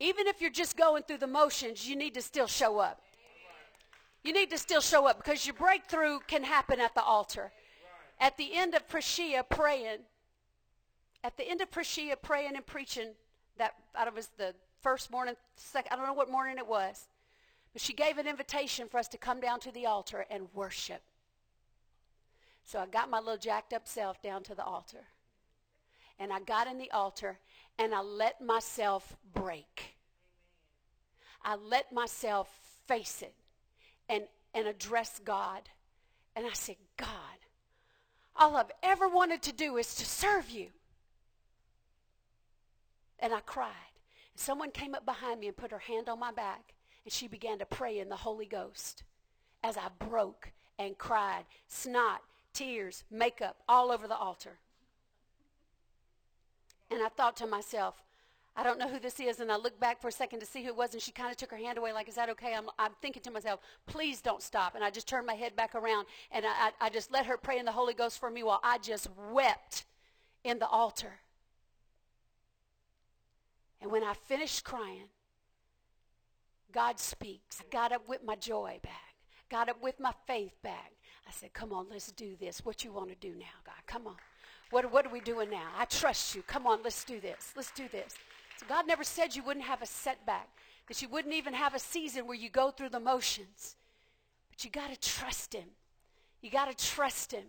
even 0.00 0.26
if 0.26 0.40
you're 0.40 0.50
just 0.50 0.76
going 0.76 1.02
through 1.02 1.18
the 1.18 1.26
motions, 1.26 1.86
you 1.88 1.96
need 1.96 2.14
to 2.14 2.22
still 2.22 2.46
show 2.46 2.78
up. 2.78 3.02
You 4.24 4.32
need 4.32 4.50
to 4.50 4.58
still 4.58 4.80
show 4.80 5.06
up 5.06 5.18
because 5.18 5.46
your 5.46 5.54
breakthrough 5.54 6.20
can 6.26 6.44
happen 6.44 6.80
at 6.80 6.94
the 6.94 7.02
altar. 7.02 7.52
At 8.20 8.36
the 8.36 8.54
end 8.54 8.74
of 8.74 8.88
Prashia 8.88 9.42
praying, 9.48 9.98
at 11.24 11.36
the 11.36 11.48
end 11.48 11.60
of 11.60 11.70
Prashia 11.70 12.14
praying 12.20 12.56
and 12.56 12.64
preaching, 12.64 13.10
that 13.58 13.74
I 13.94 14.08
was 14.08 14.28
the 14.38 14.54
first 14.80 15.10
morning, 15.10 15.34
second, 15.56 15.92
I 15.92 15.96
don't 15.96 16.06
know 16.06 16.12
what 16.12 16.30
morning 16.30 16.56
it 16.56 16.66
was, 16.66 17.08
but 17.72 17.82
she 17.82 17.92
gave 17.92 18.18
an 18.18 18.26
invitation 18.26 18.88
for 18.88 18.98
us 18.98 19.08
to 19.08 19.18
come 19.18 19.40
down 19.40 19.60
to 19.60 19.72
the 19.72 19.86
altar 19.86 20.24
and 20.30 20.46
worship. 20.54 21.02
So 22.64 22.78
I 22.78 22.86
got 22.86 23.10
my 23.10 23.18
little 23.18 23.36
jacked 23.36 23.72
up 23.72 23.88
self 23.88 24.22
down 24.22 24.44
to 24.44 24.54
the 24.54 24.64
altar 24.64 25.04
and 26.18 26.32
I 26.32 26.40
got 26.40 26.66
in 26.66 26.78
the 26.78 26.90
altar 26.90 27.38
and 27.78 27.94
I 27.94 28.00
let 28.00 28.40
myself 28.40 29.16
break. 29.34 29.96
I 31.44 31.56
let 31.56 31.92
myself 31.92 32.48
face 32.86 33.22
it 33.22 33.34
and, 34.08 34.24
and 34.54 34.66
address 34.66 35.20
God. 35.24 35.62
And 36.36 36.46
I 36.46 36.52
said, 36.52 36.76
God, 36.96 37.08
all 38.36 38.56
I've 38.56 38.70
ever 38.82 39.08
wanted 39.08 39.42
to 39.42 39.52
do 39.52 39.76
is 39.76 39.94
to 39.96 40.06
serve 40.06 40.50
you. 40.50 40.68
And 43.18 43.32
I 43.32 43.40
cried. 43.40 43.70
And 44.32 44.40
someone 44.40 44.70
came 44.70 44.94
up 44.94 45.04
behind 45.04 45.40
me 45.40 45.48
and 45.48 45.56
put 45.56 45.72
her 45.72 45.78
hand 45.78 46.08
on 46.08 46.18
my 46.18 46.32
back, 46.32 46.74
and 47.04 47.12
she 47.12 47.28
began 47.28 47.58
to 47.58 47.66
pray 47.66 47.98
in 47.98 48.08
the 48.08 48.16
Holy 48.16 48.46
Ghost 48.46 49.04
as 49.62 49.76
I 49.76 49.88
broke 49.98 50.52
and 50.78 50.98
cried, 50.98 51.44
snot, 51.68 52.22
tears, 52.52 53.04
makeup 53.10 53.56
all 53.68 53.90
over 53.90 54.08
the 54.08 54.16
altar. 54.16 54.58
And 57.02 57.08
I 57.08 57.16
thought 57.16 57.36
to 57.38 57.48
myself, 57.48 58.00
I 58.54 58.62
don't 58.62 58.78
know 58.78 58.86
who 58.86 59.00
this 59.00 59.18
is. 59.18 59.40
And 59.40 59.50
I 59.50 59.56
looked 59.56 59.80
back 59.80 60.00
for 60.00 60.06
a 60.06 60.12
second 60.12 60.38
to 60.38 60.46
see 60.46 60.62
who 60.62 60.68
it 60.68 60.76
was, 60.76 60.92
and 60.92 61.02
she 61.02 61.10
kind 61.10 61.32
of 61.32 61.36
took 61.36 61.50
her 61.50 61.56
hand 61.56 61.78
away, 61.78 61.92
like, 61.92 62.08
Is 62.08 62.14
that 62.14 62.30
okay? 62.30 62.54
I'm, 62.54 62.66
I'm 62.78 62.92
thinking 63.02 63.24
to 63.24 63.32
myself, 63.32 63.58
Please 63.86 64.20
don't 64.20 64.40
stop. 64.40 64.76
And 64.76 64.84
I 64.84 64.90
just 64.90 65.08
turned 65.08 65.26
my 65.26 65.34
head 65.34 65.56
back 65.56 65.74
around, 65.74 66.06
and 66.30 66.46
I, 66.46 66.50
I, 66.50 66.70
I 66.82 66.90
just 66.90 67.10
let 67.10 67.26
her 67.26 67.36
pray 67.36 67.58
in 67.58 67.64
the 67.64 67.72
Holy 67.72 67.92
Ghost 67.92 68.20
for 68.20 68.30
me 68.30 68.44
while 68.44 68.60
I 68.62 68.78
just 68.78 69.08
wept 69.32 69.84
in 70.44 70.60
the 70.60 70.68
altar. 70.68 71.14
And 73.80 73.90
when 73.90 74.04
I 74.04 74.14
finished 74.14 74.62
crying, 74.62 75.08
God 76.70 77.00
speaks. 77.00 77.60
I 77.60 77.64
got 77.72 77.90
up 77.90 78.08
with 78.08 78.22
my 78.22 78.36
joy 78.36 78.78
back, 78.84 79.16
got 79.50 79.70
up 79.70 79.82
with 79.82 79.98
my 79.98 80.12
faith 80.28 80.54
back. 80.62 80.92
I 81.26 81.32
said, 81.32 81.52
Come 81.52 81.72
on, 81.72 81.88
let's 81.90 82.12
do 82.12 82.36
this. 82.38 82.64
What 82.64 82.84
you 82.84 82.92
want 82.92 83.08
to 83.08 83.16
do 83.16 83.34
now, 83.36 83.58
God? 83.64 83.74
Come 83.88 84.06
on. 84.06 84.14
What, 84.72 84.90
what 84.90 85.06
are 85.06 85.10
we 85.12 85.20
doing 85.20 85.50
now? 85.50 85.68
I 85.78 85.84
trust 85.84 86.34
you. 86.34 86.42
Come 86.42 86.66
on, 86.66 86.80
let's 86.82 87.04
do 87.04 87.20
this. 87.20 87.52
Let's 87.54 87.70
do 87.72 87.88
this. 87.92 88.14
So 88.56 88.64
God 88.66 88.86
never 88.86 89.04
said 89.04 89.36
you 89.36 89.42
wouldn't 89.42 89.66
have 89.66 89.82
a 89.82 89.86
setback, 89.86 90.48
that 90.88 91.02
you 91.02 91.08
wouldn't 91.08 91.34
even 91.34 91.52
have 91.52 91.74
a 91.74 91.78
season 91.78 92.26
where 92.26 92.36
you 92.36 92.48
go 92.48 92.70
through 92.70 92.88
the 92.88 92.98
motions. 92.98 93.76
But 94.50 94.64
you 94.64 94.70
got 94.70 94.90
to 94.90 94.98
trust 94.98 95.52
Him. 95.52 95.68
You 96.40 96.50
got 96.50 96.74
to 96.74 96.86
trust 96.86 97.32
Him. 97.32 97.44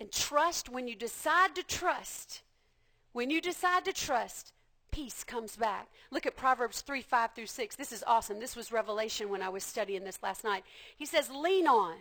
And 0.00 0.10
trust, 0.10 0.70
when 0.70 0.88
you 0.88 0.96
decide 0.96 1.54
to 1.54 1.62
trust, 1.62 2.40
when 3.12 3.28
you 3.28 3.42
decide 3.42 3.84
to 3.84 3.92
trust, 3.92 4.52
peace 4.90 5.24
comes 5.24 5.54
back. 5.54 5.88
Look 6.10 6.24
at 6.24 6.36
Proverbs 6.36 6.80
3 6.80 7.02
5 7.02 7.30
through 7.34 7.46
6. 7.46 7.76
This 7.76 7.92
is 7.92 8.02
awesome. 8.06 8.40
This 8.40 8.56
was 8.56 8.72
revelation 8.72 9.28
when 9.28 9.42
I 9.42 9.50
was 9.50 9.64
studying 9.64 10.04
this 10.04 10.22
last 10.22 10.44
night. 10.44 10.64
He 10.96 11.04
says, 11.04 11.30
Lean 11.30 11.66
on, 11.66 11.96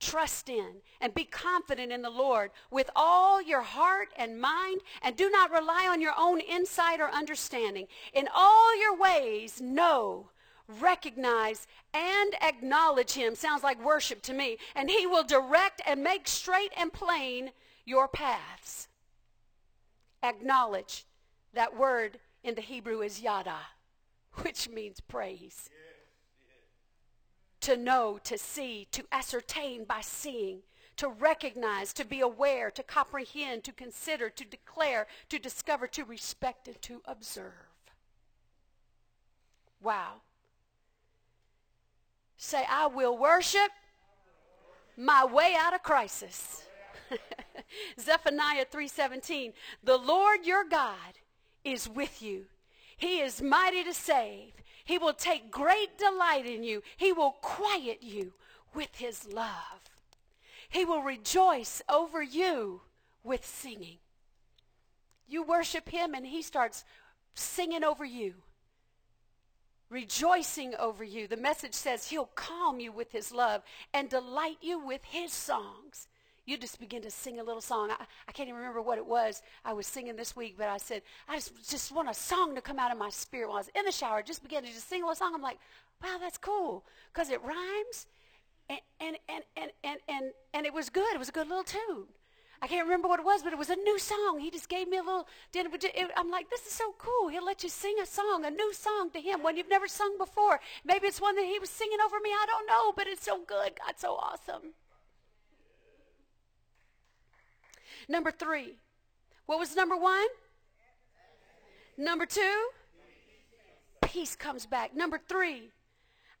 trust 0.00 0.48
in, 0.48 0.76
and 1.00 1.14
be 1.14 1.24
confident 1.24 1.92
in 1.92 2.02
the 2.02 2.10
Lord 2.10 2.50
with 2.70 2.90
all 2.94 3.42
your 3.42 3.62
heart 3.62 4.08
and 4.16 4.40
mind, 4.40 4.80
and 5.02 5.16
do 5.16 5.30
not 5.30 5.50
rely 5.50 5.86
on 5.88 6.00
your 6.00 6.14
own 6.18 6.40
insight 6.40 7.00
or 7.00 7.10
understanding. 7.10 7.86
In 8.12 8.28
all 8.34 8.78
your 8.80 8.96
ways, 8.96 9.60
know 9.60 10.30
recognize, 10.80 11.66
and 11.94 12.34
acknowledge 12.42 13.12
him. 13.12 13.34
Sounds 13.34 13.62
like 13.62 13.82
worship 13.84 14.22
to 14.22 14.34
me. 14.34 14.58
And 14.74 14.90
he 14.90 15.06
will 15.06 15.24
direct 15.24 15.80
and 15.86 16.02
make 16.02 16.28
straight 16.28 16.72
and 16.76 16.92
plain 16.92 17.50
your 17.84 18.08
paths. 18.08 18.88
Acknowledge. 20.22 21.06
That 21.54 21.76
word 21.76 22.18
in 22.44 22.54
the 22.54 22.60
Hebrew 22.60 23.00
is 23.00 23.22
yada, 23.22 23.56
which 24.42 24.68
means 24.68 25.00
praise. 25.00 25.70
To 27.68 27.76
know, 27.76 28.18
to 28.24 28.38
see, 28.38 28.88
to 28.92 29.04
ascertain 29.12 29.84
by 29.84 30.00
seeing, 30.00 30.60
to 30.96 31.06
recognize, 31.06 31.92
to 31.92 32.04
be 32.06 32.22
aware, 32.22 32.70
to 32.70 32.82
comprehend, 32.82 33.62
to 33.64 33.72
consider, 33.72 34.30
to 34.30 34.44
declare, 34.46 35.06
to 35.28 35.38
discover, 35.38 35.86
to 35.88 36.02
respect, 36.02 36.66
and 36.66 36.80
to 36.80 37.02
observe. 37.04 37.52
Wow. 39.82 40.22
Say, 42.38 42.64
I 42.70 42.86
will 42.86 43.18
worship 43.18 43.70
my 44.96 45.26
way 45.26 45.54
out 45.54 45.74
of 45.74 45.82
crisis. 45.82 46.64
Zephaniah 48.00 48.64
3:17 48.64 49.52
The 49.84 49.98
Lord 49.98 50.46
your 50.46 50.64
God 50.64 51.18
is 51.64 51.86
with 51.86 52.22
you. 52.22 52.46
He 52.96 53.20
is 53.20 53.42
mighty 53.42 53.84
to 53.84 53.92
save. 53.92 54.54
He 54.88 54.96
will 54.96 55.12
take 55.12 55.50
great 55.50 55.98
delight 55.98 56.46
in 56.46 56.64
you. 56.64 56.82
He 56.96 57.12
will 57.12 57.32
quiet 57.42 58.02
you 58.02 58.32
with 58.74 58.88
his 58.94 59.30
love. 59.30 59.82
He 60.70 60.86
will 60.86 61.02
rejoice 61.02 61.82
over 61.90 62.22
you 62.22 62.80
with 63.22 63.44
singing. 63.44 63.98
You 65.28 65.42
worship 65.42 65.90
him 65.90 66.14
and 66.14 66.26
he 66.26 66.40
starts 66.40 66.84
singing 67.34 67.84
over 67.84 68.04
you 68.04 68.36
rejoicing 69.90 70.74
over 70.78 71.02
you. 71.02 71.26
The 71.26 71.36
message 71.36 71.74
says 71.74 72.08
he'll 72.08 72.30
calm 72.34 72.80
you 72.80 72.92
with 72.92 73.12
his 73.12 73.32
love 73.32 73.62
and 73.94 74.08
delight 74.08 74.58
you 74.60 74.78
with 74.78 75.02
his 75.04 75.32
songs. 75.32 76.08
You 76.48 76.56
just 76.56 76.80
begin 76.80 77.02
to 77.02 77.10
sing 77.10 77.38
a 77.40 77.42
little 77.42 77.60
song. 77.60 77.90
I, 77.90 78.06
I 78.26 78.32
can't 78.32 78.48
even 78.48 78.58
remember 78.58 78.80
what 78.80 78.96
it 78.96 79.04
was 79.04 79.42
I 79.66 79.74
was 79.74 79.86
singing 79.86 80.16
this 80.16 80.34
week, 80.34 80.54
but 80.56 80.66
I 80.68 80.78
said, 80.78 81.02
I 81.28 81.34
just, 81.34 81.68
just 81.68 81.92
want 81.92 82.08
a 82.08 82.14
song 82.14 82.54
to 82.54 82.62
come 82.62 82.78
out 82.78 82.90
of 82.90 82.96
my 82.96 83.10
spirit 83.10 83.48
while 83.48 83.56
I 83.56 83.60
was 83.60 83.70
in 83.74 83.84
the 83.84 83.92
shower. 83.92 84.22
Just 84.22 84.42
began 84.42 84.62
to 84.62 84.68
just 84.72 84.88
sing 84.88 85.02
a 85.02 85.04
little 85.04 85.14
song. 85.14 85.34
I'm 85.34 85.42
like, 85.42 85.58
wow, 86.02 86.16
that's 86.18 86.38
cool 86.38 86.86
because 87.12 87.28
it 87.28 87.42
rhymes. 87.44 88.06
And, 88.70 88.80
and, 88.98 89.18
and, 89.28 89.44
and, 89.58 89.70
and, 89.84 89.98
and, 90.08 90.24
and 90.54 90.64
it 90.64 90.72
was 90.72 90.88
good. 90.88 91.12
It 91.12 91.18
was 91.18 91.28
a 91.28 91.32
good 91.32 91.48
little 91.48 91.64
tune. 91.64 92.06
I 92.62 92.66
can't 92.66 92.86
remember 92.86 93.08
what 93.08 93.20
it 93.20 93.26
was, 93.26 93.42
but 93.42 93.52
it 93.52 93.58
was 93.58 93.68
a 93.68 93.76
new 93.76 93.98
song. 93.98 94.38
He 94.40 94.50
just 94.50 94.70
gave 94.70 94.88
me 94.88 94.96
a 94.96 95.02
little. 95.02 95.28
I'm 96.16 96.30
like, 96.30 96.48
this 96.48 96.64
is 96.64 96.72
so 96.72 96.94
cool. 96.96 97.28
He'll 97.28 97.44
let 97.44 97.62
you 97.62 97.68
sing 97.68 97.96
a 98.02 98.06
song, 98.06 98.46
a 98.46 98.50
new 98.50 98.72
song 98.72 99.10
to 99.10 99.20
him, 99.20 99.42
one 99.42 99.58
you've 99.58 99.68
never 99.68 99.86
sung 99.86 100.16
before. 100.16 100.60
Maybe 100.82 101.08
it's 101.08 101.20
one 101.20 101.36
that 101.36 101.44
he 101.44 101.58
was 101.58 101.68
singing 101.68 101.98
over 102.02 102.16
me. 102.20 102.30
I 102.30 102.46
don't 102.46 102.66
know, 102.66 102.92
but 102.96 103.06
it's 103.06 103.26
so 103.26 103.42
good. 103.46 103.72
God's 103.84 104.00
so 104.00 104.14
awesome. 104.14 104.72
Number 108.08 108.30
three. 108.30 108.78
What 109.46 109.58
was 109.58 109.76
number 109.76 109.96
one? 109.96 110.26
Number 111.96 112.26
two? 112.26 112.68
Peace 114.02 114.36
comes 114.36 114.66
back. 114.66 114.94
Number 114.94 115.18
three, 115.28 115.70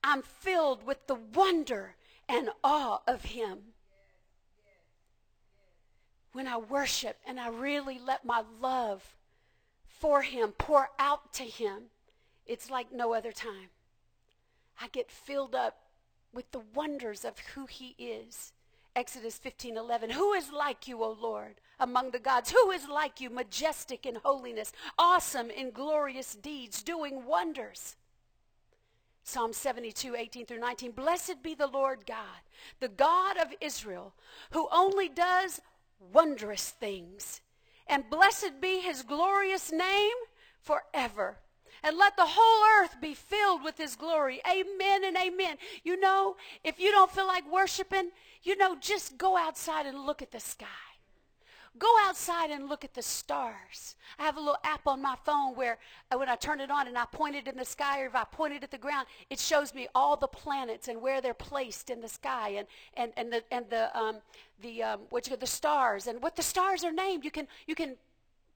I'm 0.02 0.22
filled 0.22 0.86
with 0.86 1.06
the 1.06 1.16
wonder 1.16 1.96
and 2.28 2.50
awe 2.62 3.00
of 3.06 3.24
him 3.24 3.74
when 6.38 6.46
I 6.46 6.56
worship 6.56 7.16
and 7.26 7.40
I 7.40 7.48
really 7.48 7.98
let 7.98 8.24
my 8.24 8.44
love 8.60 9.16
for 9.88 10.22
him 10.22 10.52
pour 10.56 10.90
out 10.96 11.32
to 11.32 11.42
him, 11.42 11.90
it's 12.46 12.70
like 12.70 12.92
no 12.92 13.12
other 13.12 13.32
time. 13.32 13.70
I 14.80 14.86
get 14.86 15.10
filled 15.10 15.56
up 15.56 15.78
with 16.32 16.48
the 16.52 16.62
wonders 16.74 17.24
of 17.24 17.40
who 17.40 17.66
he 17.66 17.96
is. 17.98 18.52
Exodus 18.98 19.38
15:11 19.38 20.10
Who 20.10 20.32
is 20.32 20.50
like 20.50 20.88
you, 20.88 21.04
O 21.04 21.12
Lord, 21.12 21.60
among 21.78 22.10
the 22.10 22.18
gods? 22.18 22.50
Who 22.50 22.72
is 22.72 22.88
like 22.88 23.20
you, 23.20 23.30
majestic 23.30 24.04
in 24.04 24.16
holiness, 24.16 24.72
awesome 24.98 25.50
in 25.50 25.70
glorious 25.70 26.34
deeds, 26.34 26.82
doing 26.82 27.24
wonders? 27.24 27.94
Psalm 29.22 29.52
72, 29.52 30.16
18 30.16 30.46
through 30.46 30.58
19. 30.58 30.90
Blessed 30.90 31.44
be 31.44 31.54
the 31.54 31.68
Lord 31.68 32.06
God, 32.06 32.42
the 32.80 32.88
God 32.88 33.36
of 33.36 33.54
Israel, 33.60 34.14
who 34.50 34.66
only 34.72 35.08
does 35.08 35.60
wondrous 36.00 36.70
things. 36.70 37.40
And 37.86 38.10
blessed 38.10 38.60
be 38.60 38.80
his 38.80 39.04
glorious 39.04 39.70
name 39.70 40.16
forever. 40.60 41.38
And 41.84 41.96
let 41.96 42.16
the 42.16 42.26
whole 42.26 42.82
earth 42.82 43.00
be 43.00 43.14
filled 43.14 43.62
with 43.62 43.78
his 43.78 43.94
glory. 43.94 44.40
Amen 44.50 45.04
and 45.04 45.16
amen. 45.16 45.56
You 45.84 46.00
know, 46.00 46.36
if 46.64 46.80
you 46.80 46.90
don't 46.90 47.12
feel 47.12 47.26
like 47.26 47.48
worshiping, 47.50 48.10
you 48.42 48.56
know, 48.56 48.76
just 48.80 49.18
go 49.18 49.36
outside 49.36 49.86
and 49.86 50.04
look 50.04 50.22
at 50.22 50.30
the 50.30 50.40
sky. 50.40 50.66
Go 51.78 51.94
outside 52.02 52.50
and 52.50 52.68
look 52.68 52.84
at 52.84 52.94
the 52.94 53.02
stars. 53.02 53.94
I 54.18 54.24
have 54.24 54.36
a 54.36 54.40
little 54.40 54.58
app 54.64 54.86
on 54.86 55.00
my 55.00 55.14
phone 55.24 55.54
where 55.54 55.78
uh, 56.10 56.18
when 56.18 56.28
I 56.28 56.34
turn 56.34 56.60
it 56.60 56.70
on 56.70 56.88
and 56.88 56.98
I 56.98 57.04
point 57.04 57.36
it 57.36 57.46
in 57.46 57.56
the 57.56 57.64
sky 57.64 58.00
or 58.00 58.06
if 58.06 58.14
I 58.14 58.24
point 58.24 58.54
it 58.54 58.64
at 58.64 58.70
the 58.70 58.78
ground, 58.78 59.06
it 59.30 59.38
shows 59.38 59.74
me 59.74 59.86
all 59.94 60.16
the 60.16 60.26
planets 60.26 60.88
and 60.88 61.00
where 61.00 61.20
they're 61.20 61.34
placed 61.34 61.90
in 61.90 62.00
the 62.00 62.08
sky 62.08 62.50
and, 62.50 62.66
and, 62.94 63.12
and 63.16 63.32
the, 63.32 63.44
and 63.52 63.66
the, 63.70 63.96
um, 63.96 64.16
the, 64.60 64.82
um, 64.82 65.00
what 65.10 65.28
you, 65.28 65.36
the 65.36 65.46
stars 65.46 66.06
and 66.06 66.20
what 66.20 66.34
the 66.34 66.42
stars 66.42 66.82
are 66.82 66.92
named. 66.92 67.24
You 67.24 67.30
can, 67.30 67.46
you 67.66 67.74
can 67.76 67.96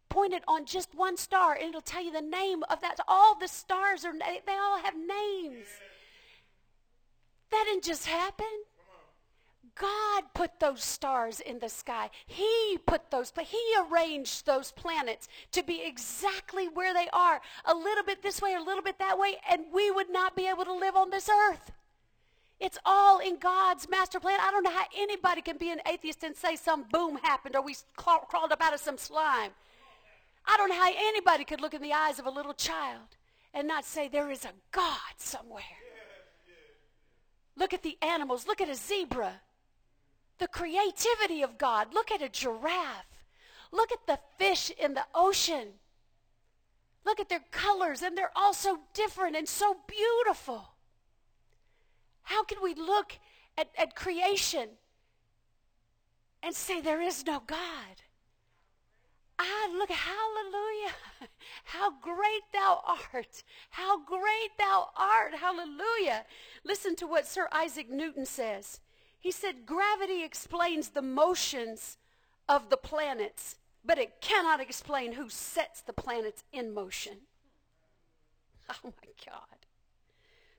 point 0.08 0.32
it 0.32 0.42
on 0.48 0.64
just 0.64 0.94
one 0.94 1.16
star 1.16 1.54
and 1.54 1.68
it'll 1.68 1.80
tell 1.80 2.04
you 2.04 2.12
the 2.12 2.20
name 2.20 2.64
of 2.70 2.80
that. 2.80 2.96
All 3.06 3.38
the 3.38 3.48
stars 3.48 4.04
are, 4.04 4.12
they 4.12 4.52
all 4.52 4.78
have 4.78 4.94
names. 4.96 5.66
That 7.50 7.64
didn't 7.68 7.84
just 7.84 8.06
happen. 8.06 8.64
God 9.78 10.24
put 10.34 10.60
those 10.60 10.82
stars 10.84 11.40
in 11.40 11.58
the 11.58 11.68
sky. 11.68 12.10
He 12.26 12.78
put 12.86 13.10
those, 13.10 13.30
but 13.30 13.44
He 13.44 13.62
arranged 13.90 14.44
those 14.44 14.70
planets 14.72 15.28
to 15.52 15.62
be 15.62 15.82
exactly 15.82 16.68
where 16.68 16.92
they 16.92 17.08
are, 17.12 17.40
a 17.64 17.74
little 17.74 18.04
bit 18.04 18.22
this 18.22 18.42
way, 18.42 18.54
a 18.54 18.62
little 18.62 18.82
bit 18.82 18.98
that 18.98 19.18
way, 19.18 19.36
and 19.50 19.64
we 19.72 19.90
would 19.90 20.10
not 20.10 20.36
be 20.36 20.46
able 20.46 20.64
to 20.64 20.74
live 20.74 20.94
on 20.94 21.10
this 21.10 21.28
earth. 21.28 21.72
It's 22.60 22.78
all 22.84 23.18
in 23.18 23.38
God's 23.38 23.88
master 23.88 24.20
plan. 24.20 24.38
I 24.40 24.52
don't 24.52 24.62
know 24.62 24.70
how 24.70 24.84
anybody 24.96 25.42
can 25.42 25.56
be 25.56 25.70
an 25.70 25.80
atheist 25.84 26.22
and 26.22 26.36
say 26.36 26.54
some 26.54 26.84
boom 26.92 27.16
happened 27.16 27.56
or 27.56 27.62
we 27.62 27.74
crawled 27.96 28.52
up 28.52 28.62
out 28.62 28.72
of 28.72 28.78
some 28.78 28.96
slime. 28.96 29.50
I 30.46 30.56
don't 30.56 30.68
know 30.68 30.76
how 30.80 30.92
anybody 30.96 31.42
could 31.42 31.60
look 31.60 31.74
in 31.74 31.82
the 31.82 31.92
eyes 31.92 32.20
of 32.20 32.26
a 32.26 32.30
little 32.30 32.54
child 32.54 33.16
and 33.52 33.66
not 33.66 33.84
say 33.84 34.06
there 34.06 34.30
is 34.30 34.44
a 34.44 34.52
God 34.70 35.14
somewhere. 35.16 35.64
Look 37.56 37.74
at 37.74 37.82
the 37.82 37.98
animals. 38.00 38.46
Look 38.46 38.60
at 38.60 38.68
a 38.68 38.76
zebra 38.76 39.40
the 40.42 40.48
creativity 40.48 41.40
of 41.42 41.56
God. 41.56 41.94
Look 41.94 42.10
at 42.10 42.20
a 42.20 42.28
giraffe. 42.28 43.24
Look 43.70 43.92
at 43.92 44.08
the 44.08 44.18
fish 44.38 44.72
in 44.76 44.94
the 44.94 45.04
ocean. 45.14 45.68
Look 47.06 47.20
at 47.20 47.28
their 47.28 47.44
colors, 47.52 48.02
and 48.02 48.18
they're 48.18 48.32
all 48.34 48.52
so 48.52 48.80
different 48.92 49.36
and 49.36 49.48
so 49.48 49.76
beautiful. 49.86 50.74
How 52.22 52.42
can 52.42 52.58
we 52.60 52.74
look 52.74 53.12
at, 53.56 53.68
at 53.78 53.94
creation 53.94 54.70
and 56.42 56.56
say 56.56 56.80
there 56.80 57.00
is 57.00 57.24
no 57.24 57.40
God? 57.46 58.02
Ah, 59.38 59.68
look, 59.72 59.90
hallelujah. 59.90 60.94
How 61.64 61.92
great 62.00 62.42
thou 62.52 62.82
art. 62.84 63.44
How 63.70 64.04
great 64.04 64.58
thou 64.58 64.88
art. 64.96 65.34
Hallelujah. 65.36 66.24
Listen 66.64 66.96
to 66.96 67.06
what 67.06 67.28
Sir 67.28 67.48
Isaac 67.52 67.88
Newton 67.88 68.26
says. 68.26 68.80
He 69.22 69.30
said 69.30 69.66
gravity 69.66 70.24
explains 70.24 70.88
the 70.88 71.00
motions 71.00 71.96
of 72.48 72.70
the 72.70 72.76
planets, 72.76 73.56
but 73.84 73.96
it 73.96 74.20
cannot 74.20 74.60
explain 74.60 75.12
who 75.12 75.28
sets 75.28 75.80
the 75.80 75.92
planets 75.92 76.44
in 76.52 76.74
motion. 76.74 77.18
Oh 78.84 78.92
my 79.02 79.12
God. 79.26 79.66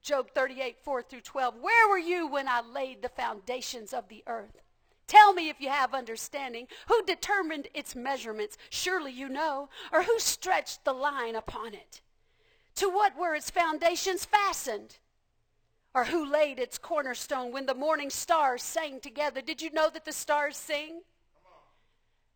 Job 0.01 0.29
38, 0.35 0.77
4 0.83 1.01
through 1.01 1.21
12. 1.21 1.55
Where 1.61 1.89
were 1.89 1.97
you 1.97 2.27
when 2.27 2.47
I 2.47 2.61
laid 2.61 3.01
the 3.01 3.09
foundations 3.09 3.93
of 3.93 4.07
the 4.07 4.23
earth? 4.27 4.61
Tell 5.07 5.33
me 5.33 5.49
if 5.49 5.59
you 5.59 5.69
have 5.69 5.93
understanding. 5.93 6.67
Who 6.87 7.03
determined 7.05 7.69
its 7.73 7.95
measurements? 7.95 8.57
Surely 8.69 9.11
you 9.11 9.29
know. 9.29 9.69
Or 9.91 10.03
who 10.03 10.19
stretched 10.19 10.83
the 10.83 10.93
line 10.93 11.35
upon 11.35 11.73
it? 11.73 12.01
To 12.75 12.89
what 12.89 13.17
were 13.17 13.33
its 13.33 13.49
foundations 13.49 14.25
fastened? 14.25 14.97
Or 15.93 16.05
who 16.05 16.25
laid 16.25 16.59
its 16.59 16.77
cornerstone 16.77 17.51
when 17.51 17.65
the 17.65 17.75
morning 17.75 18.09
stars 18.09 18.63
sang 18.63 18.99
together. 18.99 19.41
Did 19.41 19.61
you 19.61 19.71
know 19.71 19.89
that 19.89 20.05
the 20.05 20.11
stars 20.11 20.57
sing? 20.57 21.01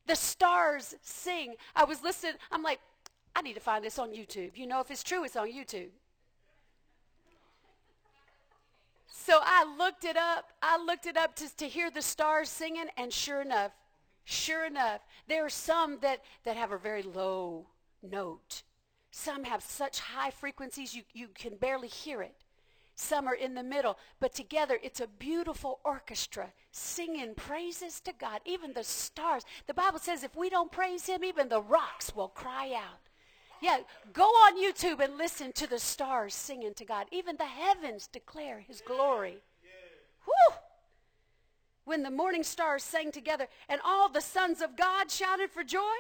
The 0.05 0.16
stars 0.16 0.95
sing. 1.01 1.55
I 1.76 1.84
was 1.84 2.03
listening. 2.03 2.34
I'm 2.51 2.64
like, 2.64 2.80
I 3.36 3.41
need 3.41 3.53
to 3.53 3.60
find 3.60 3.84
this 3.84 3.99
on 3.99 4.10
YouTube. 4.10 4.51
You 4.55 4.68
know, 4.68 4.80
if 4.80 4.89
it's 4.91 5.03
true, 5.03 5.24
it's 5.24 5.36
on 5.36 5.47
YouTube. 5.47 5.89
So 9.28 9.39
I 9.41 9.66
looked 9.78 10.05
it 10.05 10.16
up. 10.16 10.53
I 10.62 10.82
looked 10.82 11.05
it 11.05 11.18
up 11.18 11.36
to, 11.36 11.58
to 11.58 11.68
hear 11.68 11.91
the 11.91 12.01
stars 12.01 12.49
singing, 12.49 12.86
and 12.95 13.12
sure 13.12 13.41
enough, 13.41 13.74
sure 14.24 14.66
enough, 14.66 15.01
there 15.28 15.45
are 15.45 15.49
some 15.49 15.97
that, 16.01 16.24
that 16.45 16.55
have 16.55 16.72
a 16.72 16.78
very 16.78 17.03
low 17.03 17.66
note. 18.01 18.64
Some 19.12 19.43
have 19.43 19.64
such 19.64 19.99
high 19.99 20.30
frequencies 20.30 20.93
you, 20.95 21.03
you 21.14 21.28
can 21.34 21.58
barely 21.58 21.89
hear 21.89 22.22
it. 22.22 22.36
Some 22.99 23.27
are 23.27 23.35
in 23.35 23.53
the 23.53 23.61
middle, 23.61 23.95
but 24.19 24.33
together 24.33 24.79
it's 24.81 24.99
a 24.99 25.07
beautiful 25.07 25.79
orchestra 25.85 26.51
singing 26.71 27.35
praises 27.35 27.99
to 28.01 28.11
God. 28.11 28.41
Even 28.43 28.73
the 28.73 28.83
stars. 28.83 29.43
The 29.67 29.75
Bible 29.75 29.99
says 29.99 30.23
if 30.23 30.35
we 30.35 30.49
don't 30.49 30.71
praise 30.71 31.05
Him, 31.05 31.23
even 31.23 31.47
the 31.47 31.61
rocks 31.61 32.15
will 32.15 32.27
cry 32.27 32.73
out. 32.73 33.07
Yeah, 33.61 33.81
go 34.13 34.23
on 34.23 34.57
YouTube 34.57 34.99
and 34.99 35.15
listen 35.15 35.51
to 35.53 35.67
the 35.67 35.77
stars 35.77 36.33
singing 36.33 36.73
to 36.73 36.85
God. 36.85 37.05
Even 37.11 37.37
the 37.37 37.45
heavens 37.45 38.07
declare 38.07 38.61
His 38.67 38.81
glory. 38.81 39.37
Whew! 40.25 40.57
When 41.85 42.01
the 42.01 42.09
morning 42.09 42.43
stars 42.43 42.83
sang 42.83 43.11
together 43.11 43.47
and 43.69 43.79
all 43.85 44.09
the 44.09 44.21
sons 44.21 44.59
of 44.59 44.75
God 44.75 45.11
shouted 45.11 45.51
for 45.51 45.63
joy. 45.63 45.97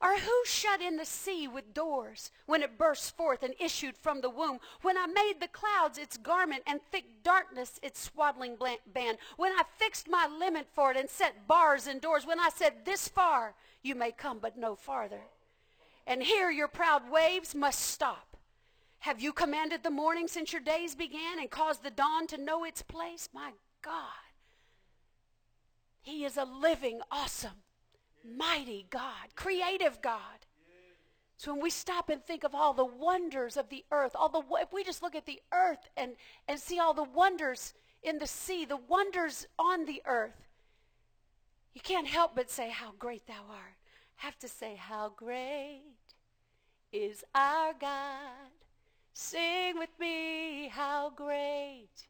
Or 0.00 0.16
who 0.16 0.44
shut 0.44 0.80
in 0.80 0.96
the 0.96 1.04
sea 1.04 1.48
with 1.48 1.74
doors 1.74 2.30
when 2.46 2.62
it 2.62 2.78
burst 2.78 3.16
forth 3.16 3.42
and 3.42 3.54
issued 3.58 3.96
from 3.96 4.20
the 4.20 4.30
womb? 4.30 4.60
When 4.82 4.96
I 4.96 5.06
made 5.06 5.40
the 5.40 5.48
clouds 5.48 5.98
its 5.98 6.16
garment 6.16 6.62
and 6.68 6.80
thick 6.92 7.04
darkness 7.24 7.80
its 7.82 8.00
swaddling 8.00 8.56
band? 8.94 9.18
When 9.36 9.52
I 9.52 9.62
fixed 9.76 10.08
my 10.08 10.28
limit 10.28 10.68
for 10.72 10.92
it 10.92 10.96
and 10.96 11.10
set 11.10 11.48
bars 11.48 11.88
and 11.88 12.00
doors? 12.00 12.24
When 12.24 12.38
I 12.38 12.48
said, 12.54 12.84
This 12.84 13.08
far 13.08 13.54
you 13.82 13.96
may 13.96 14.12
come, 14.12 14.38
but 14.38 14.56
no 14.56 14.76
farther? 14.76 15.22
And 16.06 16.22
here 16.22 16.50
your 16.50 16.68
proud 16.68 17.10
waves 17.10 17.54
must 17.54 17.80
stop. 17.80 18.36
Have 19.00 19.20
you 19.20 19.32
commanded 19.32 19.82
the 19.82 19.90
morning 19.90 20.28
since 20.28 20.52
your 20.52 20.62
days 20.62 20.94
began 20.94 21.40
and 21.40 21.50
caused 21.50 21.82
the 21.82 21.90
dawn 21.90 22.28
to 22.28 22.38
know 22.38 22.64
its 22.64 22.82
place? 22.82 23.28
My 23.32 23.50
God. 23.82 23.92
He 26.02 26.24
is 26.24 26.36
a 26.36 26.44
living, 26.44 27.00
awesome 27.10 27.62
mighty 28.36 28.86
God, 28.90 29.34
creative 29.34 30.00
God. 30.02 30.20
So 31.36 31.52
when 31.52 31.62
we 31.62 31.70
stop 31.70 32.08
and 32.08 32.24
think 32.24 32.42
of 32.42 32.54
all 32.54 32.72
the 32.74 32.84
wonders 32.84 33.56
of 33.56 33.68
the 33.68 33.84
earth, 33.92 34.12
all 34.16 34.28
the 34.28 34.42
if 34.60 34.72
we 34.72 34.82
just 34.82 35.02
look 35.02 35.14
at 35.14 35.26
the 35.26 35.40
earth 35.52 35.88
and, 35.96 36.12
and 36.48 36.58
see 36.58 36.80
all 36.80 36.94
the 36.94 37.04
wonders 37.04 37.74
in 38.02 38.18
the 38.18 38.26
sea, 38.26 38.64
the 38.64 38.76
wonders 38.76 39.46
on 39.58 39.84
the 39.84 40.02
earth, 40.04 40.48
you 41.74 41.80
can't 41.80 42.08
help 42.08 42.34
but 42.34 42.50
say, 42.50 42.70
How 42.70 42.92
great 42.98 43.26
thou 43.28 43.44
art. 43.50 43.76
Have 44.16 44.36
to 44.40 44.48
say, 44.48 44.74
How 44.74 45.12
great 45.14 45.82
is 46.92 47.22
our 47.36 47.72
God. 47.72 48.50
Sing 49.12 49.78
with 49.78 49.90
me, 50.00 50.68
How 50.72 51.10
great 51.10 52.08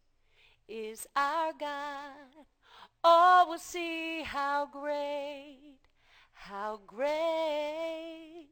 is 0.69 1.07
our 1.15 1.53
God. 1.59 2.47
All 3.03 3.49
will 3.49 3.59
see 3.59 4.23
how 4.23 4.69
great 4.71 5.78
how 6.39 6.81
great 6.87 8.49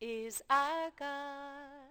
is 0.00 0.42
our 0.50 0.90
God. 0.98 1.88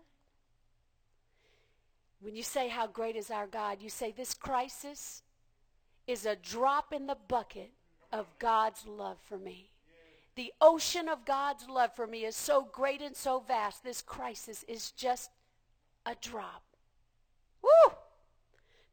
When 2.21 2.35
you 2.35 2.43
say 2.43 2.69
how 2.69 2.87
great 2.87 3.15
is 3.15 3.31
our 3.31 3.47
God, 3.47 3.81
you 3.81 3.89
say 3.89 4.11
this 4.11 4.33
crisis 4.33 5.23
is 6.07 6.25
a 6.25 6.35
drop 6.35 6.93
in 6.93 7.07
the 7.07 7.17
bucket 7.27 7.71
of 8.11 8.27
God's 8.37 8.85
love 8.85 9.17
for 9.27 9.37
me. 9.37 9.71
The 10.35 10.53
ocean 10.61 11.09
of 11.09 11.25
God's 11.25 11.67
love 11.67 11.95
for 11.95 12.05
me 12.07 12.23
is 12.23 12.35
so 12.35 12.67
great 12.71 13.01
and 13.01 13.15
so 13.15 13.43
vast. 13.45 13.83
This 13.83 14.01
crisis 14.01 14.63
is 14.67 14.91
just 14.91 15.31
a 16.05 16.15
drop. 16.21 16.63
Woo! 17.63 17.93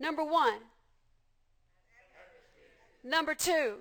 Number 0.01 0.25
one. 0.25 0.61
Number 3.05 3.35
two. 3.35 3.77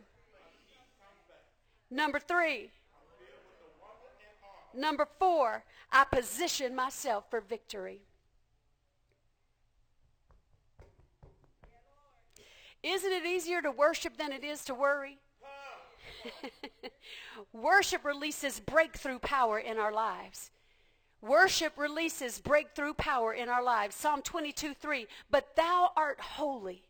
Number 1.90 2.20
three. 2.20 2.72
Number 4.74 5.08
four, 5.18 5.64
I 5.92 6.04
position 6.04 6.76
myself 6.76 7.30
for 7.30 7.42
victory. 7.42 8.02
Isn't 12.84 13.12
it 13.12 13.26
easier 13.26 13.62
to 13.62 13.72
worship 13.72 14.18
than 14.18 14.32
it 14.32 14.44
is 14.44 14.64
to 14.66 14.74
worry? 14.74 15.18
Worship 17.54 18.06
releases 18.06 18.60
breakthrough 18.60 19.20
power 19.20 19.60
in 19.60 19.78
our 19.78 19.92
lives. 19.92 20.52
Worship 21.22 21.74
releases 21.78 22.40
breakthrough 22.40 22.94
power 22.94 23.34
in 23.34 23.50
our 23.50 23.64
lives. 23.64 23.96
Psalm 23.96 24.22
22 24.22 24.74
3. 24.74 25.08
But 25.32 25.56
thou 25.56 25.92
art 25.98 26.20
holy, 26.20 26.84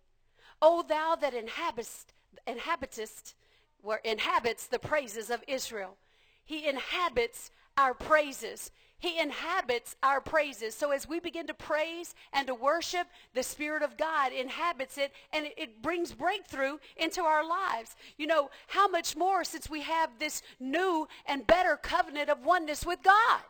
O 0.61 0.83
thou 0.83 1.15
that 1.15 1.33
inhabitest, 1.33 2.13
inhabitest 2.45 3.35
where 3.81 4.01
inhabits 4.03 4.67
the 4.67 4.79
praises 4.79 5.29
of 5.29 5.43
Israel. 5.47 5.97
He 6.45 6.67
inhabits 6.67 7.51
our 7.77 7.93
praises. 7.93 8.71
He 8.99 9.19
inhabits 9.19 9.95
our 10.01 10.19
praises. 10.19 10.73
So 10.73 10.91
as 10.91 11.07
we 11.07 11.19
begin 11.19 11.45
to 11.47 11.53
praise 11.53 12.15
and 12.33 12.47
to 12.47 12.55
worship, 12.55 13.07
the 13.33 13.43
Spirit 13.43 13.83
of 13.83 13.95
God 13.95 14.31
inhabits 14.33 14.97
it 14.97 15.11
and 15.31 15.49
it, 15.55 15.83
brings 15.83 16.13
breakthrough 16.13 16.77
into 16.95 17.21
our 17.21 17.47
lives. 17.47 17.95
You 18.17 18.25
know, 18.25 18.49
how 18.67 18.87
much 18.87 19.15
more 19.15 19.43
since 19.43 19.69
we 19.69 19.81
have 19.83 20.17
this 20.17 20.41
new 20.59 21.07
and 21.27 21.45
better 21.45 21.77
covenant 21.77 22.29
of 22.29 22.43
oneness 22.43 22.85
with 22.85 23.03
God? 23.03 23.41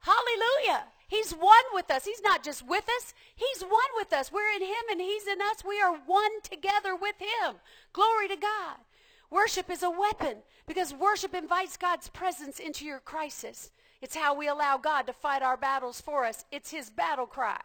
Hallelujah. 0.00 0.84
He's 1.08 1.32
one 1.32 1.64
with 1.72 1.90
us. 1.90 2.04
He's 2.04 2.22
not 2.22 2.44
just 2.44 2.66
with 2.66 2.84
us, 2.88 3.14
He's 3.34 3.62
one 3.62 3.72
with 3.96 4.12
us. 4.12 4.30
We're 4.30 4.54
in 4.54 4.62
Him 4.62 4.84
and 4.90 5.00
He's 5.00 5.26
in 5.26 5.40
us. 5.40 5.64
We 5.66 5.80
are 5.80 5.96
one 6.06 6.40
together 6.42 6.94
with 6.94 7.16
Him. 7.18 7.56
Glory 7.92 8.28
to 8.28 8.36
God. 8.36 8.76
Worship 9.30 9.70
is 9.70 9.82
a 9.82 9.90
weapon 9.90 10.38
because 10.66 10.94
worship 10.94 11.34
invites 11.34 11.76
God's 11.76 12.08
presence 12.08 12.58
into 12.58 12.84
your 12.84 13.00
crisis. 13.00 13.70
It's 14.00 14.16
how 14.16 14.34
we 14.34 14.48
allow 14.48 14.78
God 14.78 15.06
to 15.06 15.12
fight 15.12 15.42
our 15.42 15.56
battles 15.56 16.00
for 16.00 16.24
us. 16.24 16.44
It's 16.52 16.70
his 16.70 16.90
battle 16.90 17.26
cry. 17.26 17.60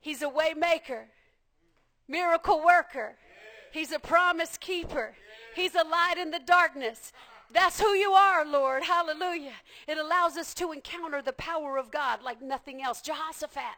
He's 0.00 0.22
a 0.22 0.28
way 0.28 0.54
maker, 0.54 1.06
miracle 2.06 2.62
worker. 2.64 3.16
He's 3.72 3.90
a 3.90 3.98
promise 3.98 4.56
keeper. 4.58 5.14
He's 5.56 5.74
a 5.74 5.82
light 5.82 6.16
in 6.18 6.30
the 6.30 6.40
darkness. 6.40 7.12
That's 7.50 7.80
who 7.80 7.94
you 7.94 8.12
are, 8.12 8.44
Lord. 8.44 8.84
Hallelujah. 8.84 9.54
It 9.88 9.98
allows 9.98 10.36
us 10.36 10.54
to 10.54 10.72
encounter 10.72 11.22
the 11.22 11.32
power 11.32 11.78
of 11.78 11.90
God 11.90 12.22
like 12.22 12.42
nothing 12.42 12.82
else. 12.82 13.00
Jehoshaphat. 13.00 13.76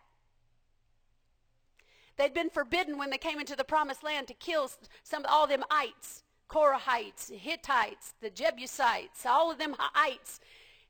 They'd 2.16 2.34
been 2.34 2.50
forbidden 2.50 2.98
when 2.98 3.10
they 3.10 3.18
came 3.18 3.38
into 3.38 3.56
the 3.56 3.64
promised 3.64 4.02
land 4.02 4.26
to 4.28 4.34
kill 4.34 4.70
some 5.02 5.24
all 5.28 5.46
them 5.46 5.64
ites, 5.70 6.22
Korahites, 6.48 7.30
Hittites, 7.30 8.14
the 8.20 8.30
Jebusites, 8.30 9.26
all 9.26 9.50
of 9.50 9.58
them 9.58 9.76
ites. 9.94 10.40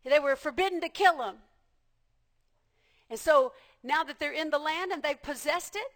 They 0.04 0.20
were 0.20 0.36
forbidden 0.36 0.80
to 0.82 0.88
kill 0.88 1.18
them. 1.18 1.36
And 3.10 3.18
so 3.18 3.52
now 3.82 4.04
that 4.04 4.18
they're 4.18 4.32
in 4.32 4.50
the 4.50 4.58
land 4.58 4.92
and 4.92 5.02
they've 5.02 5.20
possessed 5.20 5.76
it, 5.76 5.86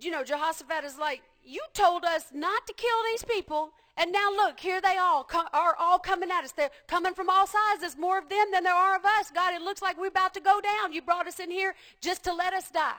you 0.00 0.10
know, 0.10 0.24
Jehoshaphat 0.24 0.84
is 0.84 0.98
like, 0.98 1.22
you 1.44 1.60
told 1.72 2.04
us 2.04 2.26
not 2.32 2.66
to 2.66 2.72
kill 2.72 3.02
these 3.10 3.24
people, 3.24 3.72
and 3.96 4.12
now 4.12 4.30
look, 4.30 4.60
here 4.60 4.80
they 4.80 4.96
all 4.96 5.28
are 5.52 5.74
all 5.78 5.98
coming 5.98 6.30
at 6.30 6.44
us. 6.44 6.52
They're 6.52 6.70
coming 6.86 7.14
from 7.14 7.28
all 7.28 7.46
sides. 7.46 7.80
There's 7.80 7.96
more 7.96 8.18
of 8.18 8.28
them 8.28 8.46
than 8.52 8.62
there 8.62 8.74
are 8.74 8.96
of 8.96 9.04
us. 9.04 9.30
God, 9.34 9.54
it 9.54 9.62
looks 9.62 9.82
like 9.82 9.98
we're 9.98 10.06
about 10.06 10.34
to 10.34 10.40
go 10.40 10.60
down. 10.60 10.92
You 10.92 11.02
brought 11.02 11.26
us 11.26 11.40
in 11.40 11.50
here 11.50 11.74
just 12.00 12.22
to 12.24 12.34
let 12.34 12.52
us 12.52 12.70
die. 12.70 12.94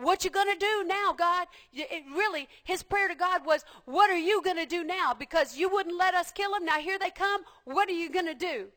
What 0.00 0.24
you 0.24 0.30
going 0.30 0.50
to 0.50 0.58
do 0.58 0.84
now, 0.86 1.12
God? 1.12 1.46
It 1.74 2.04
really, 2.16 2.48
his 2.64 2.82
prayer 2.82 3.08
to 3.08 3.14
God 3.14 3.44
was, 3.44 3.64
what 3.84 4.08
are 4.08 4.16
you 4.16 4.42
going 4.42 4.56
to 4.56 4.64
do 4.64 4.82
now? 4.82 5.12
Because 5.12 5.58
you 5.58 5.68
wouldn't 5.68 5.98
let 5.98 6.14
us 6.14 6.32
kill 6.32 6.52
them. 6.52 6.64
Now 6.64 6.78
here 6.78 6.98
they 6.98 7.10
come. 7.10 7.42
What 7.64 7.88
are 7.90 7.92
you 7.92 8.08
going 8.08 8.26
to 8.26 8.34
do? 8.34 8.68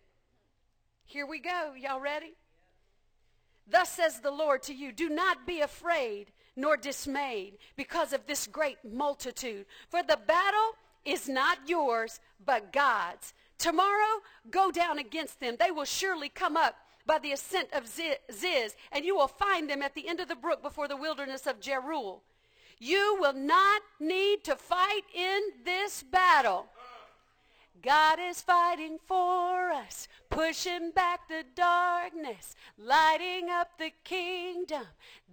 Here 1.05 1.25
we 1.25 1.39
go. 1.39 1.73
Y'all 1.79 2.01
ready? 2.01 2.33
Thus 3.65 3.89
says 3.89 4.19
the 4.19 4.31
Lord 4.31 4.63
to 4.63 4.73
you, 4.73 4.91
do 4.91 5.07
not 5.07 5.47
be 5.47 5.61
afraid 5.61 6.33
nor 6.57 6.75
dismayed 6.75 7.53
because 7.77 8.11
of 8.11 8.27
this 8.27 8.45
great 8.45 8.77
multitude. 8.83 9.65
For 9.89 10.03
the 10.03 10.19
battle 10.27 10.75
is 11.05 11.29
not 11.29 11.57
yours, 11.67 12.19
but 12.45 12.73
God's. 12.73 13.33
Tomorrow, 13.57 14.21
go 14.51 14.71
down 14.71 14.99
against 14.99 15.39
them. 15.39 15.55
They 15.57 15.71
will 15.71 15.85
surely 15.85 16.27
come 16.27 16.57
up 16.57 16.75
by 17.05 17.19
the 17.19 17.31
ascent 17.31 17.69
of 17.73 17.87
Ziz, 17.87 18.75
and 18.91 19.05
you 19.05 19.15
will 19.15 19.27
find 19.27 19.69
them 19.69 19.81
at 19.81 19.93
the 19.93 20.07
end 20.07 20.19
of 20.19 20.27
the 20.27 20.35
brook 20.35 20.61
before 20.61 20.87
the 20.87 20.97
wilderness 20.97 21.47
of 21.47 21.59
Jeruel. 21.59 22.21
You 22.79 23.17
will 23.19 23.33
not 23.33 23.81
need 23.99 24.43
to 24.45 24.55
fight 24.55 25.03
in 25.13 25.41
this 25.63 26.03
battle. 26.03 26.67
God 27.81 28.17
is 28.17 28.39
fighting 28.39 28.97
for 29.05 29.71
us, 29.71 30.07
pushing 30.29 30.91
back 30.91 31.27
the 31.27 31.43
darkness, 31.53 32.55
lighting 32.77 33.49
up 33.49 33.77
the 33.77 33.91
kingdom 34.05 34.85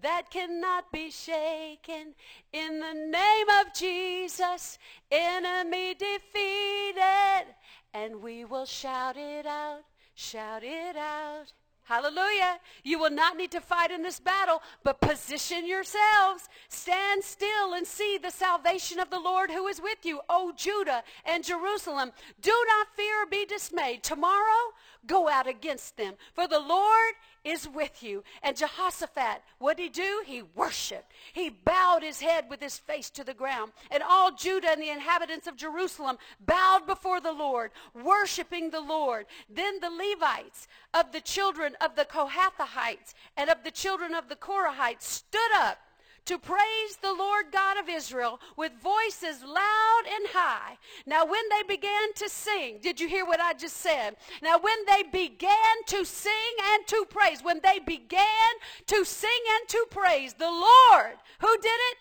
that 0.03 0.31
cannot 0.31 0.91
be 0.91 1.11
shaken. 1.11 2.15
In 2.53 2.81
the 2.81 2.95
name 2.95 3.47
of 3.61 3.73
Jesus, 3.73 4.79
enemy 5.13 5.95
defeated, 5.95 7.55
and 7.95 8.21
we 8.21 8.45
will 8.45 8.67
shout 8.67 9.17
it 9.17 9.47
out, 9.47 9.83
shout 10.15 10.65
it 10.65 10.97
out. 10.97 11.53
Hallelujah. 11.91 12.61
You 12.85 13.01
will 13.01 13.11
not 13.11 13.37
need 13.37 13.51
to 13.51 13.61
fight 13.61 13.91
in 13.91 14.05
this 14.05 14.21
battle, 14.21 14.63
but 14.85 15.01
position 15.01 15.67
yourselves. 15.67 16.49
Stand 16.69 17.25
still 17.25 17.75
and 17.75 17.85
see 17.85 18.17
the 18.17 18.31
salvation 18.31 19.01
of 19.01 19.11
the 19.11 19.19
Lord 19.19 19.51
who 19.51 19.67
is 19.67 19.83
with 19.83 20.07
you, 20.07 20.21
O 20.29 20.53
Judah 20.57 21.03
and 21.25 21.43
Jerusalem. 21.43 22.13
Do 22.41 22.55
not 22.69 22.95
fear 22.95 23.25
or 23.25 23.27
be 23.27 23.45
dismayed. 23.45 24.05
Tomorrow, 24.05 24.73
go 25.07 25.29
out 25.29 25.47
against 25.47 25.97
them. 25.97 26.15
For 26.35 26.47
the 26.47 26.61
Lord 26.61 27.15
is 27.45 27.69
with 27.69 28.03
you. 28.03 28.23
And 28.43 28.57
Jehoshaphat, 28.57 29.43
what 29.59 29.77
did 29.77 29.83
he 29.83 29.89
do? 29.89 30.23
He 30.27 30.43
worshiped. 30.55 31.13
He 31.33 31.51
bowed 31.51 32.03
his 32.03 32.21
head 32.21 32.47
with 32.49 32.61
his 32.61 32.79
face 32.79 33.11
to 33.11 33.25
the 33.25 33.35
ground. 33.35 33.73
And 33.91 34.03
all 34.03 34.33
Judah 34.33 34.71
and 34.71 34.83
the 34.83 34.91
inhabitants 34.91 35.47
of 35.47 35.57
Jerusalem 35.57 36.19
bowed 36.45 36.87
before 36.87 37.21
the 37.21 37.33
Lord, 37.33 37.71
worshiping 37.95 38.71
the 38.71 38.81
Lord. 38.81 39.27
Then 39.49 39.81
the 39.81 39.91
Levites 39.91 40.69
of 40.93 41.13
the 41.13 41.21
children 41.21 41.77
of 41.81 41.97
the 41.97 42.05
Kohathites 42.05 43.15
and 43.37 43.51
of 43.51 43.65
the 43.65 43.71
children 43.71 44.15
of 44.15 44.29
the 44.29 44.37
Korahites 44.37 45.03
stood 45.03 45.41
up 45.57 45.79
to 46.27 46.39
praise 46.39 46.97
the 47.03 47.13
Lord 47.13 47.47
God 47.53 47.79
of 47.79 47.89
Israel 47.89 48.41
with 48.57 48.73
voices 48.83 49.43
loud 49.43 50.03
and 50.07 50.27
high. 50.29 50.79
Now, 51.07 51.25
when 51.25 51.43
they 51.51 51.63
began 51.67 52.13
to 52.17 52.29
sing, 52.29 52.79
did 52.83 53.01
you 53.01 53.09
hear 53.09 53.25
what 53.27 53.41
I 53.41 53.55
just 53.55 53.77
said? 53.79 54.17
Now, 54.43 54.59
when 54.59 54.77
they 54.87 55.03
began 55.05 55.85
to 55.87 56.05
sing 56.05 56.33
and 56.73 56.87
to 56.87 57.05
praise, 57.09 57.43
when 57.43 57.61
they 57.63 57.79
began 57.79 58.53
to 58.87 59.05
sing 59.05 59.31
and 59.59 59.69
to 59.69 59.87
praise 59.91 60.35
the 60.35 60.51
Lord, 60.51 61.17
who 61.41 61.57
did 61.59 61.69
it? 61.69 61.97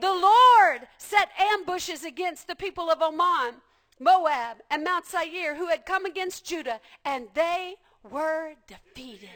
The 0.00 0.12
Lord 0.12 0.86
set 0.98 1.30
ambushes 1.38 2.04
against 2.04 2.46
the 2.46 2.56
people 2.56 2.90
of 2.90 3.00
Ammon, 3.00 3.54
Moab, 3.98 4.58
and 4.70 4.84
Mount 4.84 5.06
Seir 5.06 5.54
who 5.56 5.68
had 5.68 5.86
come 5.86 6.04
against 6.04 6.44
Judah, 6.44 6.80
and 7.04 7.28
they 7.34 7.76
were 8.10 8.52
defeated. 8.66 9.30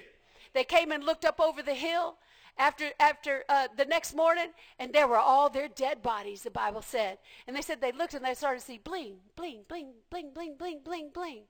They 0.53 0.65
came 0.65 0.93
and 0.93 1.05
looked 1.05 1.25
up 1.25 1.41
over 1.41 1.63
the 1.63 1.75
hill 1.75 2.17
after, 2.61 2.91
after 3.01 3.45
uh, 3.49 3.69
the 3.77 3.87
next 3.87 4.15
morning, 4.15 4.49
and 4.79 4.93
there 4.93 5.09
were 5.09 5.19
all 5.19 5.49
their 5.49 5.67
dead 5.67 6.03
bodies, 6.03 6.43
the 6.43 6.51
Bible 6.51 6.83
said. 6.83 7.17
And 7.47 7.57
they 7.57 7.63
said 7.63 7.81
they 7.81 7.91
looked 7.91 8.13
and 8.13 8.25
they 8.25 8.35
started 8.35 8.61
to 8.61 8.67
see 8.67 8.79
bling, 8.79 9.17
bling, 9.35 9.63
bling, 9.67 9.95
bling, 10.11 10.33
bling, 10.35 10.57
bling, 10.59 10.81
bling, 10.85 11.11
bling. 11.13 11.43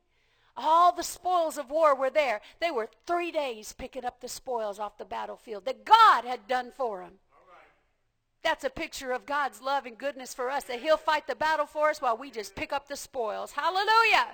All 0.56 0.92
the 0.92 1.02
spoils 1.02 1.58
of 1.58 1.70
war 1.70 1.96
were 1.96 2.10
there. 2.10 2.40
They 2.60 2.70
were 2.70 2.88
three 3.06 3.32
days 3.32 3.72
picking 3.72 4.04
up 4.04 4.20
the 4.20 4.28
spoils 4.28 4.78
off 4.78 4.98
the 4.98 5.04
battlefield 5.04 5.64
that 5.64 5.84
God 5.84 6.24
had 6.24 6.46
done 6.46 6.70
for 6.76 7.00
them. 7.00 7.14
That's 8.42 8.64
a 8.64 8.70
picture 8.70 9.10
of 9.10 9.26
God's 9.26 9.60
love 9.60 9.86
and 9.86 9.98
goodness 9.98 10.32
for 10.32 10.48
us, 10.48 10.64
that 10.64 10.80
He'll 10.80 10.96
fight 10.96 11.26
the 11.26 11.34
battle 11.34 11.66
for 11.66 11.90
us 11.90 12.00
while 12.00 12.16
we 12.16 12.30
just 12.30 12.54
pick 12.54 12.72
up 12.72 12.88
the 12.88 12.96
spoils. 12.96 13.52
Hallelujah. 13.52 14.28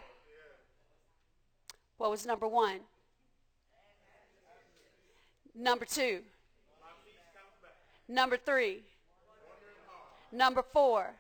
What 1.96 2.10
was 2.10 2.26
number 2.26 2.46
one? 2.46 2.80
Number 5.54 5.86
two. 5.86 6.20
Number 8.08 8.36
three. 8.36 8.82
Number 10.32 10.62
four. 10.62 11.14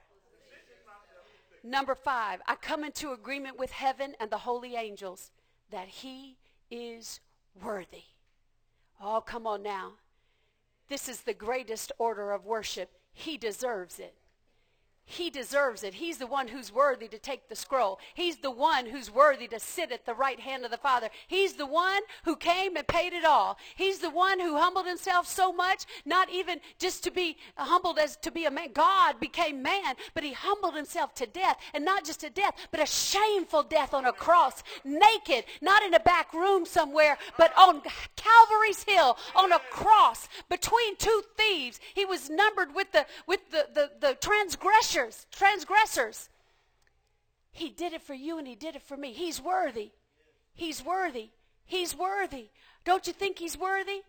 Number 1.64 1.94
five. 1.94 2.40
I 2.46 2.54
come 2.54 2.84
into 2.84 3.12
agreement 3.12 3.58
with 3.58 3.72
heaven 3.72 4.14
and 4.20 4.30
the 4.30 4.38
holy 4.38 4.76
angels 4.76 5.30
that 5.70 5.88
he 5.88 6.36
is 6.70 7.20
worthy. 7.62 8.04
Oh, 9.00 9.20
come 9.20 9.46
on 9.46 9.62
now. 9.62 9.92
This 10.88 11.08
is 11.08 11.22
the 11.22 11.34
greatest 11.34 11.90
order 11.98 12.30
of 12.30 12.44
worship. 12.44 12.90
He 13.12 13.36
deserves 13.36 13.98
it. 13.98 14.14
He 15.08 15.30
deserves 15.30 15.84
it. 15.84 15.94
He's 15.94 16.18
the 16.18 16.26
one 16.26 16.48
who's 16.48 16.72
worthy 16.72 17.06
to 17.06 17.18
take 17.18 17.48
the 17.48 17.54
scroll. 17.54 18.00
He's 18.14 18.38
the 18.38 18.50
one 18.50 18.86
who's 18.86 19.08
worthy 19.08 19.46
to 19.46 19.60
sit 19.60 19.92
at 19.92 20.04
the 20.04 20.14
right 20.14 20.40
hand 20.40 20.64
of 20.64 20.72
the 20.72 20.76
Father. 20.76 21.10
He's 21.28 21.52
the 21.52 21.64
one 21.64 22.02
who 22.24 22.34
came 22.34 22.76
and 22.76 22.84
paid 22.84 23.12
it 23.12 23.24
all. 23.24 23.56
He's 23.76 24.00
the 24.00 24.10
one 24.10 24.40
who 24.40 24.56
humbled 24.56 24.84
himself 24.84 25.28
so 25.28 25.52
much, 25.52 25.84
not 26.04 26.28
even 26.30 26.58
just 26.80 27.04
to 27.04 27.12
be 27.12 27.36
humbled 27.56 28.00
as 28.00 28.16
to 28.16 28.32
be 28.32 28.46
a 28.46 28.50
man. 28.50 28.72
God 28.74 29.20
became 29.20 29.62
man, 29.62 29.94
but 30.12 30.24
he 30.24 30.32
humbled 30.32 30.74
himself 30.74 31.14
to 31.14 31.26
death, 31.26 31.56
and 31.72 31.84
not 31.84 32.04
just 32.04 32.20
to 32.20 32.28
death, 32.28 32.54
but 32.72 32.82
a 32.82 32.86
shameful 32.86 33.62
death 33.62 33.94
on 33.94 34.06
a 34.06 34.12
cross, 34.12 34.64
naked, 34.84 35.44
not 35.62 35.84
in 35.84 35.94
a 35.94 36.00
back 36.00 36.34
room 36.34 36.66
somewhere, 36.66 37.16
but 37.38 37.56
on 37.56 37.80
Calvary's 38.16 38.82
hill, 38.82 39.16
on 39.36 39.52
a 39.52 39.60
cross 39.70 40.28
between 40.48 40.96
two 40.96 41.22
thieves. 41.38 41.78
He 41.94 42.04
was 42.04 42.28
numbered 42.28 42.74
with 42.74 42.90
the 42.90 43.06
with 43.28 43.52
the, 43.52 43.68
the, 43.72 43.90
the 44.00 44.14
transgression 44.14 44.95
transgressors. 45.30 46.28
He 47.52 47.70
did 47.70 47.92
it 47.92 48.02
for 48.02 48.14
you 48.14 48.38
and 48.38 48.46
he 48.46 48.54
did 48.54 48.76
it 48.76 48.82
for 48.82 48.96
me. 48.96 49.12
He's 49.12 49.40
worthy. 49.40 49.92
He's 50.54 50.84
worthy. 50.84 51.30
He's 51.64 51.96
worthy. 51.96 52.48
Don't 52.84 53.06
you 53.06 53.12
think 53.12 53.38
he's 53.38 53.58
worthy? 53.58 54.02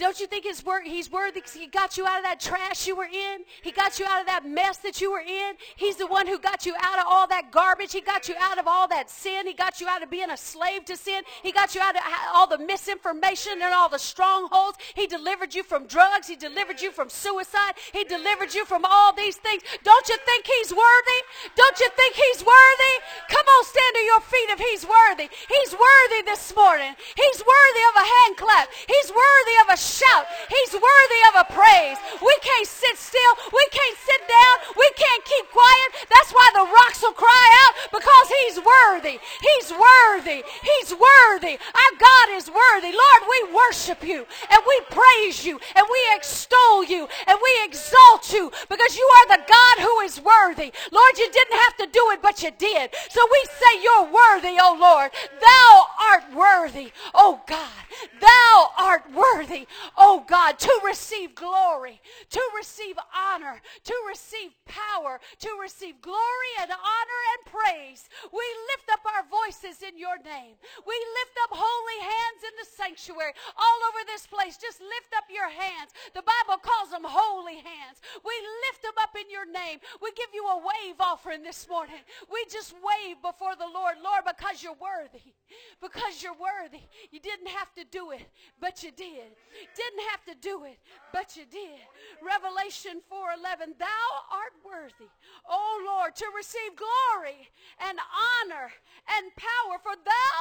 Don't 0.00 0.18
you 0.18 0.26
think 0.26 0.46
it's 0.46 0.64
wor- 0.64 0.80
he's 0.80 1.12
worthy 1.12 1.40
because 1.40 1.52
he 1.52 1.66
got 1.66 1.98
you 1.98 2.06
out 2.06 2.16
of 2.16 2.24
that 2.24 2.40
trash 2.40 2.86
you 2.86 2.96
were 2.96 3.04
in? 3.04 3.44
He 3.60 3.70
got 3.70 3.98
you 3.98 4.06
out 4.06 4.22
of 4.22 4.26
that 4.28 4.46
mess 4.48 4.78
that 4.78 4.98
you 5.02 5.12
were 5.12 5.20
in. 5.20 5.52
He's 5.76 5.96
the 5.96 6.06
one 6.06 6.26
who 6.26 6.38
got 6.38 6.64
you 6.64 6.74
out 6.80 6.98
of 6.98 7.04
all 7.06 7.26
that 7.28 7.52
garbage. 7.52 7.92
He 7.92 8.00
got 8.00 8.26
you 8.26 8.34
out 8.40 8.58
of 8.58 8.66
all 8.66 8.88
that 8.88 9.10
sin. 9.10 9.46
He 9.46 9.52
got 9.52 9.78
you 9.78 9.88
out 9.88 10.02
of 10.02 10.08
being 10.08 10.30
a 10.30 10.38
slave 10.38 10.86
to 10.86 10.96
sin. 10.96 11.22
He 11.42 11.52
got 11.52 11.74
you 11.74 11.82
out 11.82 11.96
of 11.96 12.02
all 12.34 12.46
the 12.46 12.56
misinformation 12.56 13.60
and 13.60 13.74
all 13.74 13.90
the 13.90 13.98
strongholds. 13.98 14.78
He 14.94 15.06
delivered 15.06 15.54
you 15.54 15.62
from 15.62 15.86
drugs. 15.86 16.26
He 16.28 16.36
delivered 16.36 16.80
you 16.80 16.92
from 16.92 17.10
suicide. 17.10 17.74
He 17.92 18.04
delivered 18.04 18.54
you 18.54 18.64
from 18.64 18.86
all 18.86 19.12
these 19.12 19.36
things. 19.36 19.62
Don't 19.84 20.08
you 20.08 20.16
think 20.24 20.46
he's 20.46 20.72
worthy? 20.72 21.20
Don't 21.56 21.78
you 21.78 21.90
think 21.94 22.14
he's 22.14 22.42
worthy? 22.42 22.94
Come 23.28 23.44
on, 23.46 23.64
stand 23.66 23.94
to 23.96 24.00
your 24.00 24.20
feet 24.22 24.48
if 24.48 24.60
he's 24.60 24.86
worthy. 24.88 25.28
He's 25.46 25.72
worthy 25.74 26.22
this 26.24 26.56
morning. 26.56 26.94
He's 27.14 27.42
worthy 27.44 27.84
of 27.92 27.96
a 28.00 28.06
hand 28.08 28.36
clap. 28.38 28.68
He's 28.88 29.10
worthy 29.10 29.56
of 29.60 29.74
a 29.74 29.89
shout. 29.90 30.26
He's 30.48 30.72
worthy 30.72 31.20
of 31.30 31.34
a 31.42 31.46
praise. 31.50 31.98
We 32.22 32.34
can't 32.40 32.66
sit 32.66 32.96
still. 32.96 33.34
We 33.52 33.66
can't 33.74 33.98
sit 33.98 34.22
down. 34.30 34.54
We 34.78 34.88
can't 34.94 35.24
keep 35.24 35.50
quiet. 35.50 35.88
That's 36.08 36.30
why 36.30 36.48
the 36.54 36.66
rocks 36.70 37.02
will 37.02 37.16
cry 37.18 37.48
out 37.66 37.74
because 37.90 38.26
he's 38.40 38.58
worthy. 38.62 39.18
He's 39.42 39.70
worthy. 39.74 40.42
He's 40.62 40.94
worthy. 40.94 41.58
Our 41.58 41.92
God 41.98 42.26
is 42.38 42.46
worthy. 42.48 42.92
Lord, 42.94 43.22
we 43.26 43.54
worship 43.54 44.06
you 44.06 44.26
and 44.50 44.62
we 44.66 44.80
praise 44.90 45.44
you 45.44 45.58
and 45.74 45.86
we 45.90 46.00
extol 46.14 46.84
you 46.84 47.08
and 47.26 47.38
we 47.42 47.52
exalt 47.64 48.32
you 48.32 48.50
because 48.68 48.96
you 48.96 49.06
are 49.18 49.36
the 49.36 49.42
God 49.48 49.76
who 49.82 50.00
is 50.00 50.20
worthy. 50.20 50.72
Lord, 50.92 51.18
you 51.18 51.30
didn't 51.32 51.58
have 51.58 51.76
to 51.78 51.86
do 51.86 52.04
it, 52.12 52.22
but 52.22 52.42
you 52.42 52.50
did. 52.56 52.90
So 53.08 53.20
we 53.30 53.44
say 53.58 53.82
you're 53.82 54.04
worthy, 54.04 54.56
oh 54.60 54.76
Lord. 54.80 55.10
Thou 55.40 55.86
art 56.10 56.24
worthy, 56.34 56.92
oh 57.14 57.40
God. 57.46 57.82
Thou 58.20 58.70
art 58.78 59.04
worthy 59.12 59.66
oh 59.96 60.24
God, 60.26 60.58
to 60.58 60.80
receive 60.84 61.34
glory, 61.34 62.00
to 62.30 62.42
receive 62.56 62.96
honor, 63.14 63.60
to 63.84 63.94
receive 64.08 64.50
power, 64.66 65.20
to 65.40 65.50
receive 65.60 66.00
glory 66.00 66.52
and 66.60 66.70
honor 66.70 67.20
and 67.36 67.42
praise. 67.46 68.08
We 68.32 68.46
lift 68.72 68.88
up 68.92 69.00
our 69.06 69.24
voices 69.28 69.82
in 69.82 69.98
your 69.98 70.18
name. 70.22 70.56
We 70.86 70.96
lift 71.20 71.36
up 71.44 71.50
holy 71.52 72.00
hands 72.00 72.40
in 72.44 72.54
the 72.58 72.68
sanctuary 72.68 73.32
all 73.56 73.80
over 73.90 74.02
this 74.06 74.26
place. 74.26 74.56
Just 74.56 74.80
lift 74.80 75.12
up 75.16 75.24
your 75.30 75.48
hands. 75.48 75.92
The 76.14 76.24
Bible 76.24 76.60
calls 76.60 76.90
them 76.90 77.04
holy 77.04 77.62
hands. 77.62 78.02
We 78.24 78.34
lift 78.68 78.82
them 78.82 78.96
up 79.00 79.14
in 79.16 79.28
your 79.30 79.46
name. 79.46 79.78
We 80.02 80.12
give 80.12 80.30
you 80.34 80.46
a 80.46 80.58
wave 80.58 81.00
offering 81.00 81.42
this 81.42 81.68
morning. 81.68 82.02
We 82.30 82.44
just 82.50 82.74
wave 82.74 83.22
before 83.22 83.56
the 83.56 83.68
Lord, 83.68 83.96
Lord, 84.02 84.24
because 84.26 84.62
you're 84.62 84.78
worthy. 84.78 85.34
Because 85.80 86.22
you're 86.22 86.36
worthy. 86.36 86.82
You 87.10 87.20
didn't 87.20 87.48
have 87.48 87.72
to 87.74 87.84
do 87.84 88.10
it, 88.10 88.26
but 88.60 88.82
you 88.82 88.90
did. 88.90 89.34
Didn't 89.76 90.04
have 90.10 90.24
to 90.24 90.34
do 90.40 90.64
it, 90.64 90.78
but 91.12 91.36
you 91.36 91.44
did. 91.46 91.80
Revelation 92.22 93.00
4:11, 93.08 93.78
thou 93.78 94.24
art 94.30 94.52
worthy, 94.64 95.10
O 95.48 95.82
Lord, 95.86 96.14
to 96.16 96.26
receive 96.36 96.76
glory 96.76 97.50
and 97.78 97.98
honor 97.98 98.72
and 99.08 99.34
power, 99.36 99.78
for 99.78 99.96
thou 99.96 100.40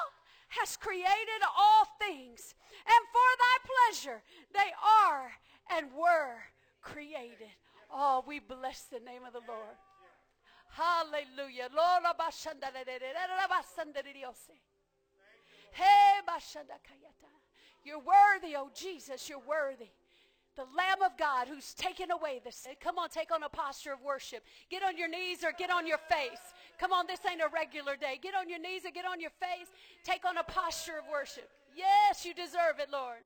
hast 0.49 0.81
created 0.81 1.41
all 1.57 1.85
things, 1.99 2.55
and 2.85 3.07
for 3.13 3.29
thy 3.37 3.57
pleasure 3.63 4.23
they 4.51 4.73
are 4.83 5.31
and 5.69 5.93
were 5.93 6.43
created. 6.81 7.53
Oh, 7.91 8.23
we 8.25 8.39
bless 8.39 8.83
the 8.83 8.99
name 8.99 9.23
of 9.25 9.33
the 9.33 9.45
Lord. 9.47 9.77
Hallelujah. 10.71 11.69
Lord, 11.73 12.03
Hey, 15.71 16.21
you're 17.83 17.99
worthy, 17.99 18.55
oh 18.55 18.69
Jesus, 18.73 19.27
you're 19.29 19.39
worthy. 19.39 19.89
the 20.55 20.63
Lamb 20.75 21.01
of 21.05 21.17
God 21.17 21.47
who's 21.47 21.73
taken 21.73 22.11
away 22.11 22.41
the 22.43 22.51
sin. 22.51 22.73
Come 22.81 22.97
on, 22.99 23.09
take 23.09 23.31
on 23.31 23.43
a 23.43 23.49
posture 23.49 23.93
of 23.93 24.01
worship. 24.01 24.43
Get 24.69 24.83
on 24.83 24.97
your 24.97 25.07
knees 25.07 25.43
or 25.43 25.51
get 25.57 25.71
on 25.71 25.87
your 25.87 25.97
face. 25.97 26.53
Come 26.79 26.91
on, 26.93 27.07
this 27.07 27.19
ain't 27.29 27.41
a 27.41 27.47
regular 27.53 27.95
day. 27.95 28.19
Get 28.21 28.35
on 28.35 28.49
your 28.49 28.59
knees 28.59 28.85
or 28.85 28.91
get 28.91 29.05
on 29.05 29.19
your 29.19 29.31
face. 29.39 29.67
Take 30.03 30.25
on 30.25 30.37
a 30.37 30.43
posture 30.43 30.97
of 30.99 31.05
worship. 31.11 31.49
Yes, 31.75 32.25
you 32.25 32.33
deserve 32.33 32.79
it, 32.79 32.89
Lord. 32.91 33.17